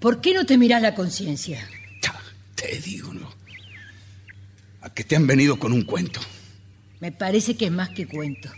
¿Por 0.00 0.20
qué 0.20 0.34
no 0.34 0.44
te 0.46 0.58
mirás 0.58 0.82
la 0.82 0.94
conciencia? 0.94 1.66
Te 2.54 2.78
digo, 2.80 3.12
¿no? 3.12 3.30
A 4.80 4.88
que 4.90 5.04
te 5.04 5.14
han 5.14 5.26
venido 5.26 5.58
con 5.58 5.72
un 5.72 5.82
cuento. 5.82 6.20
Me 7.00 7.12
parece 7.12 7.54
que 7.54 7.66
es 7.66 7.70
más 7.70 7.90
que 7.90 8.06
cuento. 8.06 8.50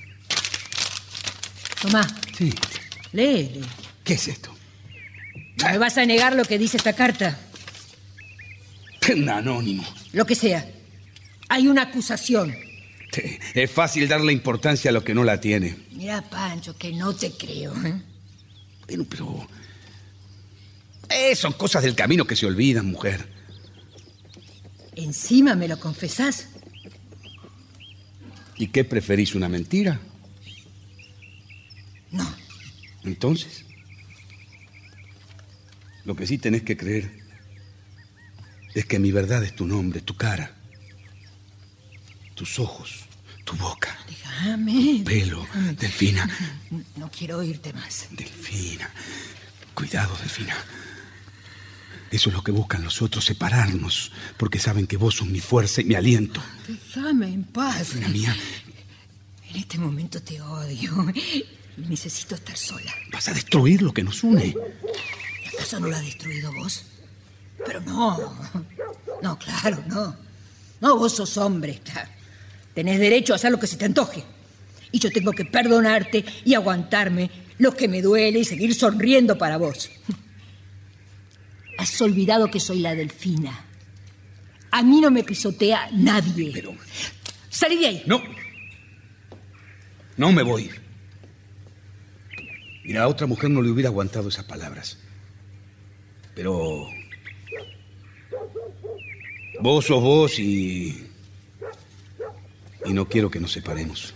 Tomá, 1.83 2.07
Sí. 2.37 2.55
léele. 3.13 3.61
¿Qué 4.05 4.15
es 4.15 4.29
esto? 4.29 4.55
¿No 5.57 5.69
me 5.71 5.79
vas 5.79 5.99
a 5.99 6.07
negar 6.07 6.37
lo 6.37 6.45
que 6.45 6.59
dice 6.59 6.77
esta 6.77 6.93
carta? 6.93 7.39
Un 9.13 9.29
anónimo. 9.29 9.85
Lo 10.13 10.25
que 10.27 10.35
sea. 10.37 10.65
Hay 11.49 11.67
una 11.67 11.83
acusación. 11.83 12.55
Sí, 13.13 13.39
Es 13.55 13.71
fácil 13.71 14.07
darle 14.07 14.33
importancia 14.33 14.91
a 14.91 14.93
lo 14.93 15.03
que 15.03 15.15
no 15.15 15.25
la 15.25 15.41
tiene. 15.41 15.77
Mira, 15.93 16.23
Pancho, 16.23 16.77
que 16.77 16.93
no 16.93 17.15
te 17.17 17.33
creo. 17.33 17.75
¿eh? 17.85 18.01
Bueno, 18.87 19.07
pero... 19.11 19.49
Eh, 21.11 21.35
son 21.37 21.53
cosas 21.53 21.83
del 21.83 21.95
camino 21.95 22.27
que 22.27 22.37
se 22.37 22.47
olvidan, 22.47 22.87
mujer. 22.87 23.27
Encima 24.97 25.55
me 25.55 25.69
lo 25.69 25.79
confesás. 25.79 26.49
¿Y 28.57 28.69
qué 28.69 28.85
preferís, 28.85 29.35
una 29.35 29.49
mentira? 29.49 30.01
No. 32.11 32.29
Entonces, 33.05 33.65
lo 36.05 36.17
que 36.17 36.27
sí 36.27 36.39
tenés 36.39 36.63
que 36.63 36.77
creer 36.77 37.11
es 38.75 38.85
que 38.87 38.99
mi 38.99 39.13
verdad 39.13 39.45
es 39.45 39.55
tu 39.55 39.67
nombre, 39.67 40.01
tu 40.01 40.17
cara, 40.17 40.53
tus 42.35 42.59
ojos, 42.59 43.05
tu 43.45 43.55
boca, 43.57 43.97
Déjame. 44.09 44.99
tu 44.99 45.05
pelo, 45.05 45.47
Delfina, 45.79 46.29
No 46.97 47.11
quiero 47.11 47.39
oírte 47.39 47.73
más. 47.73 48.09
Delfina. 48.11 48.91
Cuidado, 49.75 50.17
Delfina. 50.19 50.57
Eso 52.11 52.31
es 52.31 52.35
lo 52.37 52.43
que 52.43 52.53
buscan 52.53 52.83
los 52.85 53.03
otros, 53.03 53.25
separarnos, 53.27 54.13
porque 54.37 54.59
saben 54.59 54.87
que 54.87 54.97
vos 54.97 55.17
sos 55.17 55.29
mi 55.29 55.41
fuerza 55.41 55.81
y 55.83 55.85
mi 55.85 55.95
aliento. 55.95 56.43
Déjame 56.67 57.29
en 57.29 57.45
paz. 57.45 57.79
Delfina 57.95 58.09
mía, 58.09 58.37
En 59.51 59.57
este 59.57 59.79
momento 59.79 60.21
te 60.23 60.41
odio. 60.41 61.13
Y 61.15 61.83
necesito 61.89 62.35
estar 62.35 62.57
sola. 62.57 62.93
vas 63.13 63.29
a 63.29 63.35
destruir 63.35 63.83
lo 63.83 63.93
que 63.93 64.03
nos 64.03 64.25
une. 64.25 64.47
¿Y 65.45 65.49
acaso 65.55 65.79
no 65.79 65.87
lo 65.89 65.97
has 65.97 66.05
destruido 66.05 66.53
vos? 66.53 66.85
Pero 67.65 67.81
no. 67.83 68.35
No, 69.23 69.39
claro, 69.39 69.83
no. 69.87 70.17
No, 70.81 70.97
vos 70.97 71.15
sos 71.15 71.37
hombre. 71.37 71.81
claro. 71.85 72.09
Tenés 72.75 72.99
derecho 73.01 73.33
a 73.33 73.37
hacer 73.37 73.51
lo 73.51 73.59
que 73.61 73.67
se 73.67 73.77
te 73.77 73.85
antoje. 73.85 74.25
Y 74.93 74.99
yo 74.99 75.11
tengo 75.11 75.33
que 75.33 75.45
perdonarte 75.45 76.25
y 76.45 76.55
aguantarme 76.55 77.31
lo 77.59 77.75
que 77.77 77.89
me 77.89 78.01
duele 78.01 78.39
y 78.41 78.45
seguir 78.45 78.75
sonriendo 78.75 79.37
para 79.37 79.57
vos. 79.57 79.91
Has 81.89 82.03
olvidado 82.03 82.51
que 82.51 82.61
soy 82.61 82.81
la 82.81 82.95
delfina. 82.95 83.65
A 84.71 84.83
mí 84.83 85.01
no 85.01 85.11
me 85.11 85.25
pisotea 85.25 85.89
nadie. 85.93 86.51
Pero... 86.53 86.77
Salí 87.49 87.79
de 87.79 87.87
ahí. 87.87 88.03
No. 88.07 88.23
No 90.17 90.31
me 90.31 90.43
voy. 90.43 90.71
Mira, 92.85 93.03
a 93.03 93.09
otra 93.09 93.27
mujer 93.27 93.51
no 93.51 93.63
le 93.63 93.71
hubiera 93.71 93.89
aguantado 93.89 94.29
esas 94.29 94.45
palabras. 94.45 94.99
Pero... 96.35 96.89
Vos 99.61 99.87
sos 99.87 100.03
vos 100.03 100.39
y... 100.39 101.11
Y 102.85 102.93
no 102.93 103.09
quiero 103.09 103.31
que 103.31 103.41
nos 103.41 103.53
separemos. 103.53 104.15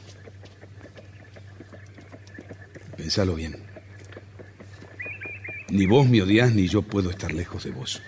Pensalo 2.97 3.35
bien. 3.35 3.72
Ni 5.73 5.87
vos 5.87 6.07
me 6.07 6.21
odias 6.21 6.53
ni 6.53 6.69
yo 6.69 6.83
puedo 6.83 7.09
estar 7.11 7.33
lejos 7.33 7.65
de 7.65 7.71
vos. 7.71 8.03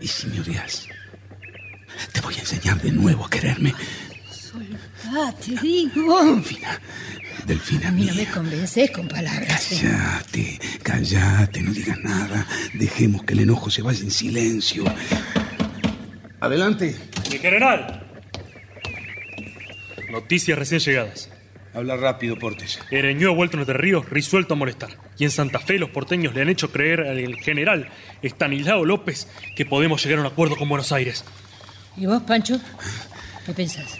Y 0.00 0.06
si 0.06 0.28
me 0.28 0.38
odias, 0.40 0.86
te 2.12 2.20
voy 2.20 2.36
a 2.36 2.38
enseñar 2.38 2.80
de 2.80 2.92
nuevo 2.92 3.26
a 3.26 3.30
quererme. 3.30 3.74
Ya, 5.12 5.32
te 5.32 5.60
digo. 5.60 6.24
Delfina, 6.36 6.80
Delfina 7.44 7.88
A 7.88 7.90
mí 7.90 8.06
no 8.06 8.14
mía. 8.14 8.24
me 8.24 8.30
convences 8.32 8.90
con 8.92 9.08
palabras. 9.08 9.72
¿eh? 9.72 9.78
Cállate, 9.82 10.60
cállate, 10.84 11.60
no 11.60 11.72
digas 11.72 11.98
nada. 11.98 12.46
Dejemos 12.74 13.24
que 13.24 13.32
el 13.32 13.40
enojo 13.40 13.68
se 13.68 13.82
vaya 13.82 14.00
en 14.04 14.10
silencio. 14.12 14.84
Adelante. 16.38 16.94
Mi 17.32 17.38
general. 17.38 18.06
Noticias 20.08 20.56
recién 20.56 20.80
llegadas. 20.80 21.30
Habla 21.74 21.96
rápido, 21.96 22.38
Portes. 22.38 22.78
Ereñú 22.90 23.30
ha 23.30 23.34
vuelto 23.34 23.56
Entre 23.56 23.74
Ríos 23.74 24.08
risuelto 24.10 24.54
a 24.54 24.56
molestar. 24.56 24.90
Y 25.18 25.24
en 25.24 25.30
Santa 25.30 25.58
Fe 25.58 25.78
los 25.78 25.88
porteños 25.88 26.34
le 26.34 26.42
han 26.42 26.50
hecho 26.50 26.70
creer 26.70 27.00
al 27.00 27.34
general 27.36 27.88
Estanislao 28.20 28.84
López 28.84 29.26
que 29.56 29.64
podemos 29.64 30.02
llegar 30.04 30.18
a 30.18 30.22
un 30.22 30.26
acuerdo 30.26 30.56
con 30.56 30.68
Buenos 30.68 30.92
Aires. 30.92 31.24
¿Y 31.96 32.06
vos, 32.06 32.22
Pancho? 32.22 32.60
¿Qué 33.46 33.52
pensás? 33.54 33.96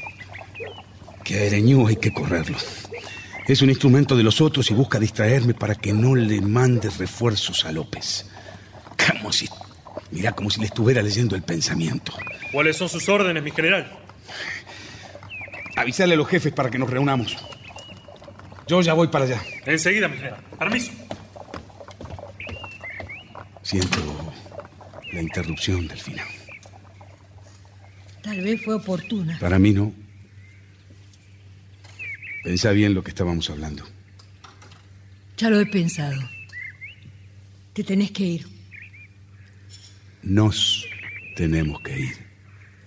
Que 1.25 1.39
a 1.39 1.45
Ereñú 1.45 1.87
hay 1.89 1.97
que 1.97 2.13
correrlo. 2.13 2.59
Es 3.47 3.63
un 3.63 3.71
instrumento 3.71 4.17
de 4.17 4.23
los 4.23 4.41
otros 4.41 4.71
y 4.71 4.75
busca 4.75 5.01
distraerme 5.01 5.55
para 5.55 5.75
que 5.75 5.93
no 5.93 6.15
le 6.15 6.41
mande 6.41 6.91
refuerzos 6.91 7.65
a 7.65 7.73
López. 7.73 8.27
Como 9.11 9.33
si. 9.33 9.49
Mira, 10.11 10.33
como 10.33 10.51
si 10.51 10.61
le 10.61 10.67
estuviera 10.67 11.03
leyendo 11.03 11.35
el 11.35 11.43
pensamiento. 11.43 12.13
¿Cuáles 12.53 12.77
son 12.77 12.89
sus 12.89 13.09
órdenes, 13.09 13.43
mi 13.43 13.51
general? 13.51 13.91
Avisarle 15.75 16.15
a 16.15 16.17
los 16.19 16.29
jefes 16.29 16.53
para 16.53 16.71
que 16.71 16.79
nos 16.79 16.91
reunamos. 16.91 17.37
Yo 18.73 18.81
ya 18.81 18.95
voy 18.95 19.09
para 19.09 19.27
allá. 19.27 19.39
Enseguida, 19.67 20.09
mi 20.09 20.17
general. 20.17 20.41
Permiso. 20.59 20.93
Siento 23.61 24.33
la 25.13 25.21
interrupción, 25.21 25.87
Delfina. 25.87 26.25
Tal 28.23 28.41
vez 28.41 28.65
fue 28.65 28.77
oportuna. 28.77 29.39
Para 29.39 29.59
mí 29.59 29.73
no. 29.75 29.93
Pensá 32.45 32.71
bien 32.71 32.95
lo 32.95 33.05
que 33.05 33.11
estábamos 33.11 33.51
hablando. 33.51 33.85
Ya 35.37 35.51
lo 35.51 35.61
he 35.61 35.67
pensado. 35.67 36.23
Te 37.75 37.85
tenés 37.85 38.11
que 38.11 38.25
ir. 38.25 38.47
Nos 40.23 40.87
tenemos 41.37 41.79
que 41.83 41.99
ir. 41.99 42.17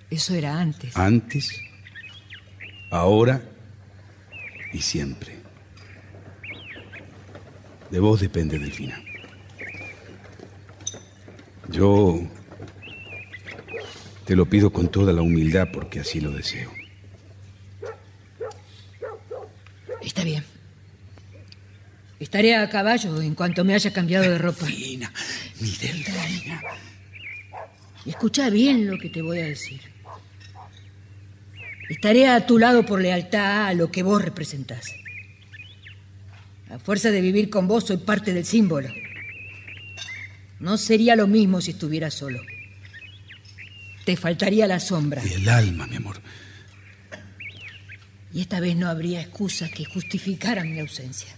Eso 0.10 0.34
era 0.34 0.60
antes. 0.60 0.98
Antes, 0.98 1.62
ahora 2.90 3.40
y 4.74 4.82
siempre. 4.82 5.35
De 7.96 8.02
vos 8.02 8.20
depende, 8.20 8.60
Delfina. 8.60 9.02
Yo 11.70 12.20
te 14.26 14.36
lo 14.36 14.46
pido 14.50 14.70
con 14.70 14.90
toda 14.90 15.14
la 15.14 15.22
humildad 15.22 15.70
porque 15.72 16.02
así 16.02 16.20
lo 16.20 16.32
deseo. 16.32 16.70
Está 20.02 20.26
bien. 20.26 20.44
Estaré 22.20 22.58
a 22.58 22.70
caballo 22.70 23.22
en 23.22 23.34
cuanto 23.34 23.64
me 23.64 23.76
haya 23.76 23.94
cambiado 23.94 24.30
de 24.30 24.40
ropa. 24.40 24.66
Delfina, 24.66 25.14
mi 25.62 25.70
Delfina. 25.70 26.62
Y 28.04 28.10
escucha 28.10 28.50
bien 28.50 28.88
lo 28.88 28.98
que 28.98 29.10
te 29.10 29.22
voy 29.22 29.40
a 29.40 29.46
decir. 29.46 29.80
Estaré 31.88 32.28
a 32.28 32.46
tu 32.46 32.60
lado 32.60 32.86
por 32.86 33.02
lealtad 33.02 33.68
a 33.68 33.74
lo 33.74 33.90
que 33.90 34.04
vos 34.04 34.22
representás. 34.22 34.86
A 36.76 36.80
fuerza 36.80 37.10
de 37.10 37.22
vivir 37.22 37.50
con 37.50 37.70
vos 37.70 37.86
soy 37.86 37.96
parte 37.96 38.34
del 38.34 38.46
símbolo. 38.46 38.90
No 40.60 40.78
sería 40.78 41.16
lo 41.16 41.26
mismo 41.26 41.62
si 41.62 41.72
estuviera 41.72 42.12
solo. 42.12 42.42
Te 44.04 44.18
faltaría 44.18 44.68
la 44.68 44.82
sombra. 44.82 45.24
Y 45.26 45.36
el 45.36 45.48
alma, 45.48 45.88
mi 45.88 45.96
amor. 45.96 46.20
Y 48.34 48.42
esta 48.42 48.60
vez 48.60 48.76
no 48.76 48.90
habría 48.90 49.22
excusas 49.22 49.72
que 49.72 49.86
justificaran 49.86 50.70
mi 50.70 50.82
ausencia. 50.82 51.30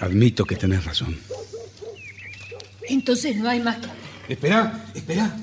Admito 0.00 0.44
que 0.44 0.56
tenés 0.56 0.84
razón. 0.84 1.16
Entonces 2.88 3.36
no 3.36 3.48
hay 3.48 3.60
más 3.60 3.76
que... 3.76 4.32
Espera, 4.32 4.84
espera. 4.96 5.36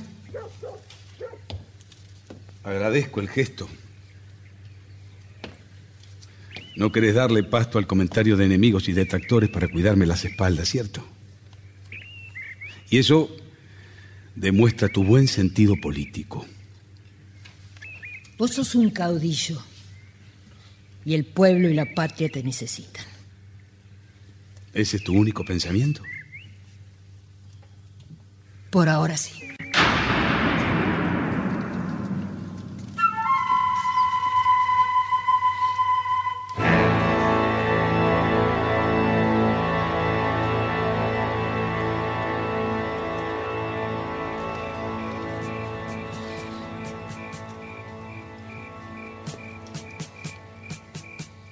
Agradezco 2.66 3.22
el 3.22 3.30
gesto. 3.30 3.70
No 6.76 6.92
querés 6.92 7.16
darle 7.16 7.44
pasto 7.44 7.78
al 7.78 7.88
comentario 7.88 8.36
de 8.36 8.46
enemigos 8.46 8.90
y 8.90 8.94
detractores 8.94 9.50
para 9.50 9.68
cuidarme 9.68 10.06
las 10.06 10.26
espaldas, 10.26 10.68
¿cierto? 10.68 11.06
Y 12.90 12.98
eso 12.98 13.36
demuestra 14.36 14.90
tu 14.90 15.04
buen 15.04 15.28
sentido 15.28 15.76
político. 15.82 16.46
Vos 18.38 18.54
sos 18.54 18.76
un 18.76 18.90
caudillo. 18.90 19.64
Y 21.06 21.14
el 21.14 21.24
pueblo 21.24 21.70
y 21.70 21.74
la 21.74 21.94
patria 21.94 22.30
te 22.30 22.44
necesitan. 22.44 23.06
¿Ese 24.74 24.98
es 24.98 25.04
tu 25.04 25.14
único 25.14 25.46
pensamiento? 25.46 26.02
Por 28.72 28.90
ahora 28.90 29.16
sí. 29.16 29.45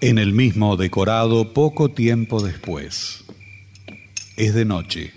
En 0.06 0.18
el 0.18 0.34
mismo 0.34 0.76
decorado 0.76 1.54
poco 1.54 1.91
tiempo 1.91 2.43
después. 2.43 3.24
Es 4.36 4.54
de 4.54 4.66
noche. 4.66 5.14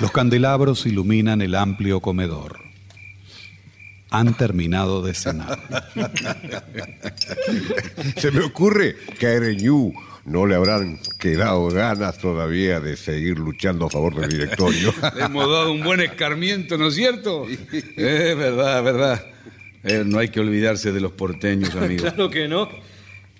Los 0.00 0.10
candelabros 0.10 0.86
iluminan 0.86 1.42
el 1.42 1.54
amplio 1.54 2.00
comedor. 2.00 2.60
Han 4.08 4.34
terminado 4.38 5.02
de 5.02 5.12
cenar. 5.12 5.58
Se 8.16 8.30
me 8.30 8.40
ocurre 8.40 8.96
que 9.18 9.26
a 9.26 9.34
Ereñú 9.34 9.92
no 10.24 10.46
le 10.46 10.54
habrán 10.54 10.98
quedado 11.18 11.68
ganas 11.68 12.16
todavía 12.16 12.80
de 12.80 12.96
seguir 12.96 13.38
luchando 13.38 13.84
a 13.84 13.90
favor 13.90 14.14
del 14.14 14.30
directorio. 14.30 14.94
Le 15.14 15.24
hemos 15.24 15.46
dado 15.46 15.72
un 15.72 15.82
buen 15.82 16.00
escarmiento, 16.00 16.78
¿no 16.78 16.88
es 16.88 16.94
cierto? 16.94 17.46
Es 17.70 18.34
verdad, 18.34 18.82
verdad. 18.82 19.26
Eh, 19.84 20.04
no 20.06 20.20
hay 20.20 20.30
que 20.30 20.40
olvidarse 20.40 20.90
de 20.90 21.02
los 21.02 21.12
porteños, 21.12 21.74
amigos. 21.74 22.04
Claro 22.14 22.30
que 22.30 22.48
no. 22.48 22.91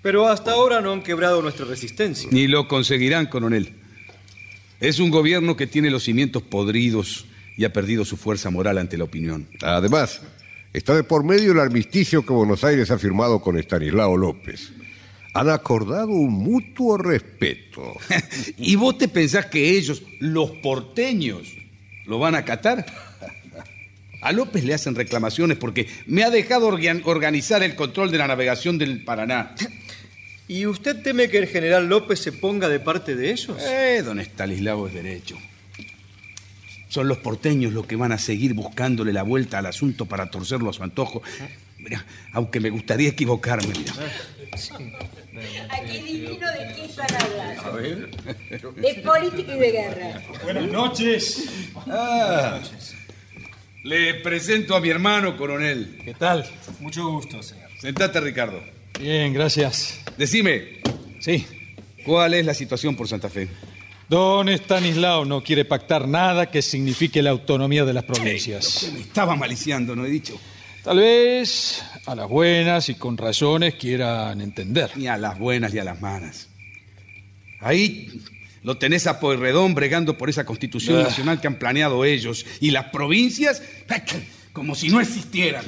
Pero 0.03 0.27
hasta 0.27 0.51
ahora 0.51 0.81
no 0.81 0.91
han 0.93 1.01
quebrado 1.01 1.41
nuestra 1.41 1.65
resistencia. 1.65 2.29
Ni 2.31 2.47
lo 2.47 2.67
conseguirán, 2.67 3.25
coronel. 3.25 3.73
Es 4.79 4.99
un 4.99 5.09
gobierno 5.09 5.55
que 5.55 5.65
tiene 5.65 5.89
los 5.89 6.03
cimientos 6.03 6.43
podridos 6.43 7.25
y 7.57 7.63
ha 7.63 7.73
perdido 7.73 8.03
su 8.05 8.17
fuerza 8.17 8.49
moral 8.49 8.77
ante 8.77 8.97
la 8.97 9.05
opinión. 9.05 9.47
Además, 9.61 10.21
está 10.73 10.93
de 10.95 11.03
por 11.03 11.23
medio 11.23 11.53
el 11.53 11.59
armisticio 11.59 12.25
que 12.25 12.33
Buenos 12.33 12.63
Aires 12.65 12.91
ha 12.91 12.99
firmado 12.99 13.41
con 13.41 13.57
Estanislao 13.57 14.17
López. 14.17 14.73
Han 15.35 15.49
acordado 15.49 16.09
un 16.09 16.33
mutuo 16.33 16.97
respeto. 16.97 17.93
¿Y 18.57 18.75
vos 18.75 18.97
te 18.97 19.07
pensás 19.07 19.45
que 19.47 19.77
ellos, 19.77 20.03
los 20.19 20.51
porteños, 20.51 21.47
lo 22.05 22.19
van 22.19 22.35
a 22.35 22.39
acatar? 22.39 22.85
A 24.21 24.31
López 24.31 24.63
le 24.63 24.73
hacen 24.73 24.95
reclamaciones 24.95 25.57
porque 25.57 25.87
me 26.07 26.23
ha 26.23 26.29
dejado 26.29 26.67
organ- 26.67 27.01
organizar 27.05 27.61
el 27.63 27.75
control 27.75 28.11
de 28.11 28.17
la 28.17 28.27
navegación 28.27 28.77
del 28.77 29.03
Paraná. 29.03 29.55
¿Y 30.47 30.65
usted 30.65 31.01
teme 31.01 31.29
que 31.29 31.37
el 31.37 31.47
general 31.47 31.87
López 31.87 32.19
se 32.19 32.31
ponga 32.31 32.67
de 32.67 32.79
parte 32.79 33.15
de 33.15 33.31
ellos? 33.31 33.57
Eh, 33.61 34.01
don 34.03 34.19
Estanislao 34.19 34.87
es 34.87 34.93
derecho. 34.93 35.37
Son 36.89 37.07
los 37.07 37.17
porteños 37.19 37.73
los 37.73 37.87
que 37.87 37.95
van 37.95 38.11
a 38.11 38.17
seguir 38.17 38.53
buscándole 38.53 39.13
la 39.13 39.23
vuelta 39.23 39.57
al 39.57 39.65
asunto 39.65 40.05
para 40.05 40.29
torcerlo 40.29 40.69
a 40.69 40.73
su 40.73 40.83
antojo. 40.83 41.23
Mira, 41.79 42.05
aunque 42.33 42.59
me 42.59 42.69
gustaría 42.69 43.09
equivocarme, 43.09 43.73
mira. 43.77 43.93
Aquí 45.71 45.97
divino 45.99 46.47
de 46.51 46.73
qué 46.75 46.85
están 46.85 47.07
hablando. 47.19 47.61
A 47.61 47.69
ver. 47.71 48.11
De 48.75 48.93
política 49.03 49.55
y 49.55 49.59
de 49.59 49.71
guerra. 49.71 50.21
Buenas 50.43 50.67
noches. 50.67 51.49
Ah, 51.87 52.59
le 53.83 54.13
presento 54.15 54.75
a 54.75 54.79
mi 54.79 54.89
hermano, 54.89 55.35
coronel. 55.35 55.99
¿Qué 56.05 56.13
tal? 56.13 56.45
Mucho 56.79 57.09
gusto, 57.09 57.41
señor. 57.41 57.69
Sentate, 57.79 58.21
Ricardo. 58.21 58.61
Bien, 58.99 59.33
gracias. 59.33 59.99
Decime. 60.17 60.81
Sí. 61.19 61.45
¿Cuál 62.05 62.33
es 62.33 62.45
la 62.45 62.53
situación 62.53 62.95
por 62.95 63.07
Santa 63.07 63.29
Fe? 63.29 63.47
Don 64.09 64.49
Estanislao 64.49 65.25
no 65.25 65.43
quiere 65.43 65.65
pactar 65.65 66.07
nada 66.07 66.51
que 66.51 66.61
signifique 66.61 67.21
la 67.21 67.31
autonomía 67.31 67.85
de 67.85 67.93
las 67.93 68.03
provincias. 68.03 68.89
Me 68.93 68.99
estaba 68.99 69.35
maliciando, 69.35 69.95
¿no 69.95 70.05
he 70.05 70.09
dicho? 70.09 70.39
Tal 70.83 70.97
vez 70.97 71.81
a 72.05 72.13
las 72.13 72.27
buenas 72.27 72.89
y 72.89 72.95
con 72.95 73.17
razones 73.17 73.75
quieran 73.75 74.41
entender. 74.41 74.91
Ni 74.95 75.07
a 75.07 75.17
las 75.17 75.39
buenas 75.39 75.73
ni 75.73 75.79
a 75.79 75.85
las 75.85 76.01
malas. 76.01 76.49
Ahí 77.61 78.21
lo 78.63 78.77
tenés 78.77 79.07
a 79.07 79.19
Pueyrredón 79.21 79.73
bregando 79.73 80.17
por 80.17 80.29
esa 80.29 80.45
constitución 80.45 80.99
Ah. 80.99 81.03
nacional 81.03 81.39
que 81.39 81.47
han 81.47 81.57
planeado 81.57 82.03
ellos. 82.03 82.45
Y 82.59 82.71
las 82.71 82.85
provincias, 82.85 83.63
como 84.53 84.75
si 84.75 84.89
no 84.89 84.99
existieran. 84.99 85.63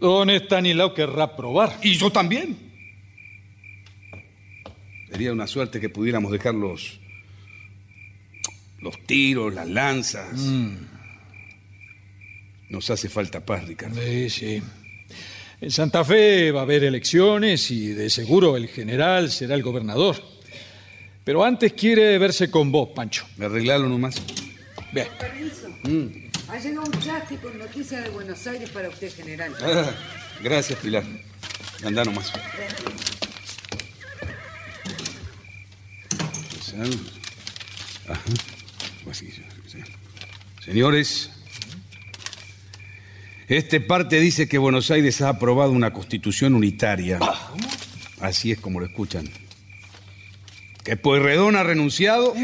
Don 0.00 0.30
Estanislao 0.30 0.94
querrá 0.94 1.36
probar. 1.36 1.78
Y 1.82 1.92
yo 1.94 2.10
también. 2.10 2.63
Sería 5.14 5.32
una 5.32 5.46
suerte 5.46 5.80
que 5.80 5.88
pudiéramos 5.88 6.32
dejar 6.32 6.56
los, 6.56 6.98
los 8.80 8.98
tiros, 9.06 9.54
las 9.54 9.68
lanzas. 9.68 10.32
Mm. 10.32 10.74
Nos 12.70 12.90
hace 12.90 13.08
falta 13.08 13.38
paz, 13.46 13.64
Ricardo. 13.64 14.02
Sí, 14.02 14.28
sí. 14.28 14.62
En 15.60 15.70
Santa 15.70 16.04
Fe 16.04 16.50
va 16.50 16.60
a 16.60 16.62
haber 16.64 16.82
elecciones 16.82 17.70
y 17.70 17.90
de 17.90 18.10
seguro 18.10 18.56
el 18.56 18.66
general 18.66 19.30
será 19.30 19.54
el 19.54 19.62
gobernador. 19.62 20.16
Pero 21.22 21.44
antes 21.44 21.74
quiere 21.74 22.18
verse 22.18 22.50
con 22.50 22.72
vos, 22.72 22.88
Pancho. 22.92 23.24
Arreglarlo 23.38 23.88
nomás. 23.88 24.16
Bien. 24.92 25.06
Permiso. 25.16 25.68
Mm. 25.84 26.06
Ha 26.48 26.58
llegado 26.58 26.86
un 26.86 27.00
chasque 27.00 27.36
con 27.36 27.56
noticias 27.56 28.02
de 28.02 28.10
Buenos 28.10 28.44
Aires 28.48 28.68
para 28.70 28.88
usted, 28.88 29.14
general. 29.14 29.54
Ah, 29.62 29.92
gracias, 30.42 30.76
Pilar. 30.80 31.04
Andá 31.84 32.04
nomás. 32.04 32.34
Ajá. 32.34 33.13
Así, 39.10 39.30
sí. 39.30 39.42
Señores, 40.64 41.30
este 43.48 43.80
parte 43.80 44.18
dice 44.18 44.48
que 44.48 44.58
Buenos 44.58 44.90
Aires 44.90 45.20
ha 45.20 45.28
aprobado 45.28 45.72
una 45.72 45.92
constitución 45.92 46.54
unitaria. 46.54 47.18
Así 48.20 48.52
es 48.52 48.58
como 48.58 48.80
lo 48.80 48.86
escuchan. 48.86 49.28
Que 50.82 50.96
Pueyrredón 50.96 51.56
ha 51.56 51.62
renunciado 51.62 52.34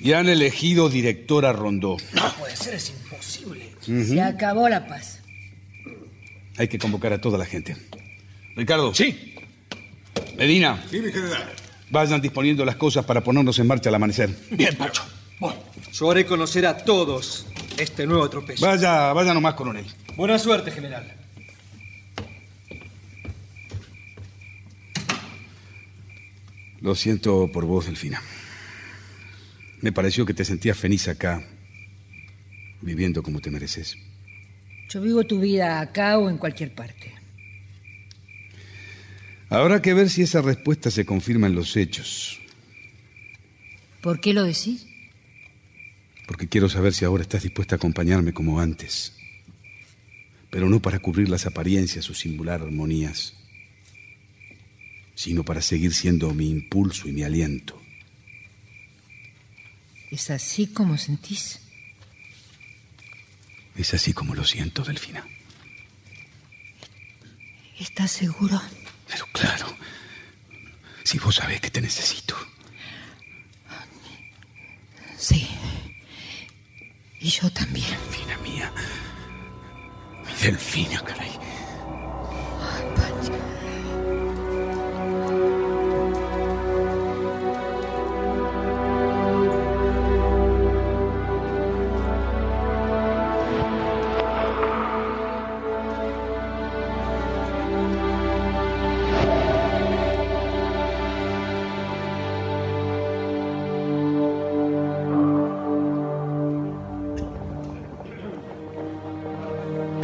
y 0.00 0.12
han 0.12 0.28
elegido 0.28 0.88
director 0.88 1.44
a 1.44 1.52
Rondó. 1.52 1.96
No 2.14 2.34
puede 2.34 2.56
ser, 2.56 2.74
es 2.74 2.90
imposible. 2.90 3.70
Se 3.80 4.20
acabó 4.20 4.68
la 4.68 4.86
paz. 4.86 5.20
Hay 6.56 6.68
que 6.68 6.78
convocar 6.78 7.12
a 7.12 7.20
toda 7.20 7.36
la 7.36 7.44
gente. 7.44 7.76
Ricardo. 8.56 8.94
Sí. 8.94 9.34
Medina. 10.36 10.82
Sí, 10.90 11.00
mi 11.00 11.10
general. 11.10 11.52
Vayan 11.94 12.20
disponiendo 12.20 12.64
las 12.64 12.74
cosas 12.74 13.04
para 13.04 13.22
ponernos 13.22 13.56
en 13.60 13.68
marcha 13.68 13.88
al 13.88 13.94
amanecer. 13.94 14.28
Bien, 14.50 14.74
Pancho. 14.76 15.04
Yo 15.92 16.10
haré 16.10 16.26
conocer 16.26 16.66
a 16.66 16.76
todos 16.76 17.46
este 17.78 18.04
nuevo 18.04 18.28
tropezzo. 18.28 18.66
Vaya, 18.66 19.12
vaya 19.12 19.32
nomás, 19.32 19.54
coronel. 19.54 19.86
Buena 20.16 20.36
suerte, 20.40 20.72
general. 20.72 21.14
Lo 26.80 26.96
siento 26.96 27.48
por 27.52 27.64
vos, 27.64 27.86
Delfina. 27.86 28.20
Me 29.80 29.92
pareció 29.92 30.26
que 30.26 30.34
te 30.34 30.44
sentías 30.44 30.76
feliz 30.76 31.06
acá, 31.06 31.44
viviendo 32.80 33.22
como 33.22 33.38
te 33.38 33.52
mereces. 33.52 33.96
Yo 34.88 35.00
vivo 35.00 35.22
tu 35.22 35.38
vida 35.38 35.78
acá 35.78 36.18
o 36.18 36.28
en 36.28 36.38
cualquier 36.38 36.74
parte. 36.74 37.13
Habrá 39.50 39.80
que 39.82 39.94
ver 39.94 40.10
si 40.10 40.22
esa 40.22 40.42
respuesta 40.42 40.90
se 40.90 41.04
confirma 41.04 41.46
en 41.46 41.54
los 41.54 41.76
hechos, 41.76 42.40
¿Por 44.00 44.20
qué 44.20 44.34
lo 44.34 44.42
decís? 44.44 44.86
porque 46.26 46.48
quiero 46.48 46.68
saber 46.70 46.94
si 46.94 47.04
ahora 47.04 47.22
estás 47.22 47.42
dispuesta 47.42 47.74
a 47.74 47.76
acompañarme 47.76 48.32
como 48.32 48.58
antes, 48.58 49.14
pero 50.50 50.68
no 50.70 50.80
para 50.80 50.98
cubrir 50.98 51.28
las 51.28 51.44
apariencias 51.46 52.08
o 52.08 52.14
singular 52.14 52.62
armonías, 52.62 53.34
sino 55.14 55.44
para 55.44 55.60
seguir 55.60 55.92
siendo 55.94 56.32
mi 56.32 56.48
impulso 56.50 57.08
y 57.08 57.12
mi 57.12 57.22
aliento. 57.24 57.80
¿Es 60.10 60.30
así 60.30 60.66
como 60.66 60.96
sentís? 60.96 61.60
Es 63.76 63.92
así 63.92 64.12
como 64.14 64.34
lo 64.34 64.44
siento, 64.44 64.82
Delfina. 64.82 65.26
¿Estás 67.78 68.12
seguro? 68.12 68.60
Pero 69.08 69.26
claro, 69.32 69.66
si 71.04 71.18
vos 71.18 71.34
sabés 71.36 71.60
que 71.60 71.70
te 71.70 71.80
necesito. 71.80 72.36
Sí. 75.16 75.48
Y 77.20 77.28
yo 77.28 77.50
también. 77.50 77.88
Delfina 77.88 78.36
mía. 78.38 78.72
Mi 80.26 80.32
Delfina, 80.42 81.00
caray. 81.02 81.32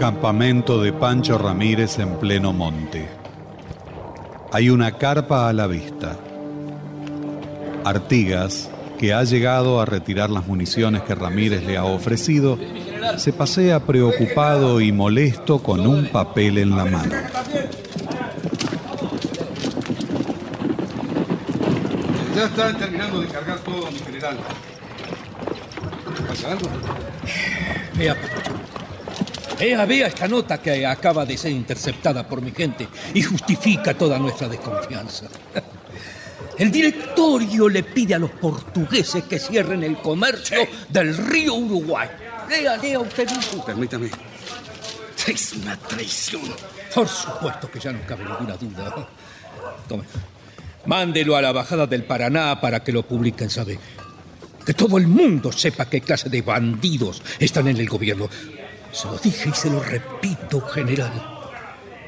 Campamento 0.00 0.80
de 0.80 0.94
Pancho 0.94 1.36
Ramírez 1.36 1.98
en 1.98 2.18
pleno 2.18 2.54
monte. 2.54 3.06
Hay 4.50 4.70
una 4.70 4.96
carpa 4.96 5.46
a 5.46 5.52
la 5.52 5.66
vista. 5.66 6.16
Artigas, 7.84 8.70
que 8.98 9.12
ha 9.12 9.22
llegado 9.24 9.78
a 9.78 9.84
retirar 9.84 10.30
las 10.30 10.46
municiones 10.46 11.02
que 11.02 11.14
Ramírez 11.14 11.64
le 11.64 11.76
ha 11.76 11.84
ofrecido, 11.84 12.58
se 13.18 13.34
pasea 13.34 13.80
preocupado 13.80 14.80
y 14.80 14.90
molesto 14.90 15.62
con 15.62 15.86
un 15.86 16.06
papel 16.06 16.56
en 16.56 16.70
la 16.70 16.86
mano. 16.86 17.16
Ya 22.34 22.44
están 22.46 22.78
terminando 22.78 23.20
de 23.20 23.26
cargar 23.26 23.58
todo, 23.58 23.90
mi 23.90 23.98
general. 23.98 24.38
¿Pasa 26.26 26.52
algo? 26.52 26.70
Vea, 29.60 29.84
vea 29.84 30.06
esta 30.06 30.26
nota 30.26 30.56
que 30.56 30.86
acaba 30.86 31.26
de 31.26 31.36
ser 31.36 31.52
interceptada 31.52 32.26
por 32.26 32.40
mi 32.40 32.50
gente 32.50 32.88
y 33.12 33.20
justifica 33.20 33.92
toda 33.92 34.18
nuestra 34.18 34.48
desconfianza. 34.48 35.26
El 36.58 36.70
directorio 36.70 37.68
le 37.68 37.82
pide 37.82 38.14
a 38.14 38.18
los 38.18 38.30
portugueses 38.30 39.24
que 39.24 39.38
cierren 39.38 39.82
el 39.82 39.98
comercio 39.98 40.66
del 40.88 41.16
río 41.16 41.54
Uruguay. 41.54 42.08
Lea, 42.50 42.76
lea 42.76 43.00
usted 43.00 43.30
mismo. 43.30 43.64
Permítame. 43.64 44.10
Es 45.26 45.52
una 45.54 45.76
traición. 45.76 46.42
Por 46.94 47.08
supuesto 47.08 47.70
que 47.70 47.80
ya 47.80 47.92
no 47.92 48.00
cabe 48.06 48.24
ninguna 48.24 48.56
duda. 48.56 49.08
Tome. 49.88 50.04
Mándelo 50.84 51.36
a 51.36 51.40
la 51.40 51.52
bajada 51.52 51.86
del 51.86 52.04
Paraná 52.04 52.60
para 52.60 52.84
que 52.84 52.92
lo 52.92 53.04
publiquen, 53.04 53.48
¿sabe? 53.48 53.78
Que 54.64 54.74
todo 54.74 54.98
el 54.98 55.06
mundo 55.06 55.52
sepa 55.52 55.88
qué 55.88 56.02
clase 56.02 56.28
de 56.28 56.42
bandidos 56.42 57.22
están 57.38 57.68
en 57.68 57.78
el 57.78 57.88
gobierno. 57.88 58.28
Se 58.92 59.06
lo 59.06 59.18
dije 59.18 59.50
y 59.50 59.52
se 59.52 59.70
lo 59.70 59.80
repito, 59.80 60.60
general. 60.60 61.12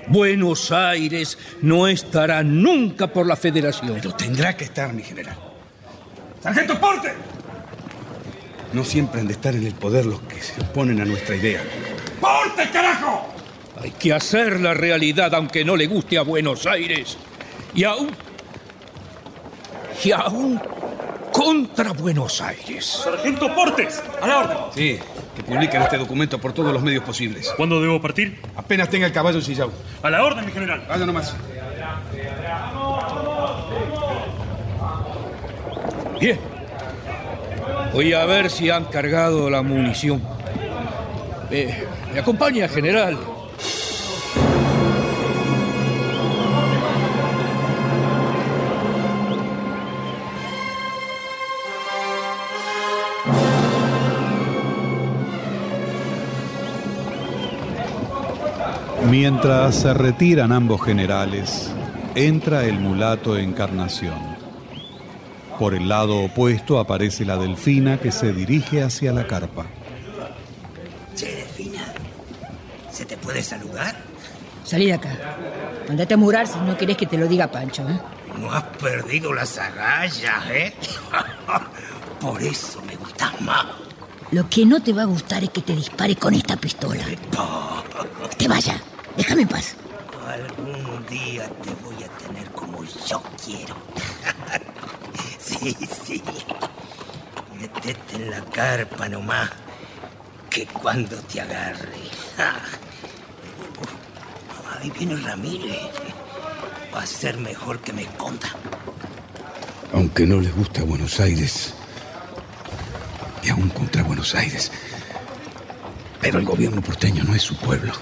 Buenos 0.08 0.72
Aires 0.72 1.38
no 1.60 1.86
estará 1.86 2.42
nunca 2.42 3.06
por 3.06 3.26
la 3.26 3.36
federación. 3.36 3.94
Pero 3.94 4.14
tendrá 4.14 4.56
que 4.56 4.64
estar, 4.64 4.92
mi 4.92 5.02
general. 5.02 5.36
¡Sargento 6.42 6.78
Porte! 6.80 7.12
No 8.72 8.84
siempre 8.84 9.20
han 9.20 9.28
de 9.28 9.34
estar 9.34 9.54
en 9.54 9.66
el 9.66 9.74
poder 9.74 10.06
los 10.06 10.20
que 10.22 10.40
se 10.40 10.60
oponen 10.60 11.00
a 11.00 11.04
nuestra 11.04 11.36
idea. 11.36 11.62
¡Porte, 12.20 12.68
carajo! 12.70 13.28
Hay 13.80 13.92
que 13.92 14.12
hacer 14.12 14.60
la 14.60 14.74
realidad 14.74 15.34
aunque 15.34 15.64
no 15.64 15.76
le 15.76 15.86
guste 15.86 16.18
a 16.18 16.22
Buenos 16.22 16.66
Aires. 16.66 17.16
Y 17.74 17.84
aún... 17.84 18.10
Y 20.04 20.10
aún 20.10 20.60
contra 21.32 21.92
Buenos 21.92 22.40
Aires. 22.40 22.84
Sargento 23.02 23.52
Portes, 23.54 24.02
a 24.20 24.26
la 24.26 24.38
orden. 24.38 24.56
Sí, 24.74 24.98
que 25.34 25.42
publiquen 25.42 25.82
este 25.82 25.98
documento 25.98 26.38
por 26.38 26.52
todos 26.52 26.72
los 26.72 26.82
medios 26.82 27.02
posibles. 27.02 27.52
¿Cuándo 27.56 27.80
debo 27.80 28.00
partir? 28.00 28.38
Apenas 28.54 28.88
tenga 28.88 29.06
el 29.06 29.12
caballo 29.12 29.40
sillao. 29.40 29.72
A 30.02 30.10
la 30.10 30.22
orden, 30.22 30.44
mi 30.44 30.52
general. 30.52 30.84
Vaya 30.88 31.06
nomás. 31.06 31.34
Bien. 36.20 36.38
Voy 37.92 38.12
a 38.12 38.24
ver 38.24 38.50
si 38.50 38.70
han 38.70 38.84
cargado 38.84 39.50
la 39.50 39.62
munición. 39.62 40.22
Eh, 41.50 41.84
¿Me 42.12 42.20
acompaña, 42.20 42.68
general? 42.68 43.18
Mientras 59.12 59.74
se 59.74 59.92
retiran 59.92 60.52
ambos 60.52 60.82
generales, 60.82 61.70
entra 62.14 62.64
el 62.64 62.80
mulato 62.80 63.36
Encarnación. 63.36 64.18
Por 65.58 65.74
el 65.74 65.86
lado 65.86 66.18
opuesto 66.20 66.78
aparece 66.78 67.26
la 67.26 67.36
delfina 67.36 68.00
que 68.00 68.10
se 68.10 68.32
dirige 68.32 68.82
hacia 68.82 69.12
la 69.12 69.26
carpa. 69.26 69.66
Che, 71.14 71.26
Delfina, 71.26 71.84
¿se 72.90 73.04
te 73.04 73.18
puede 73.18 73.42
saludar? 73.42 73.94
Salí 74.64 74.86
de 74.86 74.94
acá. 74.94 75.10
Andate 75.90 76.14
a 76.14 76.16
murar 76.16 76.46
si 76.46 76.58
no 76.60 76.74
querés 76.78 76.96
que 76.96 77.04
te 77.04 77.18
lo 77.18 77.28
diga 77.28 77.50
Pancho, 77.50 77.86
¿eh? 77.86 78.00
No 78.40 78.50
has 78.50 78.64
perdido 78.80 79.34
las 79.34 79.58
agallas, 79.58 80.50
¿eh? 80.50 80.72
Por 82.18 82.42
eso 82.42 82.80
me 82.86 82.96
gustas 82.96 83.38
más. 83.42 83.66
Lo 84.30 84.48
que 84.48 84.64
no 84.64 84.82
te 84.82 84.94
va 84.94 85.02
a 85.02 85.04
gustar 85.04 85.44
es 85.44 85.50
que 85.50 85.60
te 85.60 85.76
dispare 85.76 86.16
con 86.16 86.32
esta 86.32 86.56
pistola. 86.56 87.04
Que 88.38 88.48
vaya, 88.48 88.80
déjame 89.16 89.42
en 89.42 89.48
paz. 89.48 89.76
Algún 90.26 91.06
día 91.08 91.48
te 91.62 91.70
voy 91.84 92.02
a 92.04 92.08
tener 92.18 92.50
como 92.52 92.84
yo 92.84 93.22
quiero. 93.44 93.74
sí, 95.38 95.76
sí. 96.04 96.22
Metete 97.58 98.16
en 98.16 98.30
la 98.30 98.40
carpa 98.46 99.08
nomás, 99.08 99.50
que 100.50 100.66
cuando 100.66 101.16
te 101.16 101.40
agarre. 101.40 102.02
Ahí 104.80 104.90
viene 104.90 105.16
Ramírez. 105.16 105.90
Va 106.94 107.02
a 107.02 107.06
ser 107.06 107.36
mejor 107.38 107.80
que 107.80 107.92
me 107.92 108.02
esconda. 108.02 108.48
Aunque 109.92 110.26
no 110.26 110.40
les 110.40 110.54
gusta 110.54 110.82
Buenos 110.82 111.20
Aires, 111.20 111.74
y 113.42 113.50
aún 113.50 113.68
contra 113.70 114.02
Buenos 114.02 114.34
Aires. 114.34 114.70
Pero 116.20 116.38
el 116.38 116.44
gobierno 116.44 116.80
porteño 116.80 117.24
no 117.24 117.34
es 117.34 117.42
su 117.42 117.56
pueblo. 117.56 117.92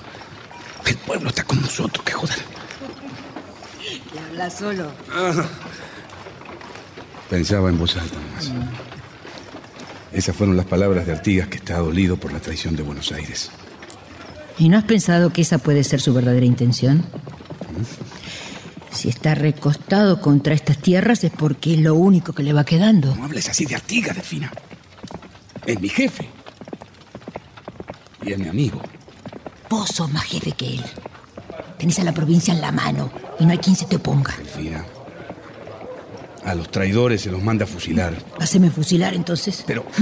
El 1.10 1.14
pueblo 1.14 1.30
está 1.30 1.42
con 1.42 1.60
nosotros, 1.60 2.04
que 2.04 2.12
joder. 2.12 2.38
Que 4.12 4.20
habla 4.20 4.48
solo. 4.48 4.92
Pensaba 7.28 7.68
en 7.68 7.78
voz 7.78 7.96
alta 7.96 8.14
nomás. 8.14 8.52
Esas 10.12 10.36
fueron 10.36 10.56
las 10.56 10.66
palabras 10.66 11.06
de 11.06 11.12
Artigas 11.12 11.48
que 11.48 11.56
está 11.56 11.78
dolido 11.78 12.16
por 12.16 12.32
la 12.32 12.38
traición 12.38 12.76
de 12.76 12.84
Buenos 12.84 13.10
Aires. 13.10 13.50
¿Y 14.56 14.68
no 14.68 14.78
has 14.78 14.84
pensado 14.84 15.32
que 15.32 15.42
esa 15.42 15.58
puede 15.58 15.82
ser 15.82 16.00
su 16.00 16.14
verdadera 16.14 16.46
intención? 16.46 17.04
Si 18.92 19.08
está 19.08 19.34
recostado 19.34 20.20
contra 20.20 20.54
estas 20.54 20.78
tierras 20.78 21.24
es 21.24 21.32
porque 21.32 21.74
es 21.74 21.80
lo 21.80 21.96
único 21.96 22.32
que 22.34 22.44
le 22.44 22.52
va 22.52 22.64
quedando. 22.64 23.16
No 23.16 23.24
hables 23.24 23.48
así 23.48 23.64
de 23.64 23.74
Artigas, 23.74 24.14
Delfina. 24.14 24.52
Es 25.66 25.80
mi 25.80 25.88
jefe. 25.88 26.28
Y 28.22 28.30
es 28.30 28.38
mi 28.38 28.46
amigo. 28.46 28.80
Vos 29.70 29.88
sos 29.90 30.12
más 30.12 30.24
jefe 30.24 30.50
que 30.50 30.74
él. 30.74 30.84
Tenés 31.80 31.98
a 31.98 32.04
la 32.04 32.12
provincia 32.12 32.52
en 32.52 32.60
la 32.60 32.72
mano 32.72 33.10
y 33.38 33.46
no 33.46 33.52
hay 33.52 33.58
quien 33.58 33.74
se 33.74 33.86
te 33.86 33.96
oponga. 33.96 34.36
Delfina. 34.36 34.84
A 36.44 36.54
los 36.54 36.70
traidores 36.70 37.22
se 37.22 37.30
los 37.30 37.42
manda 37.42 37.64
a 37.64 37.66
fusilar. 37.66 38.12
Haceme 38.38 38.70
fusilar 38.70 39.14
entonces. 39.14 39.64
Pero. 39.66 39.86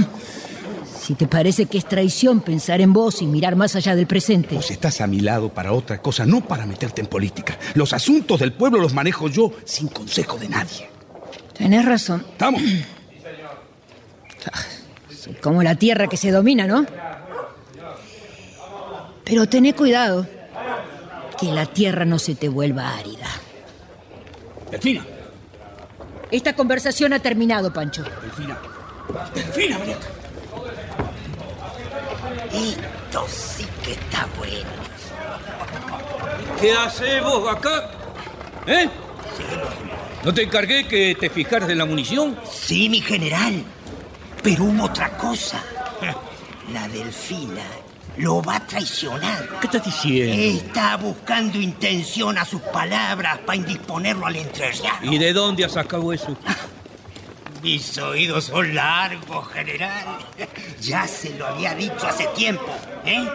Si 0.99 1.15
te 1.15 1.25
parece 1.25 1.65
que 1.65 1.79
es 1.79 1.87
traición 1.87 2.41
pensar 2.41 2.81
en 2.81 2.93
vos 2.93 3.23
y 3.23 3.25
mirar 3.25 3.55
más 3.55 3.75
allá 3.75 3.95
del 3.95 4.05
presente. 4.05 4.53
Vos 4.53 4.69
estás 4.69 5.01
a 5.01 5.07
mi 5.07 5.21
lado 5.21 5.49
para 5.49 5.73
otra 5.73 6.03
cosa, 6.03 6.27
no 6.27 6.41
para 6.41 6.67
meterte 6.67 7.01
en 7.01 7.07
política. 7.07 7.57
Los 7.73 7.93
asuntos 7.93 8.39
del 8.39 8.53
pueblo 8.53 8.79
los 8.79 8.93
manejo 8.93 9.27
yo 9.27 9.51
sin 9.65 9.87
consejo 9.87 10.37
de 10.37 10.49
nadie. 10.49 10.87
Tenés 11.57 11.83
razón. 11.83 12.23
Vamos. 12.37 12.61
Como 15.41 15.63
la 15.63 15.73
tierra 15.73 16.05
que 16.05 16.17
se 16.17 16.29
domina, 16.29 16.67
¿no? 16.67 16.85
Pero 19.23 19.49
tené 19.49 19.73
cuidado. 19.73 20.27
Que 21.39 21.47
la 21.47 21.65
tierra 21.65 22.05
no 22.05 22.19
se 22.19 22.35
te 22.35 22.49
vuelva 22.49 22.95
árida. 22.95 23.27
Delfina. 24.71 25.05
Esta 26.31 26.53
conversación 26.53 27.13
ha 27.13 27.19
terminado, 27.19 27.73
Pancho. 27.73 28.03
Delfina. 28.03 28.57
Delfina, 29.33 29.77
ven 29.77 29.89
acá. 29.91 30.07
Esto 32.53 33.25
sí 33.27 33.65
que 33.83 33.93
está 33.93 34.27
bueno. 34.37 34.69
¿Qué 36.59 36.73
haces 36.73 37.23
vos 37.23 37.55
acá? 37.55 37.89
¿Eh? 38.67 38.89
¿No 40.23 40.33
te 40.33 40.43
encargué 40.43 40.87
que 40.87 41.15
te 41.19 41.29
fijaras 41.29 41.69
en 41.69 41.77
la 41.77 41.85
munición? 41.85 42.37
Sí, 42.49 42.89
mi 42.89 43.01
general. 43.01 43.63
Pero 44.43 44.65
hubo 44.65 44.85
otra 44.85 45.17
cosa. 45.17 45.63
La 46.73 46.87
delfina 46.87 47.63
lo 48.19 48.41
va 48.41 48.57
a 48.57 48.67
traicionar. 48.67 49.47
¿Qué 49.61 49.67
estás 49.67 49.85
diciendo? 49.85 50.35
Está 50.35 50.97
buscando 50.97 51.57
intención 51.57 52.37
a 52.37 52.43
sus 52.43 52.61
palabras 52.61 53.39
para 53.39 53.55
indisponerlo 53.55 54.25
al 54.25 54.35
entrerriano. 54.35 55.11
¿Y 55.11 55.17
de 55.17 55.31
dónde 55.31 55.63
has 55.63 55.71
sacado 55.71 56.11
eso? 56.11 56.37
Mis 57.63 57.97
oídos 57.97 58.45
son 58.45 58.75
largos, 58.75 59.47
general. 59.49 60.19
Ya 60.81 61.05
se 61.07 61.37
lo 61.37 61.45
había 61.45 61.75
dicho 61.75 62.07
hace 62.07 62.25
tiempo, 62.27 62.71
¿eh? 63.05 63.27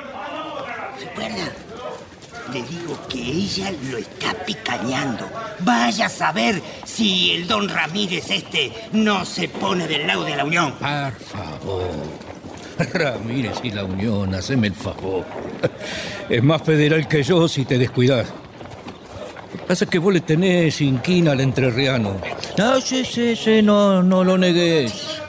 ¿Recuerda? 0.98 1.52
Le 2.52 2.62
digo 2.62 2.98
que 3.08 3.18
ella 3.18 3.70
lo 3.90 3.98
está 3.98 4.32
picañando. 4.44 5.28
Vaya 5.60 6.06
a 6.06 6.08
saber 6.08 6.62
si 6.84 7.32
el 7.32 7.46
don 7.46 7.68
Ramírez 7.68 8.30
este 8.30 8.72
no 8.92 9.24
se 9.24 9.48
pone 9.48 9.86
del 9.86 10.06
lado 10.06 10.24
de 10.24 10.36
la 10.36 10.44
Unión. 10.44 10.72
Por 10.72 11.20
favor. 11.20 12.23
Ramírez 12.92 13.58
y 13.62 13.70
la 13.70 13.84
Unión, 13.84 14.34
haceme 14.34 14.68
el 14.68 14.74
favor. 14.74 15.24
Es 16.28 16.42
más 16.42 16.62
federal 16.62 17.06
que 17.06 17.22
yo 17.22 17.46
si 17.48 17.64
te 17.64 17.78
descuidas. 17.78 18.28
Lo 19.52 19.60
que 19.60 19.66
pasa 19.66 19.84
es 19.84 19.90
que 19.90 19.98
vos 19.98 20.12
le 20.12 20.20
tenés 20.20 20.80
inquina 20.80 21.32
al 21.32 21.40
entrerriano. 21.40 22.16
No, 22.58 22.80
sí, 22.80 23.04
sí, 23.04 23.36
sí, 23.36 23.62
no, 23.62 24.02
no 24.02 24.24
lo 24.24 24.36
negues. 24.36 25.20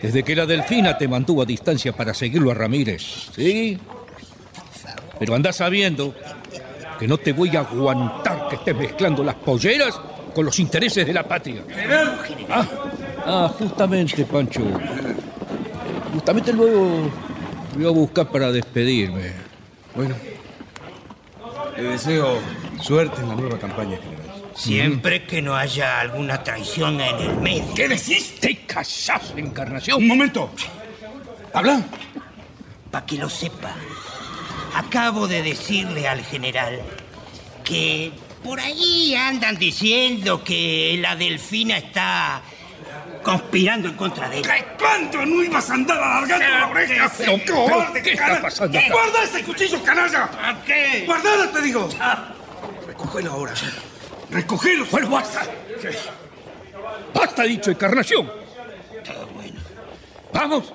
Desde 0.00 0.22
que 0.22 0.36
la 0.36 0.46
Delfina 0.46 0.98
te 0.98 1.08
mantuvo 1.08 1.42
a 1.42 1.46
distancia 1.46 1.92
para 1.92 2.12
seguirlo 2.12 2.50
a 2.50 2.54
Ramírez, 2.54 3.02
¿sí? 3.34 3.78
Pero 5.18 5.34
andás 5.34 5.56
sabiendo 5.56 6.14
que 6.98 7.08
no 7.08 7.18
te 7.18 7.32
voy 7.32 7.56
a 7.56 7.60
aguantar 7.60 8.48
que 8.48 8.56
estés 8.56 8.76
mezclando 8.76 9.24
las 9.24 9.36
polleras 9.36 9.98
con 10.34 10.44
los 10.44 10.58
intereses 10.58 11.06
de 11.06 11.12
la 11.12 11.22
patria. 11.22 11.62
Ah, 12.50 12.66
ah, 13.24 13.52
justamente, 13.58 14.24
Pancho. 14.24 14.62
Justamente 16.14 16.52
luego 16.52 17.10
voy 17.74 17.86
a 17.86 17.90
buscar 17.90 18.30
para 18.30 18.52
despedirme. 18.52 19.32
Bueno, 19.96 20.14
le 21.76 21.82
deseo 21.82 22.38
suerte 22.80 23.20
en 23.20 23.28
la 23.28 23.34
nueva 23.34 23.58
campaña, 23.58 23.96
general. 23.96 24.24
Siempre 24.54 25.24
que 25.24 25.42
no 25.42 25.56
haya 25.56 25.98
alguna 25.98 26.44
traición 26.44 27.00
en 27.00 27.16
el 27.16 27.36
medio. 27.38 27.74
¿Qué 27.74 27.88
decís? 27.88 28.38
Te 28.38 28.58
callás, 28.64 29.34
encarnación. 29.36 29.98
Un 29.98 30.06
momento. 30.06 30.50
¿Habla? 31.52 31.82
Para 32.92 33.04
que 33.04 33.18
lo 33.18 33.28
sepa, 33.28 33.74
acabo 34.76 35.26
de 35.26 35.42
decirle 35.42 36.06
al 36.06 36.24
general 36.24 36.80
que 37.64 38.12
por 38.44 38.60
ahí 38.60 39.16
andan 39.16 39.56
diciendo 39.56 40.44
que 40.44 40.96
la 41.00 41.16
delfina 41.16 41.78
está 41.78 42.40
conspirando 43.24 43.88
en 43.88 43.94
contra 43.96 44.28
de 44.28 44.38
él. 44.38 44.46
¿Cuánto 44.78 45.26
no 45.26 45.42
ibas 45.42 45.68
a 45.70 45.74
andar 45.74 45.98
alargando 46.00 46.46
la 46.46 46.68
oreja? 46.68 47.12
Pero, 47.18 47.36
¡Qué 47.38 47.50
cobarde, 47.52 48.02
¿qué 48.02 48.10
está 48.12 48.22
canalla! 48.22 48.42
pasando 48.42 48.78
acá? 48.78 48.88
¡Guarda 48.92 49.22
ese 49.24 49.42
cuchillo, 49.44 49.82
canalla! 49.82 50.30
¿A 50.40 50.62
qué? 50.64 51.02
¡Guardala, 51.06 51.50
te 51.50 51.62
digo! 51.62 51.88
Recógelo 52.86 53.32
ahora. 53.32 53.54
Recógelo. 54.30 54.86
Bueno, 54.86 55.10
basta. 55.10 55.42
Basta, 57.12 57.42
dicho, 57.44 57.70
encarnación. 57.72 58.30
Todo 59.04 59.26
bueno. 59.34 59.60
Vamos. 60.32 60.72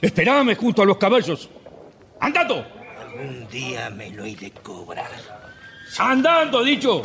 Esperame 0.00 0.54
junto 0.54 0.82
a 0.82 0.84
los 0.86 0.98
caballos. 0.98 1.48
¡Andando! 2.20 2.64
Algún 3.00 3.48
día 3.48 3.90
me 3.90 4.10
lo 4.10 4.24
he 4.24 4.34
de 4.36 4.50
cobrar. 4.50 5.10
¡Andando, 5.98 6.62
dicho! 6.62 7.02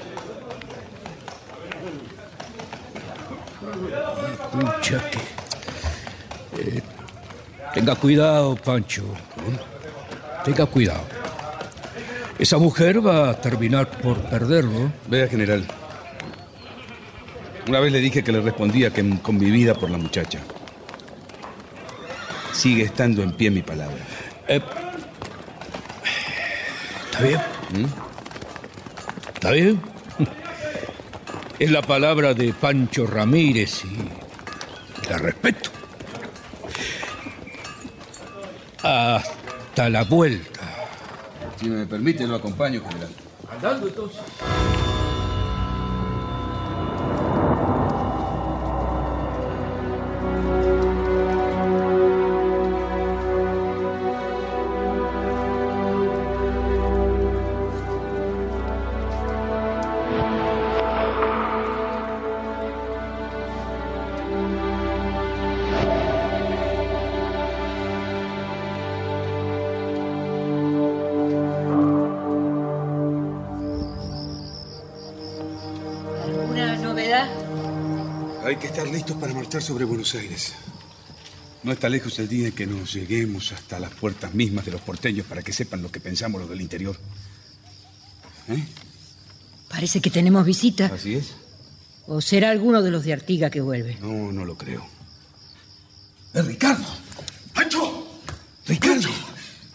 Que... 4.81 4.97
Eh, 6.61 6.81
tenga 7.73 7.95
cuidado, 7.95 8.55
Pancho. 8.55 9.03
Tenga 10.43 10.65
cuidado. 10.65 11.03
Esa 12.37 12.57
mujer 12.57 13.05
va 13.05 13.29
a 13.29 13.41
terminar 13.41 13.89
por 13.89 14.17
perderlo. 14.29 14.91
Vea, 15.07 15.27
general. 15.27 15.65
Una 17.67 17.79
vez 17.79 17.91
le 17.91 17.99
dije 17.99 18.23
que 18.23 18.31
le 18.31 18.41
respondía 18.41 18.91
que 18.91 19.19
convivida 19.21 19.75
por 19.75 19.89
la 19.89 19.97
muchacha. 19.97 20.39
Sigue 22.53 22.83
estando 22.83 23.21
en 23.21 23.33
pie 23.33 23.51
mi 23.51 23.61
palabra. 23.61 23.97
Eh, 24.47 24.61
¿Está 27.05 27.21
bien? 27.23 27.41
¿Está 29.35 29.51
bien? 29.51 29.98
Es 31.59 31.69
la 31.69 31.81
palabra 31.81 32.33
de 32.33 32.53
Pancho 32.53 33.05
Ramírez 33.05 33.83
y 33.83 35.09
la 35.09 35.17
respeto. 35.17 35.69
Hasta 38.81 39.89
la 39.89 40.05
vuelta. 40.05 40.61
Si 41.59 41.67
me 41.67 41.85
permite, 41.85 42.25
lo 42.25 42.35
acompaño, 42.35 42.81
general. 42.81 43.09
Andando 43.51 43.87
entonces. 43.89 44.21
Marchar 79.49 79.63
sobre 79.63 79.83
Buenos 79.83 80.13
Aires. 80.13 80.53
No 81.63 81.71
está 81.71 81.89
lejos 81.89 82.19
el 82.19 82.27
día 82.27 82.49
en 82.49 82.53
que 82.53 82.67
nos 82.67 82.93
lleguemos 82.93 83.51
hasta 83.51 83.79
las 83.79 83.91
puertas 83.91 84.31
mismas 84.35 84.63
de 84.63 84.71
los 84.71 84.81
porteños 84.81 85.25
para 85.25 85.41
que 85.41 85.53
sepan 85.53 85.81
lo 85.81 85.91
que 85.91 85.99
pensamos 85.99 86.39
los 86.39 86.47
del 86.51 86.61
interior. 86.61 86.95
¿Eh? 88.47 88.63
Parece 89.67 90.01
que 90.01 90.11
tenemos 90.11 90.45
visita. 90.45 90.91
Así 90.93 91.15
es. 91.15 91.33
¿O 92.05 92.21
será 92.21 92.51
alguno 92.51 92.83
de 92.83 92.91
los 92.91 93.03
de 93.05 93.13
Artiga 93.13 93.49
que 93.49 93.59
vuelve? 93.59 93.97
No, 93.99 94.31
no 94.31 94.45
lo 94.45 94.55
creo. 94.55 94.85
¡Es 96.31 96.45
Ricardo! 96.45 96.85
¡Pancho! 97.51 98.07
¡Ricardo! 98.67 99.09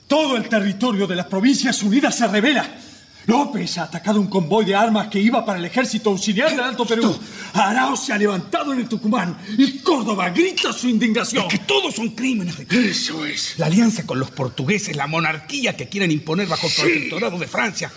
Todo 0.06 0.36
el 0.36 0.48
territorio 0.48 1.08
de 1.08 1.16
las 1.16 1.26
provincias 1.26 1.82
unidas 1.82 2.14
se 2.14 2.28
revela. 2.28 2.78
López 3.26 3.78
ha 3.78 3.84
atacado 3.84 4.20
un 4.20 4.26
convoy 4.26 4.64
de 4.64 4.74
armas 4.74 5.08
que 5.08 5.18
iba 5.18 5.44
para 5.44 5.58
el 5.58 5.64
ejército 5.64 6.10
auxiliar 6.10 6.50
del 6.50 6.60
Alto 6.60 6.84
Perú. 6.84 7.18
Arauz 7.54 8.06
se 8.06 8.12
ha 8.12 8.18
levantado 8.18 8.72
en 8.72 8.80
el 8.80 8.88
Tucumán 8.88 9.38
y 9.56 9.78
Córdoba 9.78 10.30
grita 10.30 10.72
su 10.72 10.88
indignación. 10.88 11.44
Es 11.44 11.48
que 11.48 11.58
todos 11.64 11.94
son 11.94 12.10
crímenes, 12.10 12.56
Ricardo. 12.56 12.84
Eso 12.84 13.24
es. 13.24 13.58
La 13.58 13.66
alianza 13.66 14.04
con 14.04 14.18
los 14.18 14.30
portugueses, 14.30 14.96
la 14.96 15.06
monarquía 15.06 15.76
que 15.76 15.88
quieren 15.88 16.10
imponer 16.10 16.46
bajo 16.46 16.66
el 16.66 16.72
protectorado 16.74 17.38
de 17.38 17.46
Francia, 17.46 17.90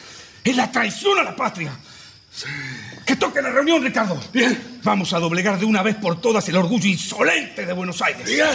es 0.43 0.55
la 0.55 0.71
traición 0.71 1.19
a 1.19 1.23
la 1.23 1.35
patria. 1.35 1.77
Que 3.05 3.15
toque 3.15 3.41
la 3.41 3.49
reunión, 3.49 3.83
Ricardo. 3.83 4.19
Bien. 4.31 4.79
Vamos 4.83 5.11
a 5.13 5.19
doblegar 5.19 5.59
de 5.59 5.65
una 5.65 5.81
vez 5.81 5.95
por 5.95 6.21
todas 6.21 6.47
el 6.49 6.55
orgullo 6.55 6.87
insolente 6.87 7.65
de 7.65 7.73
Buenos 7.73 8.01
Aires. 8.01 8.25
Bien. 8.25 8.47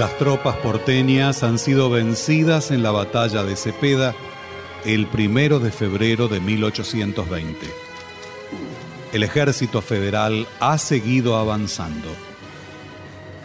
Las 0.00 0.16
tropas 0.16 0.56
porteñas 0.56 1.42
han 1.42 1.58
sido 1.58 1.90
vencidas 1.90 2.70
en 2.70 2.82
la 2.82 2.90
batalla 2.90 3.42
de 3.42 3.54
Cepeda 3.54 4.14
el 4.86 5.06
primero 5.06 5.60
de 5.60 5.70
febrero 5.70 6.26
de 6.26 6.40
1820. 6.40 7.58
El 9.12 9.22
ejército 9.22 9.82
federal 9.82 10.48
ha 10.58 10.78
seguido 10.78 11.36
avanzando. 11.36 12.08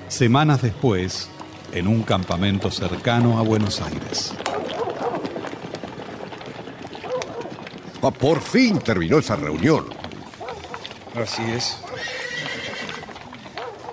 Semanas 0.08 0.62
después, 0.62 1.28
en 1.74 1.90
un 1.90 2.04
campamento 2.04 2.72
cercano 2.72 3.38
a 3.38 3.42
Buenos 3.42 3.82
Aires. 3.82 4.34
Ah, 8.02 8.12
por 8.12 8.40
fin 8.40 8.80
terminó 8.80 9.18
esa 9.18 9.36
reunión. 9.36 9.88
Así 11.16 11.44
es. 11.52 11.85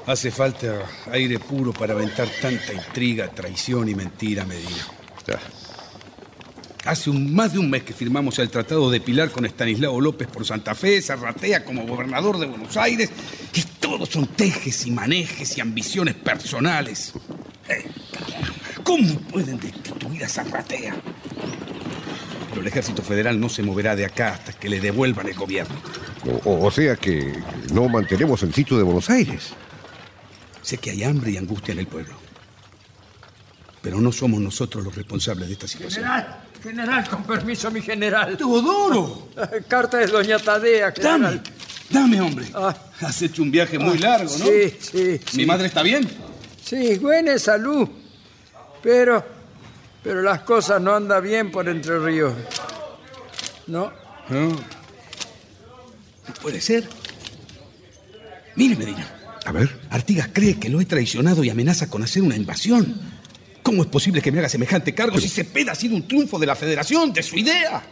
Hace 0.06 0.30
falta 0.32 0.82
aire 1.12 1.38
puro 1.38 1.72
para 1.72 1.92
aventar 1.94 2.28
tanta 2.40 2.72
intriga, 2.72 3.28
traición 3.28 3.88
y 3.88 3.94
mentira, 3.94 4.44
Medina. 4.44 4.84
Hace 6.84 7.10
un, 7.10 7.32
más 7.32 7.52
de 7.52 7.60
un 7.60 7.70
mes 7.70 7.84
que 7.84 7.92
firmamos 7.92 8.40
el 8.40 8.50
Tratado 8.50 8.90
de 8.90 9.00
Pilar 9.00 9.30
con 9.30 9.46
Estanislao 9.46 10.00
López 10.00 10.26
por 10.26 10.44
Santa 10.44 10.74
Fe, 10.74 11.00
Zarratea 11.00 11.64
como 11.64 11.86
gobernador 11.86 12.38
de 12.40 12.46
Buenos 12.46 12.76
Aires, 12.76 13.10
y 13.54 13.62
todos 13.78 14.08
son 14.08 14.26
tejes 14.26 14.84
y 14.86 14.90
manejes 14.90 15.56
y 15.56 15.60
ambiciones 15.60 16.14
personales. 16.16 17.12
Eh, 17.68 17.84
¿Cómo 18.82 19.14
pueden 19.20 19.60
destituir 19.60 20.24
a 20.24 20.28
Zarratea? 20.28 20.96
Pero 22.50 22.60
el 22.60 22.66
ejército 22.66 23.02
federal 23.02 23.38
no 23.38 23.48
se 23.48 23.62
moverá 23.62 23.94
de 23.94 24.04
acá 24.04 24.30
hasta 24.34 24.52
que 24.52 24.68
le 24.68 24.80
devuelvan 24.80 25.28
el 25.28 25.34
gobierno. 25.34 25.76
O- 26.44 26.66
o 26.66 26.70
sea 26.72 26.96
que 26.96 27.32
no 27.72 27.88
mantenemos 27.88 28.42
el 28.42 28.52
sitio 28.52 28.76
de 28.76 28.82
Buenos 28.82 29.08
Aires. 29.08 29.52
Sé 30.62 30.78
que 30.78 30.90
hay 30.90 31.02
hambre 31.02 31.32
y 31.32 31.36
angustia 31.36 31.72
en 31.72 31.80
el 31.80 31.86
pueblo. 31.86 32.14
Pero 33.82 34.00
no 34.00 34.12
somos 34.12 34.40
nosotros 34.40 34.84
los 34.84 34.94
responsables 34.94 35.48
de 35.48 35.54
esta 35.54 35.66
situación. 35.66 36.04
General, 36.04 36.44
general, 36.62 37.08
con 37.08 37.24
permiso, 37.24 37.70
mi 37.70 37.82
general. 37.82 38.36
¡Teodoro! 38.36 39.28
Carta 39.66 39.98
de 39.98 40.06
doña 40.06 40.38
Tadea, 40.38 40.92
general. 40.92 41.42
Dame, 41.90 42.20
hombre. 42.20 42.46
Has 43.00 43.20
hecho 43.22 43.42
un 43.42 43.50
viaje 43.50 43.78
muy 43.78 43.98
largo, 43.98 44.30
¿no? 44.38 44.44
Sí, 44.44 44.76
sí. 44.80 45.20
¿Mi 45.34 45.44
madre 45.44 45.66
está 45.66 45.82
bien? 45.82 46.08
Sí, 46.64 46.96
buena 46.98 47.36
salud. 47.40 47.88
Pero, 48.80 49.24
pero 50.02 50.22
las 50.22 50.42
cosas 50.42 50.80
no 50.80 50.94
andan 50.94 51.22
bien 51.22 51.50
por 51.50 51.68
Entre 51.68 51.98
Ríos. 51.98 52.34
¿No? 53.66 53.92
No. 54.28 54.48
No 54.48 56.34
puede 56.40 56.60
ser. 56.60 56.88
Mire, 58.54 58.76
Medina. 58.76 59.21
A 59.44 59.52
ver. 59.52 59.70
Artigas 59.90 60.28
cree 60.32 60.58
que 60.58 60.68
lo 60.68 60.80
he 60.80 60.84
traicionado 60.84 61.42
y 61.44 61.50
amenaza 61.50 61.88
con 61.90 62.02
hacer 62.02 62.22
una 62.22 62.36
invasión. 62.36 63.22
¿Cómo 63.62 63.82
es 63.82 63.88
posible 63.88 64.20
que 64.20 64.32
me 64.32 64.40
haga 64.40 64.48
semejante 64.48 64.92
cargo 64.92 65.20
si 65.20 65.28
Cepeda 65.28 65.70
ha 65.72 65.74
sido 65.76 65.94
un 65.94 66.06
triunfo 66.08 66.36
de 66.38 66.46
la 66.46 66.56
Federación, 66.56 67.12
de 67.12 67.22
su 67.22 67.36
idea? 67.36 67.82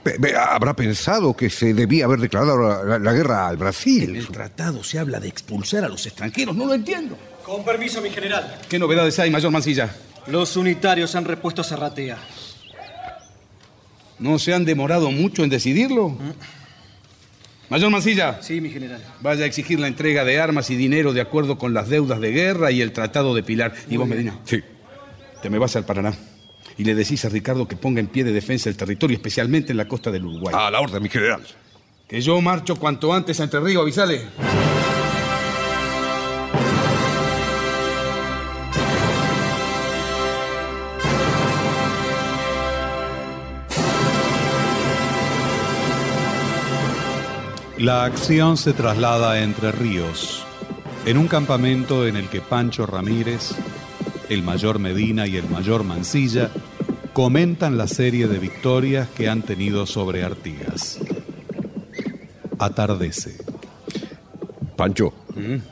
Habrá 0.51 0.75
pensado 0.75 1.35
que 1.37 1.49
se 1.49 1.75
debía 1.75 2.07
haber 2.07 2.19
declarado 2.19 2.59
la, 2.59 2.83
la- 2.85 2.99
la 2.99 3.13
guerra 3.13 3.47
al 3.47 3.55
En 3.55 3.61
Brasil. 3.61 4.17
el 4.17 4.27
tratado 4.29 4.83
se 4.83 4.99
habla 4.99 5.21
de 5.21 5.29
expulsar 5.29 5.85
a 5.85 5.89
los 5.89 6.05
extranjeros. 6.07 6.57
No 6.57 6.67
lo 6.67 6.75
entiendo. 6.75 7.17
Con 7.45 7.65
permiso, 7.65 8.01
mi 8.03 8.11
general. 8.11 8.59
¿Qué 8.69 8.79
novedades 8.81 9.17
hay, 9.21 9.31
Mayor 9.31 9.53
Mancilla? 9.53 9.95
Los 10.27 10.57
unitarios 10.57 11.15
han 11.15 11.25
repuesto 11.25 11.63
a 11.63 11.65
Zarratea. 11.65 12.19
¿No 14.19 14.39
se 14.39 14.53
han 14.53 14.65
demorado 14.65 15.11
mucho 15.11 15.43
en 15.45 15.51
decidirlo? 15.51 16.17
Mayor 17.71 17.91
Mancilla. 17.91 18.43
Sí, 18.43 18.61
mi 18.61 18.69
general. 18.69 19.01
Vaya 19.21 19.45
a 19.45 19.47
exigir 19.47 19.79
la 19.79 19.87
entrega 19.87 20.25
de 20.25 20.41
armas 20.41 20.71
y 20.71 20.77
dinero 20.77 21.13
de 21.13 21.21
acuerdo 21.21 21.57
con 21.57 21.73
las 21.73 21.89
deudas 21.89 22.21
de 22.21 22.33
guerra 22.33 22.73
y 22.73 22.83
el 22.83 22.93
tratado 22.93 23.33
de 23.33 23.45
Pilar. 23.45 23.73
¿Y 23.89 23.97
vos, 23.97 24.09
Medina? 24.09 24.37
Sí. 24.45 24.61
Te 25.41 25.49
me 25.49 25.59
vas 25.59 25.77
al 25.77 25.85
Paraná. 25.85 26.13
Y 26.77 26.85
le 26.85 26.97
decís 26.97 27.25
a 27.25 27.29
Ricardo 27.29 27.69
que 27.69 27.77
ponga 27.77 28.01
en 28.01 28.09
pie 28.09 28.25
de 28.25 28.33
defensa 28.33 28.69
el 28.69 28.77
territorio, 28.77 29.17
especialmente 29.17 29.71
en 29.71 29.77
la 29.77 29.87
costa 29.87 30.11
del 30.11 30.27
Uruguay. 30.27 30.53
A 30.59 30.69
la 30.69 30.81
orden, 30.81 31.01
mi 31.01 31.09
general. 31.09 31.43
Que 32.09 32.21
yo 32.21 32.41
marcho 32.41 32.75
cuanto 32.75 33.15
antes 33.15 33.39
a 33.39 33.45
Entre 33.45 33.61
Ríos, 33.61 33.83
avisale. 33.83 34.23
La 47.81 48.05
acción 48.05 48.59
se 48.59 48.75
traslada 48.75 49.33
a 49.33 49.43
Entre 49.43 49.73
Ríos, 49.73 50.45
en 51.07 51.17
un 51.17 51.29
campamento 51.29 52.07
en 52.07 52.17
el 52.17 52.29
que 52.29 52.43
Pancho 52.43 52.85
Ramírez, 52.85 53.53
el 54.29 54.43
mayor 54.43 54.79
Medina 54.79 55.27
y 55.27 55.39
el 55.39 55.49
mayor 55.49 55.83
Mancilla 55.83 56.51
comentan 57.15 57.79
la 57.79 57.89
serie 57.89 58.29
de 58.29 58.39
victorias 58.39 59.09
que 59.09 59.31
han 59.31 59.41
tenido 59.41 59.87
sobre 59.87 60.23
Artigas. 60.25 60.99
Atardece. 62.59 63.39
Pancho, 64.77 65.15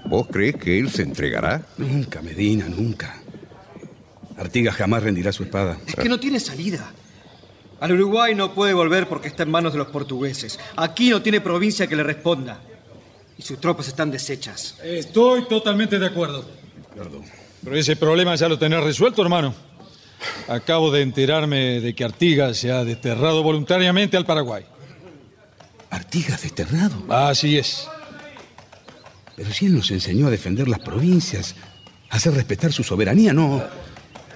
¿vos 0.06 0.28
crees 0.28 0.56
que 0.56 0.78
él 0.78 0.88
se 0.88 1.02
entregará? 1.02 1.60
Nunca, 1.76 2.22
Medina, 2.22 2.70
nunca. 2.70 3.16
Artigas 4.38 4.76
jamás 4.76 5.02
rendirá 5.02 5.30
su 5.30 5.42
espada. 5.42 5.76
Es 5.86 5.94
que 5.94 6.08
no 6.08 6.18
tiene 6.18 6.40
salida. 6.40 6.90
Al 7.80 7.92
Uruguay 7.92 8.34
no 8.34 8.54
puede 8.54 8.74
volver 8.74 9.08
porque 9.08 9.28
está 9.28 9.44
en 9.44 9.50
manos 9.50 9.72
de 9.72 9.78
los 9.78 9.88
portugueses. 9.88 10.58
Aquí 10.76 11.10
no 11.10 11.22
tiene 11.22 11.40
provincia 11.40 11.86
que 11.86 11.96
le 11.96 12.02
responda. 12.02 12.60
Y 13.36 13.42
sus 13.42 13.60
tropas 13.60 13.86
están 13.86 14.10
deshechas. 14.10 14.76
Estoy 14.82 15.46
totalmente 15.46 15.98
de 15.98 16.06
acuerdo. 16.06 16.44
Perdón. 16.94 17.22
Pero 17.62 17.76
ese 17.76 17.94
problema 17.94 18.34
ya 18.34 18.48
lo 18.48 18.58
tenés 18.58 18.82
resuelto, 18.82 19.22
hermano. 19.22 19.54
Acabo 20.48 20.90
de 20.90 21.02
enterarme 21.02 21.80
de 21.80 21.94
que 21.94 22.04
Artigas 22.04 22.56
se 22.56 22.72
ha 22.72 22.84
desterrado 22.84 23.42
voluntariamente 23.44 24.16
al 24.16 24.26
Paraguay. 24.26 24.64
Artigas 25.90 26.42
desterrado. 26.42 27.04
Así 27.08 27.56
es. 27.56 27.88
Pero 29.36 29.52
si 29.52 29.66
él 29.66 29.76
nos 29.76 29.90
enseñó 29.92 30.26
a 30.26 30.30
defender 30.30 30.66
las 30.66 30.80
provincias, 30.80 31.54
a 32.10 32.16
hacer 32.16 32.34
respetar 32.34 32.72
su 32.72 32.82
soberanía, 32.82 33.32
no. 33.32 33.62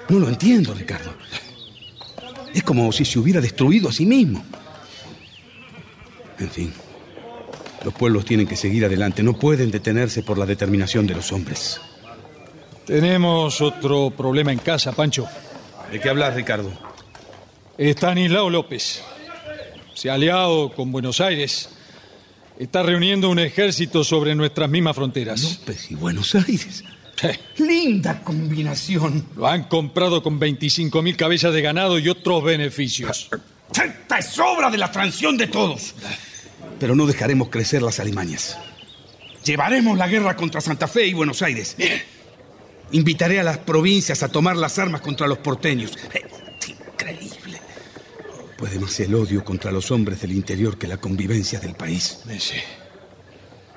No 0.08 0.18
lo 0.18 0.28
entiendo, 0.28 0.72
Ricardo. 0.74 1.12
Es 2.54 2.62
como 2.62 2.90
si 2.92 3.04
se 3.04 3.18
hubiera 3.18 3.40
destruido 3.40 3.88
a 3.88 3.92
sí 3.92 4.06
mismo. 4.06 4.44
En 6.38 6.50
fin, 6.50 6.72
los 7.84 7.94
pueblos 7.94 8.24
tienen 8.24 8.46
que 8.46 8.56
seguir 8.56 8.84
adelante, 8.84 9.22
no 9.22 9.34
pueden 9.34 9.70
detenerse 9.70 10.22
por 10.22 10.38
la 10.38 10.46
determinación 10.46 11.06
de 11.06 11.14
los 11.14 11.32
hombres. 11.32 11.80
Tenemos 12.86 13.60
otro 13.60 14.10
problema 14.10 14.52
en 14.52 14.58
casa, 14.58 14.92
Pancho. 14.92 15.26
¿De 15.90 16.00
qué 16.00 16.08
hablas, 16.08 16.34
Ricardo? 16.34 16.72
Estanislao 17.78 18.50
López 18.50 19.02
se 19.94 20.10
ha 20.10 20.14
aliado 20.14 20.72
con 20.74 20.90
Buenos 20.90 21.20
Aires. 21.20 21.68
Está 22.58 22.82
reuniendo 22.82 23.30
un 23.30 23.38
ejército 23.38 24.04
sobre 24.04 24.34
nuestras 24.34 24.68
mismas 24.68 24.96
fronteras. 24.96 25.60
López 25.60 25.90
y 25.90 25.94
Buenos 25.94 26.34
Aires. 26.34 26.84
Linda 27.58 28.22
combinación. 28.22 29.26
Lo 29.36 29.46
han 29.46 29.64
comprado 29.64 30.22
con 30.22 30.38
25 30.38 31.02
mil 31.02 31.16
cabezas 31.16 31.52
de 31.52 31.62
ganado 31.62 31.98
y 31.98 32.08
otros 32.08 32.42
beneficios. 32.44 33.28
Esta 33.70 34.18
es 34.18 34.38
obra 34.38 34.70
de 34.70 34.78
la 34.78 34.90
transición 34.90 35.36
de 35.36 35.46
todos. 35.46 35.94
Pero 36.78 36.94
no 36.94 37.06
dejaremos 37.06 37.48
crecer 37.48 37.82
las 37.82 38.00
Alemanias. 38.00 38.58
Llevaremos 39.44 39.98
la 39.98 40.08
guerra 40.08 40.36
contra 40.36 40.60
Santa 40.60 40.86
Fe 40.86 41.06
y 41.06 41.14
Buenos 41.14 41.42
Aires. 41.42 41.76
Invitaré 42.92 43.40
a 43.40 43.42
las 43.42 43.58
provincias 43.58 44.22
a 44.22 44.28
tomar 44.28 44.56
las 44.56 44.78
armas 44.78 45.00
contra 45.00 45.26
los 45.26 45.38
porteños. 45.38 45.92
Es 46.12 46.68
increíble. 46.68 47.60
Puede 48.58 48.78
más 48.78 49.00
el 49.00 49.14
odio 49.14 49.44
contra 49.44 49.72
los 49.72 49.90
hombres 49.90 50.20
del 50.20 50.32
interior 50.32 50.78
que 50.78 50.86
la 50.86 50.98
convivencia 50.98 51.58
del 51.58 51.74
país. 51.74 52.20
Sí. 52.38 52.56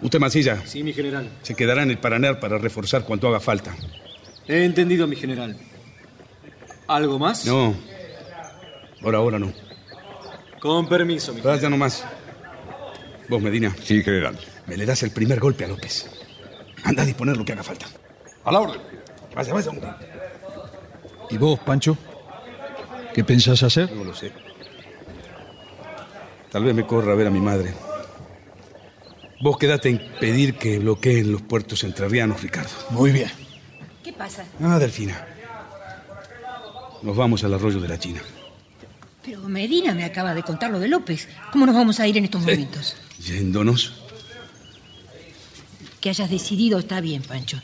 Usted, 0.01 0.19
Mancilla. 0.19 0.61
Sí, 0.65 0.83
mi 0.83 0.93
general. 0.93 1.29
Se 1.41 1.55
quedará 1.55 1.83
en 1.83 1.91
el 1.91 1.97
Paraná 1.97 2.39
para 2.39 2.57
reforzar 2.57 3.03
cuanto 3.05 3.27
haga 3.27 3.39
falta. 3.39 3.75
He 4.47 4.63
entendido, 4.65 5.07
mi 5.07 5.15
general. 5.15 5.57
¿Algo 6.87 7.17
más? 7.17 7.45
No. 7.45 7.73
Por 9.01 9.15
ahora 9.15 9.39
no. 9.39 9.51
Con 10.59 10.87
permiso, 10.87 11.33
mi 11.33 11.39
general. 11.39 11.57
Vaya 11.57 11.69
nomás. 11.69 12.05
Vos, 13.29 13.41
Medina. 13.41 13.75
Sí, 13.81 14.03
general. 14.03 14.37
Me 14.67 14.77
le 14.77 14.85
das 14.85 15.01
el 15.03 15.11
primer 15.11 15.39
golpe 15.39 15.65
a 15.65 15.67
López. 15.67 16.09
Anda 16.83 17.03
a 17.03 17.05
disponer 17.05 17.37
lo 17.37 17.45
que 17.45 17.53
haga 17.53 17.63
falta. 17.63 17.87
A 18.43 18.51
la 18.51 18.59
orden. 18.59 18.81
Vaya, 19.33 19.53
vaya, 19.53 19.69
hombre. 19.69 19.87
¿Y 21.29 21.37
vos, 21.37 21.59
Pancho? 21.59 21.97
¿Qué 23.13 23.23
pensás 23.23 23.63
hacer? 23.63 23.91
No 23.91 24.03
lo 24.03 24.13
sé. 24.13 24.31
Tal 26.51 26.63
vez 26.63 26.75
me 26.75 26.85
corra 26.85 27.13
a 27.13 27.15
ver 27.15 27.27
a 27.27 27.31
mi 27.31 27.39
madre. 27.39 27.73
Vos 29.41 29.57
quedate 29.57 29.89
en 29.89 29.99
pedir 30.19 30.57
que 30.57 30.79
bloqueen 30.79 31.31
los 31.31 31.41
puertos 31.41 31.83
entrerrianos, 31.83 32.41
Ricardo. 32.41 32.71
Muy 32.91 33.11
bien. 33.11 33.31
¿Qué 34.03 34.13
pasa? 34.13 34.45
Ah, 34.61 34.79
Delfina. 34.79 35.27
Nos 37.01 37.15
vamos 37.15 37.43
al 37.43 37.53
arroyo 37.53 37.79
de 37.79 37.87
la 37.87 37.99
China. 37.99 38.21
Pero 39.23 39.41
Medina 39.41 39.93
me 39.93 40.05
acaba 40.05 40.33
de 40.33 40.43
contar 40.43 40.71
lo 40.71 40.79
de 40.79 40.87
López. 40.87 41.27
¿Cómo 41.51 41.65
nos 41.65 41.75
vamos 41.75 41.99
a 41.99 42.07
ir 42.07 42.17
en 42.17 42.25
estos 42.25 42.41
momentos? 42.41 42.95
Yéndonos. 43.19 43.93
Que 45.99 46.09
hayas 46.09 46.29
decidido 46.29 46.79
está 46.79 47.01
bien, 47.01 47.23
Pancho. 47.23 47.59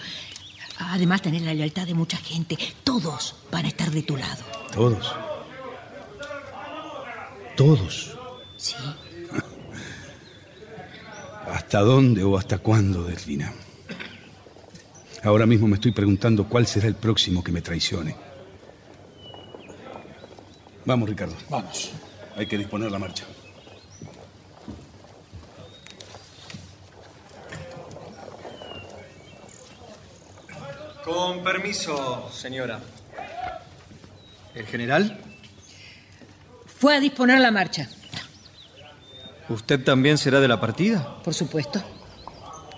Además, 0.79 1.21
tener 1.21 1.43
la 1.43 1.53
lealtad 1.53 1.85
de 1.85 1.93
mucha 1.93 2.17
gente. 2.17 2.57
Todos 2.83 3.35
van 3.51 3.65
a 3.65 3.67
estar 3.67 3.91
de 3.91 4.01
tu 4.01 4.17
lado. 4.17 4.43
Todos. 4.73 5.15
Todos. 7.55 8.17
Sí. 8.57 8.75
¿Hasta 11.51 11.81
dónde 11.81 12.23
o 12.23 12.37
hasta 12.37 12.59
cuándo, 12.59 13.03
Delfina? 13.03 13.53
Ahora 15.23 15.45
mismo 15.45 15.67
me 15.67 15.75
estoy 15.75 15.91
preguntando 15.91 16.47
cuál 16.47 16.65
será 16.65 16.87
el 16.87 16.95
próximo 16.95 17.43
que 17.43 17.51
me 17.51 17.61
traicione. 17.61 18.15
Vamos, 20.85 21.09
Ricardo. 21.09 21.35
Vamos. 21.49 21.91
Hay 22.37 22.47
que 22.47 22.57
disponer 22.57 22.89
la 22.89 22.99
marcha. 22.99 23.25
Con 31.03 31.43
permiso, 31.43 32.29
señora. 32.31 32.79
¿El 34.55 34.65
general? 34.65 35.19
Fue 36.65 36.95
a 36.95 36.99
disponer 37.01 37.39
la 37.39 37.51
marcha. 37.51 37.89
¿Usted 39.51 39.83
también 39.83 40.17
será 40.17 40.39
de 40.39 40.47
la 40.47 40.59
partida? 40.59 41.21
Por 41.23 41.33
supuesto. 41.33 41.83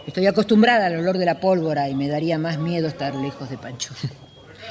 Estoy 0.08 0.26
acostumbrada 0.26 0.88
al 0.88 0.98
olor 0.98 1.18
de 1.18 1.26
la 1.26 1.40
pólvora 1.40 1.88
y 1.88 1.96
me 1.96 2.08
daría 2.08 2.38
más 2.38 2.58
miedo 2.58 2.88
estar 2.88 3.14
lejos 3.16 3.50
de 3.50 3.58
Pancho. 3.58 3.94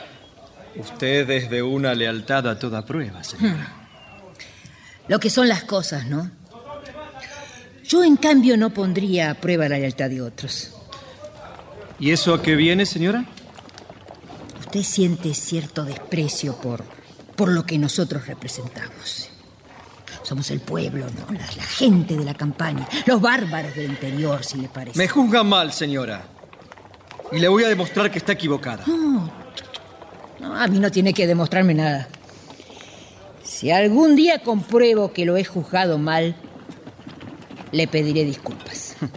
Usted 0.77 1.31
es 1.31 1.49
de 1.49 1.63
una 1.63 1.95
lealtad 1.95 2.49
a 2.49 2.59
toda 2.59 2.85
prueba, 2.85 3.23
señora. 3.23 3.73
Lo 5.07 5.21
que 5.21 5.31
son 5.31 5.49
las 5.49 5.65
cosas, 5.65 6.07
¿no? 6.07 6.31
Yo, 7.85 8.03
en 8.03 8.17
cambio, 8.17 8.57
no 8.57 8.71
pondría 8.71 9.31
a 9.31 9.35
prueba 9.35 9.69
la 9.69 9.79
lealtad 9.79 10.11
de 10.11 10.23
otros. 10.23 10.73
¿Y 12.01 12.11
eso 12.11 12.35
a 12.35 12.43
qué 12.43 12.57
viene, 12.57 12.87
señora? 12.87 13.25
Usted 14.61 14.83
siente 14.83 15.35
cierto 15.35 15.85
desprecio 15.85 16.57
por, 16.57 16.85
por 17.37 17.53
lo 17.53 17.65
que 17.65 17.79
nosotros 17.79 18.27
representamos. 18.27 19.32
Somos 20.23 20.51
el 20.51 20.61
pueblo, 20.61 21.07
¿no? 21.07 21.35
La, 21.35 21.47
la 21.57 21.63
gente 21.63 22.17
de 22.17 22.25
la 22.25 22.35
campaña, 22.35 22.87
los 23.07 23.21
bárbaros 23.21 23.75
del 23.75 23.91
interior, 23.91 24.45
si 24.45 24.59
le 24.59 24.69
parece. 24.69 24.99
Me 24.99 25.09
juzga 25.09 25.43
mal, 25.43 25.73
señora. 25.73 26.25
Y 27.33 27.39
le 27.39 27.49
voy 27.49 27.65
a 27.65 27.69
demostrar 27.69 28.11
que 28.11 28.19
está 28.19 28.33
equivocada. 28.33 28.85
No, 28.87 29.31
no, 30.39 30.57
a 30.57 30.67
mí 30.69 30.79
no 30.79 30.91
tiene 30.91 31.15
que 31.15 31.27
demostrarme 31.27 31.75
nada. 31.75 32.09
Si 33.43 33.71
algún 33.71 34.17
día 34.17 34.41
compruebo 34.41 35.13
que 35.13 35.25
lo 35.25 35.37
he 35.37 35.45
juzgado 35.45 35.99
mal, 35.99 36.37
le 37.71 37.89
pediré 37.89 38.25
disculpas. 38.25 38.97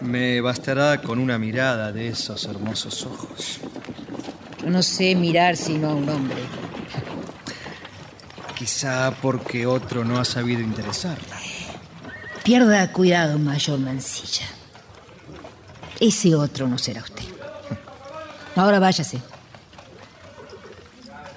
Me 0.00 0.40
bastará 0.40 1.00
con 1.00 1.18
una 1.18 1.38
mirada 1.38 1.90
de 1.90 2.08
esos 2.08 2.44
hermosos 2.44 3.06
ojos. 3.06 3.58
Yo 4.62 4.70
no 4.70 4.82
sé 4.82 5.14
mirar 5.14 5.56
sino 5.56 5.90
a 5.90 5.94
un 5.94 6.08
hombre. 6.08 6.42
Quizá 8.64 9.14
porque 9.20 9.66
otro 9.66 10.06
no 10.06 10.18
ha 10.18 10.24
sabido 10.24 10.62
interesarla. 10.62 11.36
Pierda 12.42 12.90
cuidado, 12.92 13.38
mayor 13.38 13.78
Mancilla. 13.78 14.46
Ese 16.00 16.34
otro 16.34 16.66
no 16.66 16.78
será 16.78 17.02
usted. 17.02 17.26
Ahora 18.56 18.78
váyase. 18.78 19.20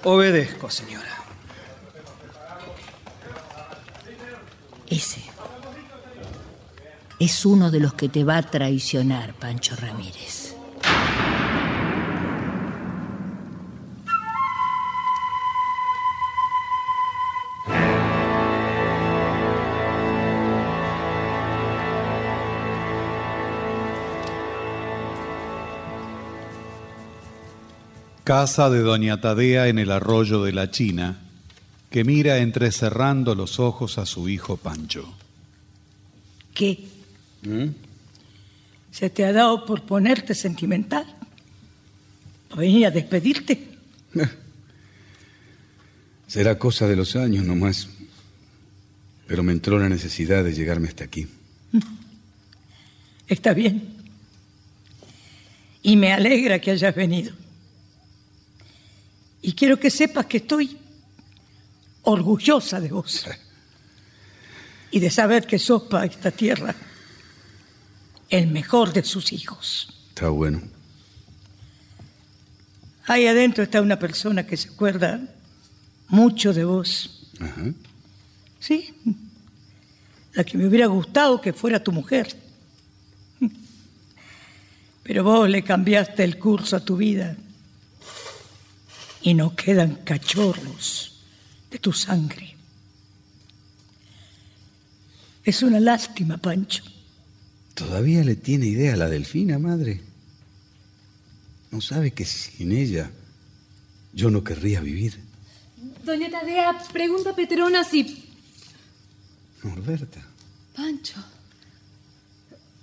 Obedezco, 0.04 0.70
señora. 0.70 1.18
Ese 4.86 5.22
es 7.18 7.44
uno 7.44 7.70
de 7.70 7.80
los 7.80 7.92
que 7.92 8.08
te 8.08 8.24
va 8.24 8.38
a 8.38 8.42
traicionar, 8.42 9.34
Pancho 9.34 9.76
Ramírez. 9.76 10.54
Casa 28.28 28.68
de 28.68 28.80
Doña 28.80 29.22
Tadea 29.22 29.68
en 29.68 29.78
el 29.78 29.90
arroyo 29.90 30.44
de 30.44 30.52
la 30.52 30.70
China, 30.70 31.18
que 31.88 32.04
mira 32.04 32.36
entrecerrando 32.36 33.34
los 33.34 33.58
ojos 33.58 33.96
a 33.96 34.04
su 34.04 34.28
hijo 34.28 34.58
Pancho. 34.58 35.14
¿Qué? 36.52 36.78
¿Se 38.92 39.08
te 39.08 39.24
ha 39.24 39.32
dado 39.32 39.64
por 39.64 39.80
ponerte 39.80 40.34
sentimental? 40.34 41.06
¿Venía 42.54 42.88
a 42.88 42.90
despedirte? 42.90 43.66
Será 46.26 46.58
cosa 46.58 46.86
de 46.86 46.96
los 46.96 47.16
años 47.16 47.46
nomás. 47.46 47.88
Pero 49.26 49.42
me 49.42 49.52
entró 49.52 49.78
la 49.78 49.88
necesidad 49.88 50.44
de 50.44 50.52
llegarme 50.52 50.88
hasta 50.88 51.04
aquí. 51.04 51.26
Está 53.26 53.54
bien. 53.54 53.88
Y 55.82 55.96
me 55.96 56.12
alegra 56.12 56.58
que 56.58 56.72
hayas 56.72 56.94
venido. 56.94 57.32
Y 59.42 59.52
quiero 59.52 59.78
que 59.78 59.90
sepas 59.90 60.26
que 60.26 60.38
estoy 60.38 60.76
orgullosa 62.02 62.80
de 62.80 62.90
vos. 62.90 63.26
Y 64.90 65.00
de 65.00 65.10
saber 65.10 65.46
que 65.46 65.58
sos 65.58 65.82
para 65.82 66.06
esta 66.06 66.30
tierra 66.30 66.74
el 68.30 68.46
mejor 68.46 68.90
de 68.90 69.04
sus 69.04 69.34
hijos. 69.34 69.92
Está 70.08 70.30
bueno. 70.30 70.62
Ahí 73.06 73.26
adentro 73.26 73.64
está 73.64 73.82
una 73.82 73.98
persona 73.98 74.46
que 74.46 74.56
se 74.56 74.70
acuerda 74.70 75.20
mucho 76.08 76.54
de 76.54 76.64
vos. 76.64 77.28
Ajá. 77.38 77.70
Sí. 78.60 78.94
la 80.32 80.42
que 80.42 80.56
me 80.56 80.66
hubiera 80.66 80.86
gustado 80.86 81.38
que 81.38 81.52
fuera 81.52 81.84
tu 81.84 81.92
mujer. 81.92 82.34
Pero 85.02 85.22
vos 85.22 85.50
le 85.50 85.62
cambiaste 85.62 86.24
el 86.24 86.38
curso 86.38 86.76
a 86.76 86.80
tu 86.80 86.96
vida 86.96 87.36
y 89.22 89.34
no 89.34 89.54
quedan 89.54 89.96
cachorros 90.04 91.22
de 91.70 91.78
tu 91.78 91.92
sangre. 91.92 92.56
Es 95.44 95.62
una 95.62 95.80
lástima, 95.80 96.36
Pancho. 96.36 96.84
¿Todavía 97.74 98.22
le 98.24 98.36
tiene 98.36 98.66
idea 98.66 98.94
a 98.94 98.96
la 98.96 99.08
delfina, 99.08 99.58
madre? 99.58 100.00
¿No 101.70 101.80
sabe 101.80 102.10
que 102.10 102.24
sin 102.24 102.72
ella 102.72 103.10
yo 104.12 104.30
no 104.30 104.42
querría 104.42 104.80
vivir? 104.80 105.18
Doña 106.04 106.30
Tadea, 106.30 106.82
pregunta 106.92 107.30
a 107.30 107.36
Petrona 107.36 107.84
si... 107.84 108.24
Norberta, 109.62 110.26
Pancho. 110.74 111.22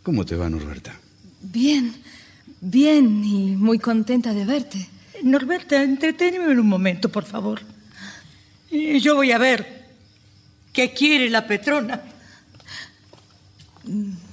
¿cómo 0.04 0.24
te 0.26 0.36
va, 0.36 0.50
Norberta? 0.50 1.00
Bien, 1.42 1.94
bien 2.62 3.24
y 3.24 3.56
muy 3.56 3.80
contenta 3.80 4.34
de 4.34 4.46
verte. 4.46 4.88
Norberta, 5.24 5.82
entreténme 5.84 6.48
un 6.48 6.68
momento, 6.68 7.10
por 7.10 7.26
favor. 7.26 7.62
Y 8.72 9.00
Yo 9.00 9.16
voy 9.16 9.32
a 9.32 9.38
ver 9.38 9.86
qué 10.74 10.94
quiere 10.94 11.30
la 11.30 11.48
Petrona. 11.48 12.02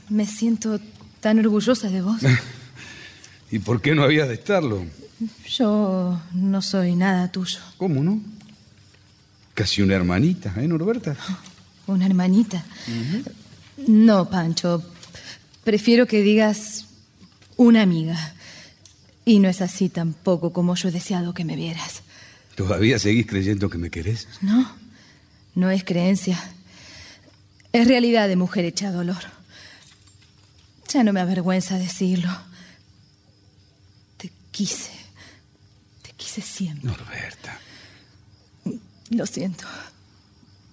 Me 0.09 0.27
siento 0.27 0.81
tan 1.21 1.39
orgullosa 1.39 1.89
de 1.89 2.03
vos. 2.03 2.21
¿Y 3.51 3.59
por 3.59 3.81
qué 3.81 3.95
no 3.95 4.03
habías 4.03 4.29
de 4.29 4.35
estarlo? 4.35 4.85
Yo 5.47 6.21
no 6.33 6.63
soy 6.63 6.97
nada 6.97 7.31
tuyo. 7.31 7.61
¿Cómo 7.77 8.03
no? 8.03 8.21
Casi 9.55 9.83
una 9.83 9.95
hermanita, 9.95 10.53
¿eh, 10.57 10.67
Norberta? 10.67 11.17
Una 11.87 12.07
hermanita. 12.07 12.65
No, 13.87 14.29
Pancho. 14.31 14.83
Prefiero 15.65 16.07
que 16.07 16.23
digas 16.23 16.87
una 17.57 17.83
amiga. 17.83 18.35
Y 19.25 19.39
no 19.39 19.49
es 19.49 19.61
así 19.61 19.89
tampoco 19.89 20.53
como 20.53 20.75
yo 20.75 20.89
he 20.89 20.93
deseado 20.93 21.33
que 21.35 21.45
me 21.45 21.57
vieras. 21.57 22.03
¿Todavía 22.57 22.99
seguís 22.99 23.27
creyendo 23.27 23.71
que 23.71 23.79
me 23.79 23.91
querés? 23.91 24.29
No, 24.41 24.71
no 25.55 25.71
es 25.71 25.85
creencia. 25.85 26.43
Es 27.73 27.89
realidad 27.89 28.29
de 28.29 28.37
mujer 28.37 28.65
hecha 28.65 28.91
dolor. 28.91 29.23
Ya 30.93 31.03
no 31.05 31.13
me 31.13 31.21
avergüenza 31.21 31.79
decirlo. 31.79 32.31
Te 34.19 34.31
quise. 34.51 34.93
Te 36.03 36.13
quise 36.13 36.43
siempre. 36.43 36.91
Norberta. 36.91 37.59
Lo 39.11 39.27
siento. 39.27 39.65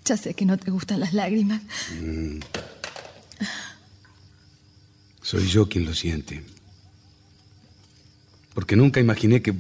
Ya 0.04 0.18
sé 0.18 0.34
que 0.34 0.46
no 0.46 0.58
te 0.58 0.72
gustan 0.72 1.00
las 1.00 1.14
lágrimas. 1.14 1.62
Mm. 2.02 2.40
Soy 5.22 5.48
yo 5.48 5.70
quien 5.70 5.86
lo 5.86 5.94
siente. 5.94 6.44
Porque 8.60 8.76
nunca 8.76 9.00
imaginé 9.00 9.42
que 9.42 9.54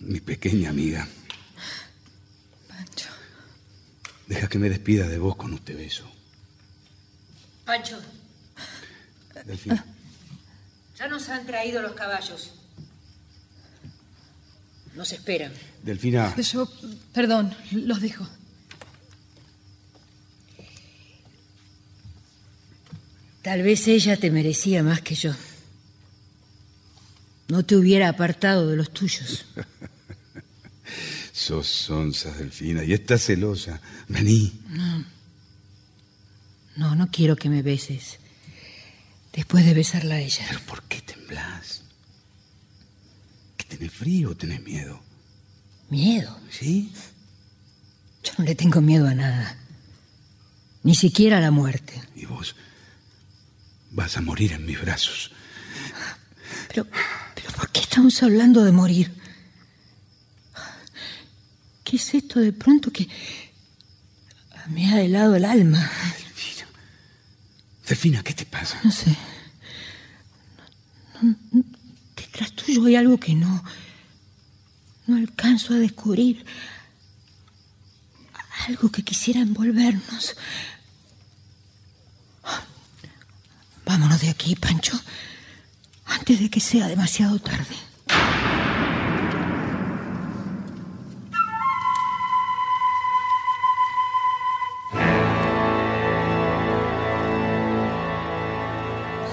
mi 0.00 0.18
pequeña 0.18 0.70
amiga. 0.70 1.06
Pancho. 2.66 3.10
Deja 4.26 4.48
que 4.48 4.58
me 4.58 4.68
despida 4.68 5.06
de 5.06 5.18
vos 5.18 5.36
con 5.36 5.54
este 5.54 5.72
beso. 5.72 6.04
Pancho, 7.64 7.96
Delfina. 9.46 9.84
ya 10.98 11.06
nos 11.06 11.28
han 11.28 11.46
traído 11.46 11.80
los 11.80 11.92
caballos. 11.92 12.54
Nos 14.96 15.12
esperan. 15.12 15.52
Delfina. 15.84 16.34
Yo, 16.34 16.68
perdón, 17.12 17.54
los 17.70 18.00
dejo. 18.00 18.28
Tal 23.42 23.62
vez 23.62 23.86
ella 23.86 24.16
te 24.16 24.32
merecía 24.32 24.82
más 24.82 25.00
que 25.00 25.14
yo. 25.14 25.32
No 27.48 27.64
te 27.64 27.76
hubiera 27.76 28.08
apartado 28.08 28.68
de 28.68 28.76
los 28.76 28.90
tuyos. 28.92 29.46
Sos 31.32 31.66
sonsa, 31.66 32.32
Delfina, 32.32 32.84
y 32.84 32.92
estás 32.92 33.24
celosa. 33.24 33.80
Vení. 34.08 34.52
No. 34.68 35.04
No, 36.76 36.94
no 36.94 37.10
quiero 37.10 37.36
que 37.36 37.48
me 37.48 37.62
beses. 37.62 38.18
Después 39.32 39.64
de 39.66 39.74
besarla 39.74 40.16
a 40.16 40.20
ella. 40.20 40.44
¿Pero 40.48 40.60
por 40.60 40.82
qué 40.84 41.00
temblás? 41.00 41.82
¿Que 43.56 43.64
tenés 43.64 43.92
frío 43.92 44.30
o 44.30 44.36
tenés 44.36 44.62
miedo? 44.62 45.00
¿Miedo? 45.90 46.38
¿Sí? 46.50 46.92
Yo 48.22 48.32
no 48.38 48.44
le 48.44 48.54
tengo 48.54 48.80
miedo 48.80 49.06
a 49.06 49.14
nada. 49.14 49.58
Ni 50.82 50.94
siquiera 50.94 51.38
a 51.38 51.40
la 51.40 51.50
muerte. 51.50 52.00
Y 52.14 52.26
vos 52.26 52.54
vas 53.90 54.16
a 54.16 54.20
morir 54.20 54.52
en 54.52 54.66
mis 54.66 54.80
brazos. 54.80 55.32
Pero, 56.68 56.86
pero 57.44 57.56
¿por 57.56 57.70
qué 57.70 57.80
estamos 57.80 58.22
hablando 58.22 58.64
de 58.64 58.72
morir? 58.72 59.12
¿Qué 61.84 61.96
es 61.96 62.14
esto 62.14 62.40
de 62.40 62.52
pronto 62.52 62.90
que 62.90 63.08
me 64.68 64.86
ha 64.92 65.00
helado 65.02 65.34
el 65.36 65.44
alma? 65.44 65.90
Delfina, 67.86 68.22
¿qué 68.22 68.32
te 68.32 68.46
pasa? 68.46 68.80
No 68.82 68.90
sé. 68.90 69.14
No- 71.20 71.36
no- 71.52 71.64
detrás 72.16 72.52
tuyo 72.52 72.86
hay 72.86 72.96
algo 72.96 73.20
que 73.20 73.34
no. 73.34 73.62
No 75.06 75.16
alcanzo 75.16 75.74
a 75.74 75.76
descubrir. 75.76 76.46
Algo 78.68 78.90
que 78.90 79.02
quisiera 79.02 79.40
envolvernos. 79.40 80.34
Vámonos 83.84 84.22
de 84.22 84.30
aquí, 84.30 84.56
Pancho. 84.56 84.98
Antes 86.06 86.40
de 86.40 86.50
que 86.50 86.60
sea 86.60 86.88
demasiado 86.88 87.38
tarde. 87.38 87.76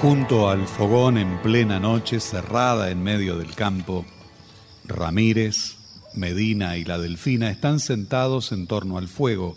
Junto 0.02 0.50
al 0.50 0.68
fogón 0.68 1.20
en 1.20 1.40
plena 1.44 1.80
noche, 1.80 2.20
cerrada 2.20 2.90
en 2.90 3.04
medio 3.04 3.38
del 3.38 3.54
campo, 3.54 4.04
Ramírez, 4.84 5.78
Medina 6.16 6.76
y 6.78 6.84
la 6.84 6.98
Delfina 6.98 7.52
están 7.52 7.80
sentados 7.80 8.52
en 8.52 8.66
torno 8.66 8.98
al 8.98 9.08
fuego, 9.08 9.56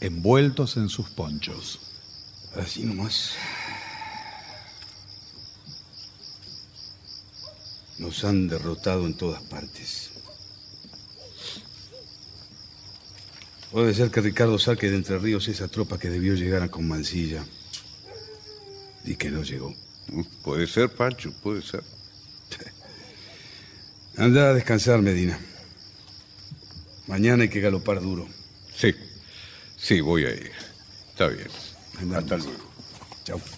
envueltos 0.00 0.78
en 0.78 0.88
sus 0.88 1.10
ponchos. 1.10 1.80
Así 2.56 2.84
nomás. 2.84 3.34
Nos 7.98 8.24
han 8.24 8.48
derrotado 8.48 9.06
en 9.06 9.14
todas 9.14 9.42
partes. 9.42 10.10
Puede 13.72 13.92
ser 13.92 14.10
que 14.10 14.20
Ricardo 14.20 14.58
saque 14.58 14.88
de 14.88 14.96
Entre 14.96 15.18
Ríos 15.18 15.46
esa 15.48 15.68
tropa 15.68 15.98
que 15.98 16.08
debió 16.08 16.34
llegar 16.34 16.62
a 16.62 16.70
Conmancilla 16.70 17.44
y 19.04 19.16
que 19.16 19.30
no 19.30 19.42
llegó. 19.42 19.74
Puede 20.42 20.66
ser, 20.66 20.88
Pancho, 20.90 21.32
puede 21.42 21.60
ser. 21.62 21.82
Anda 24.16 24.50
a 24.50 24.54
descansar, 24.54 25.02
Medina. 25.02 25.38
Mañana 27.06 27.42
hay 27.42 27.50
que 27.50 27.60
galopar 27.60 28.00
duro. 28.00 28.26
Sí, 28.74 28.94
sí, 29.76 30.00
voy 30.00 30.24
a 30.24 30.30
ir. 30.30 30.52
Está 31.10 31.28
bien. 31.28 31.48
Hasta 32.14 32.36
luego. 32.36 32.70
Chao. 33.24 33.57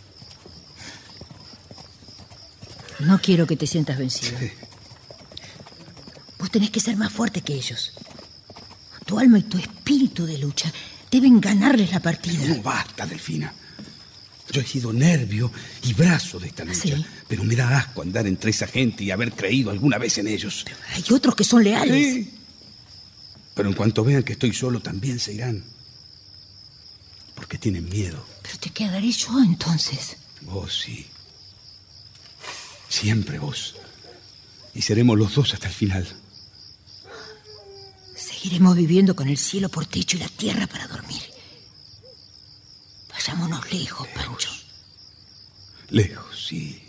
No 3.01 3.21
quiero 3.21 3.47
que 3.47 3.57
te 3.57 3.67
sientas 3.67 3.99
vencido. 3.99 4.39
Vos 6.39 6.51
tenés 6.51 6.71
que 6.71 6.81
ser 6.81 6.97
más 6.97 7.13
fuerte 7.13 7.43
que 7.43 7.55
ellos. 7.55 7.93
Tu 9.07 9.19
alma 9.19 9.39
y 9.39 9.43
tu 9.43 9.59
espíritu 9.59 10.27
de 10.27 10.39
lucha 10.39 10.73
deben 11.11 11.41
ganarles 11.41 11.91
la 11.91 12.01
partida. 12.01 12.47
No 12.47 12.63
basta, 12.63 13.07
Delfina. 13.07 13.53
Yo 14.51 14.61
he 14.61 14.67
sido 14.67 14.93
nervio 14.93 15.51
y 15.83 15.93
brazo 15.95 16.41
de 16.41 16.49
esta 16.49 16.65
lucha. 16.65 16.97
Sí. 16.97 17.07
Pero 17.29 17.45
me 17.45 17.55
da 17.55 17.79
asco 17.79 18.03
andar 18.03 18.27
entre 18.27 18.51
esa 18.51 18.67
gente 18.67 19.05
y 19.05 19.11
haber 19.11 19.33
creído 19.33 19.71
alguna 19.71 19.99
vez 19.99 20.19
en 20.19 20.27
ellos. 20.27 20.65
Hay 20.95 21.05
otros 21.11 21.35
que 21.35 21.45
son 21.45 21.63
leales. 21.63 22.15
Sí. 22.15 22.35
Pero 23.55 23.69
en 23.69 23.75
cuanto 23.75 24.03
vean 24.03 24.23
que 24.23 24.33
estoy 24.33 24.53
solo, 24.53 24.81
también 24.81 25.19
se 25.19 25.35
irán. 25.35 25.63
Porque 27.35 27.59
tienen 27.59 27.89
miedo. 27.89 28.25
Pero 28.43 28.59
te 28.59 28.71
quedaré 28.71 29.11
yo 29.13 29.39
entonces. 29.39 30.17
Vos 30.43 30.81
sí. 30.85 31.07
Siempre 32.91 33.39
vos. 33.39 33.77
Y 34.75 34.83
seremos 34.83 35.17
los 35.17 35.35
dos 35.35 35.55
hasta 35.55 35.69
el 35.69 35.73
final. 35.73 36.07
Seguiremos 38.17 38.77
viviendo 38.77 39.15
con 39.15 39.29
el 39.29 39.39
cielo 39.39 39.69
por 39.69 39.87
techo 39.87 40.17
y 40.17 40.21
la 40.21 40.29
tierra 40.29 40.67
para 40.67 40.89
dormir. 40.89 41.23
Vayámonos 43.09 43.73
lejos, 43.73 44.09
Pancho. 44.09 44.51
Lejos, 45.91 46.47
sí. 46.49 46.83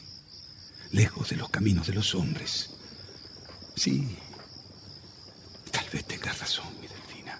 Lejos 0.91 1.29
de 1.29 1.35
los 1.37 1.49
caminos 1.49 1.85
de 1.85 1.93
los 1.93 2.15
hombres. 2.15 2.71
Sí. 3.75 4.17
Tal 5.71 5.85
vez 5.93 6.03
tengas 6.05 6.39
razón, 6.39 6.65
mi 6.81 6.87
delfina. 6.87 7.39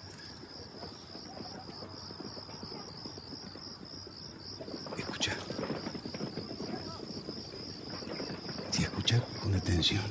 Atención. 9.72 10.02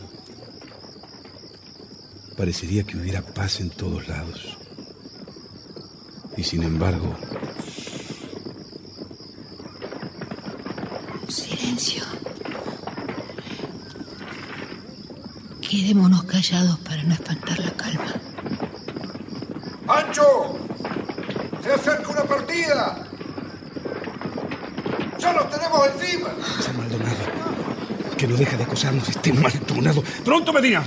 Parecería 2.35 2.83
que 2.83 2.97
hubiera 2.97 3.21
paz 3.21 3.59
en 3.59 3.69
todos 3.69 4.07
lados. 4.07 4.57
Y 6.35 6.43
sin 6.43 6.63
embargo, 6.63 7.15
Silencio. 11.27 12.03
Quedémonos 15.61 16.23
callados 16.23 16.79
para 16.79 17.03
no 17.03 17.13
espantar 17.13 17.59
la 17.59 17.71
calma. 17.71 18.13
¡Pancho! 19.85 20.57
¡Se 21.63 21.71
acerca 21.71 22.09
una 22.09 22.23
partida! 22.23 23.07
¡Ya 25.19 25.33
los 25.33 25.49
tenemos 25.51 25.87
encima! 25.87 26.29
ese 26.59 26.73
Maldonado, 26.73 27.50
que 28.21 28.27
no 28.27 28.35
deja 28.37 28.55
de 28.55 28.63
acosarnos, 28.65 29.09
este 29.09 29.33
Maldonado. 29.33 30.03
¡Pronto, 30.23 30.53
Medina! 30.53 30.83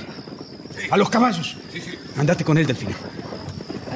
¡A 0.88 0.96
los 0.96 1.10
caballos! 1.10 1.56
Andate 2.16 2.44
con 2.44 2.56
él, 2.56 2.64
Delfina. 2.64 2.94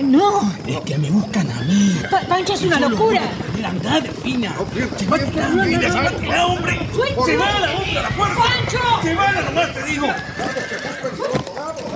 No. 0.03 0.53
Es 0.67 0.81
que 0.81 0.99
me 0.99 1.09
buscan 1.09 1.49
a 1.49 1.61
mí. 1.63 2.01
Pa- 2.11 2.23
Pancho 2.23 2.55
es 2.55 2.63
una 2.63 2.81
locura. 2.81 3.23
Anda, 3.65 4.01
Delfina. 4.01 4.57
¡Llévatela, 4.99 6.47
hombre! 6.49 6.81
Suelta. 6.93 7.23
¡Llévala, 7.27 7.71
hombre, 7.77 7.99
a 7.99 8.03
la 8.03 8.09
fuerza! 8.11 8.43
¡Pancho! 8.43 9.03
¡Llévala 9.05 9.41
nomás, 9.43 9.75
te 9.75 9.83
digo! 9.85 10.07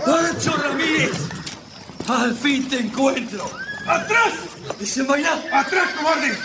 ¡Pancho 0.06 0.56
Ramírez! 0.56 1.12
¡Al 2.06 2.35
fin 2.36 2.69
te 2.69 2.78
encuentro! 2.78 3.51
¡Atrás! 3.89 4.32
¡Desenvainad! 4.78 5.39
¡Atrás, 5.52 5.89
cobarde! 5.98 6.39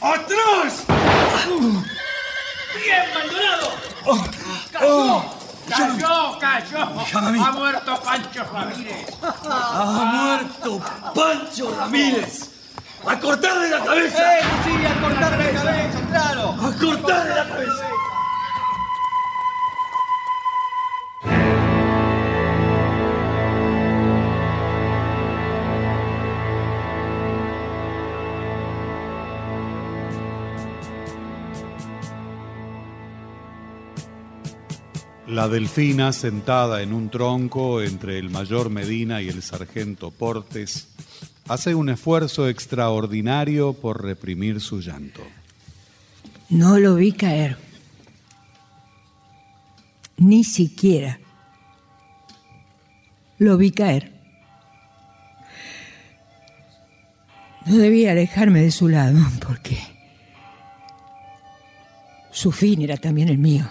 ¡Atrás! 0.00 0.84
¡Bien, 1.48 3.04
Maldonado! 3.14 3.93
Oh, 4.82 5.24
¡Cayó! 5.68 6.38
¡Cayó, 6.38 6.38
cayó! 6.38 7.44
Ha 7.44 7.52
muerto 7.52 8.00
Pancho 8.02 8.44
Ramírez. 8.52 9.06
¡Ha 9.22 9.84
muerto 9.84 10.80
Pancho 11.14 11.76
Ramírez! 11.78 12.50
¡A 13.06 13.18
cortarle 13.18 13.70
la 13.70 13.84
cabeza! 13.84 14.38
¡Eh, 14.38 14.42
sí, 14.64 14.86
a 14.86 15.00
cortarle 15.00 15.52
la 15.52 15.62
cabeza, 15.62 16.00
claro! 16.10 16.50
¡A 16.50 16.78
cortarle 16.78 17.34
la 17.34 17.48
cabeza! 17.48 17.84
La 35.34 35.48
delfina, 35.48 36.12
sentada 36.12 36.80
en 36.80 36.92
un 36.92 37.10
tronco 37.10 37.82
entre 37.82 38.20
el 38.20 38.30
mayor 38.30 38.70
Medina 38.70 39.20
y 39.20 39.28
el 39.28 39.42
sargento 39.42 40.12
Portes, 40.12 40.86
hace 41.48 41.74
un 41.74 41.88
esfuerzo 41.88 42.48
extraordinario 42.48 43.72
por 43.72 44.00
reprimir 44.00 44.60
su 44.60 44.80
llanto. 44.80 45.22
No 46.50 46.78
lo 46.78 46.94
vi 46.94 47.10
caer. 47.10 47.56
Ni 50.18 50.44
siquiera 50.44 51.18
lo 53.38 53.56
vi 53.56 53.72
caer. 53.72 54.12
No 57.66 57.76
debía 57.76 58.12
alejarme 58.12 58.62
de 58.62 58.70
su 58.70 58.86
lado 58.86 59.18
porque 59.44 59.80
su 62.30 62.52
fin 62.52 62.82
era 62.82 62.96
también 62.96 63.28
el 63.28 63.38
mío. 63.38 63.68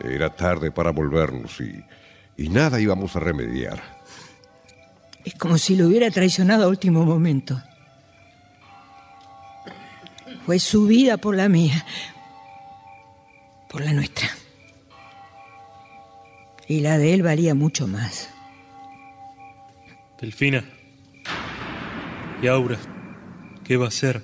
Era 0.00 0.30
tarde 0.30 0.70
para 0.70 0.90
volvernos 0.90 1.60
y, 1.60 1.84
y 2.36 2.48
nada 2.48 2.80
íbamos 2.80 3.16
a 3.16 3.20
remediar. 3.20 3.82
Es 5.24 5.34
como 5.34 5.56
si 5.56 5.76
lo 5.76 5.86
hubiera 5.86 6.10
traicionado 6.10 6.64
a 6.64 6.68
último 6.68 7.04
momento. 7.04 7.60
Fue 10.44 10.58
su 10.58 10.86
vida 10.86 11.16
por 11.16 11.34
la 11.34 11.48
mía, 11.48 11.86
por 13.70 13.80
la 13.82 13.92
nuestra. 13.92 14.28
Y 16.68 16.80
la 16.80 16.98
de 16.98 17.14
él 17.14 17.22
valía 17.22 17.54
mucho 17.54 17.86
más. 17.86 18.30
Delfina. 20.20 20.64
Y 22.42 22.46
Aura. 22.46 22.78
¿Qué 23.64 23.78
va 23.78 23.86
a 23.86 23.88
hacer? 23.88 24.22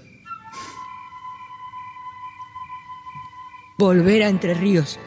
Volver 3.78 4.22
a 4.22 4.28
Entre 4.28 4.52
Ríos, 4.52 4.98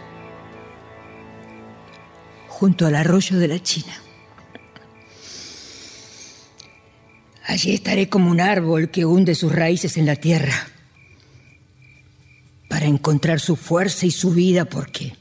junto 2.63 2.87
al 2.87 2.95
arroyo 2.95 3.39
de 3.39 3.49
la 3.49 3.61
China. 3.61 3.93
Allí 7.45 7.73
estaré 7.73 8.07
como 8.07 8.31
un 8.31 8.39
árbol 8.39 8.89
que 8.89 9.03
hunde 9.03 9.35
sus 9.35 9.53
raíces 9.53 9.97
en 9.97 10.05
la 10.05 10.15
tierra 10.15 10.55
para 12.69 12.85
encontrar 12.85 13.41
su 13.41 13.57
fuerza 13.57 14.05
y 14.05 14.11
su 14.11 14.31
vida 14.31 14.63
porque 14.63 15.13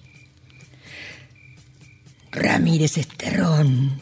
Ramírez 2.31 2.97
es 2.99 3.09
terrón, 3.09 4.01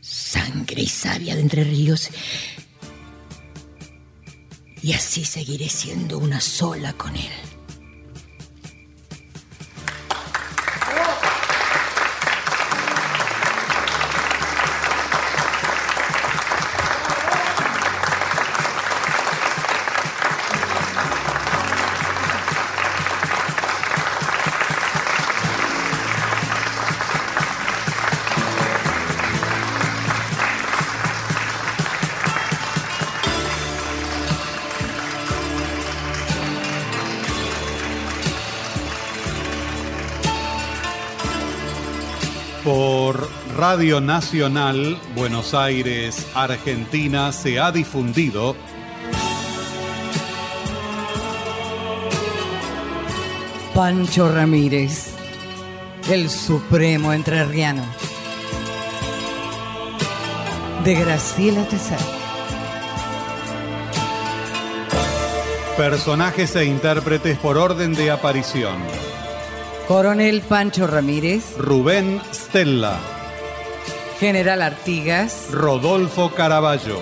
sangre 0.00 0.82
y 0.82 0.88
savia 0.88 1.36
de 1.36 1.40
Entre 1.40 1.62
Ríos. 1.62 2.10
Y 4.82 4.92
así 4.92 5.24
seguiré 5.24 5.68
siendo 5.68 6.18
una 6.18 6.40
sola 6.40 6.94
con 6.94 7.14
él. 7.14 7.53
Radio 43.66 43.98
Nacional, 43.98 44.98
Buenos 45.14 45.54
Aires, 45.54 46.26
Argentina, 46.34 47.32
se 47.32 47.58
ha 47.58 47.72
difundido 47.72 48.54
Pancho 53.74 54.30
Ramírez, 54.30 55.14
el 56.10 56.28
supremo 56.28 57.14
entrerriano. 57.14 57.82
De 60.84 60.94
Graciela 60.94 61.66
Tesar. 61.66 61.98
personajes 65.78 66.54
e 66.54 66.66
intérpretes 66.66 67.38
por 67.38 67.56
orden 67.56 67.94
de 67.94 68.10
aparición. 68.10 68.76
Coronel 69.88 70.42
Pancho 70.42 70.86
Ramírez, 70.86 71.56
Rubén 71.58 72.20
Stella, 72.30 72.98
General 74.20 74.62
Artigas, 74.62 75.48
Rodolfo 75.50 76.30
Caraballo, 76.30 77.00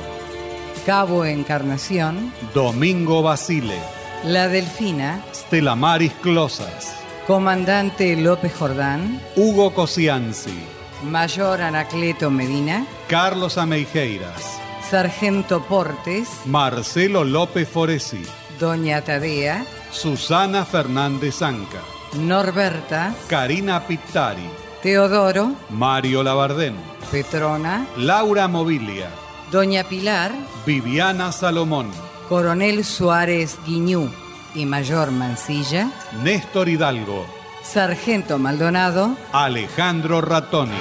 Cabo 0.86 1.24
Encarnación, 1.26 2.32
Domingo 2.55 3.22
Basile, 3.22 3.78
La 4.24 4.48
Delfina, 4.48 5.22
Stella 5.32 5.74
Maris 5.74 6.12
Closas, 6.22 6.94
Comandante 7.26 8.16
López 8.16 8.55
Jordán, 8.55 9.20
Hugo 9.36 9.74
Cosianzi, 9.74 10.59
Mayor 11.05 11.60
Anacleto 11.60 12.30
Medina, 12.30 12.86
Carlos 13.09 13.59
Ameijeiras, 13.59 14.59
Sargento 14.89 15.62
Portes, 15.64 16.28
Marcelo 16.47 17.24
López 17.24 17.68
Foresi, 17.68 18.22
Doña 18.59 19.02
Tadea, 19.02 19.64
Susana 19.90 20.64
Fernández 20.64 21.43
Anca, 21.43 21.80
Norberta, 22.14 23.14
Karina 23.28 23.86
Pittari, 23.86 24.48
Teodoro, 24.82 25.52
Mario 25.70 26.22
Labardén, 26.22 26.91
Petrona, 27.12 27.86
Laura 27.98 28.48
Mobilia, 28.48 29.10
Doña 29.51 29.84
Pilar, 29.84 30.32
Viviana 30.64 31.30
Salomón, 31.30 31.90
Coronel 32.26 32.86
Suárez 32.86 33.59
Guiñú 33.66 34.10
y 34.55 34.64
Mayor 34.64 35.10
Mancilla, 35.10 35.90
Néstor 36.24 36.70
Hidalgo, 36.70 37.26
Sargento 37.62 38.39
Maldonado, 38.39 39.14
Alejandro 39.30 40.22
Ratoni. 40.22 40.72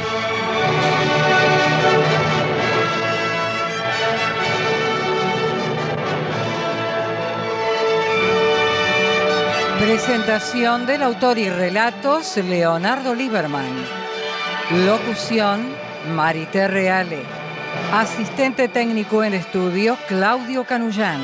Presentación 9.82 10.86
del 10.86 11.04
autor 11.04 11.38
y 11.38 11.50
relatos 11.50 12.38
Leonardo 12.38 13.14
Lieberman. 13.14 13.68
Locución, 14.86 15.81
Marité 16.10 16.68
Reale. 16.68 17.20
Asistente 17.94 18.68
técnico 18.68 19.24
en 19.24 19.34
estudio, 19.34 19.98
Claudio 20.08 20.64
Canullán. 20.66 21.22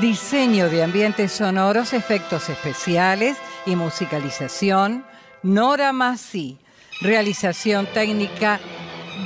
Diseño 0.00 0.68
de 0.68 0.82
ambientes 0.82 1.32
sonoros, 1.32 1.92
efectos 1.92 2.48
especiales 2.48 3.36
y 3.66 3.76
musicalización, 3.76 5.04
Nora 5.42 5.92
Massi. 5.92 6.58
Realización 7.00 7.86
técnica, 7.86 8.60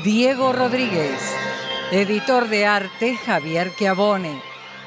Diego 0.05 0.53
Rodríguez. 0.53 1.21
Editor 1.91 2.49
de 2.49 2.67
arte, 2.67 3.17
Javier 3.17 3.73
Chiavone. 3.77 4.43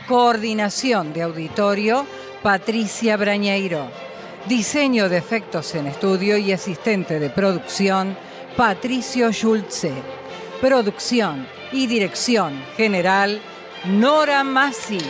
Coordinación 0.08 1.14
de 1.14 1.24
auditorio, 1.24 2.06
Patricia 2.44 3.18
Brañeiro. 3.18 3.90
Diseño 4.48 5.10
de 5.10 5.18
efectos 5.18 5.74
en 5.74 5.88
estudio 5.88 6.38
y 6.38 6.52
asistente 6.52 7.20
de 7.20 7.30
producción, 7.30 8.16
Patricio 8.58 9.34
Schulze. 9.34 9.92
Producción 10.62 11.46
y 11.74 11.88
dirección 11.88 12.54
general, 12.78 13.42
Nora 13.84 14.46
Massi. 14.46 15.02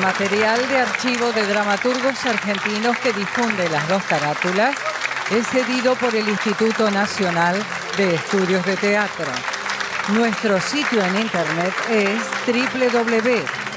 Material 0.00 0.68
de 0.68 0.78
archivo 0.78 1.30
de 1.30 1.46
dramaturgos 1.46 2.26
argentinos 2.26 2.98
que 2.98 3.12
difunde 3.12 3.68
las 3.70 3.88
dos 3.88 4.02
carátulas 4.02 4.74
es 5.30 5.46
cedido 5.46 5.94
por 5.94 6.14
el 6.14 6.28
Instituto 6.28 6.90
Nacional 6.90 7.56
de 7.96 8.14
Estudios 8.14 8.62
de 8.66 8.76
Teatro. 8.76 9.32
Nuestro 10.14 10.60
sitio 10.60 11.02
en 11.04 11.16
internet 11.16 11.72
es 11.90 12.20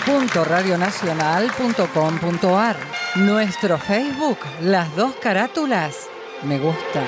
www.radionacional.com.ar. 0.07 2.75
Nuestro 3.15 3.77
Facebook, 3.77 4.39
las 4.61 4.95
dos 4.95 5.13
carátulas, 5.21 6.07
me 6.43 6.57
gusta. 6.57 7.03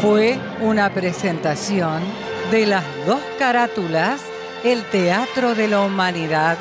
Fue 0.00 0.38
una 0.60 0.90
presentación 0.90 2.02
de 2.50 2.66
las 2.66 2.84
dos 3.06 3.20
carátulas, 3.38 4.20
el 4.62 4.84
Teatro 4.84 5.54
de 5.54 5.68
la 5.68 5.80
Humanidad, 5.80 6.58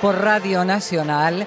por 0.00 0.22
Radio 0.22 0.64
Nacional, 0.64 1.46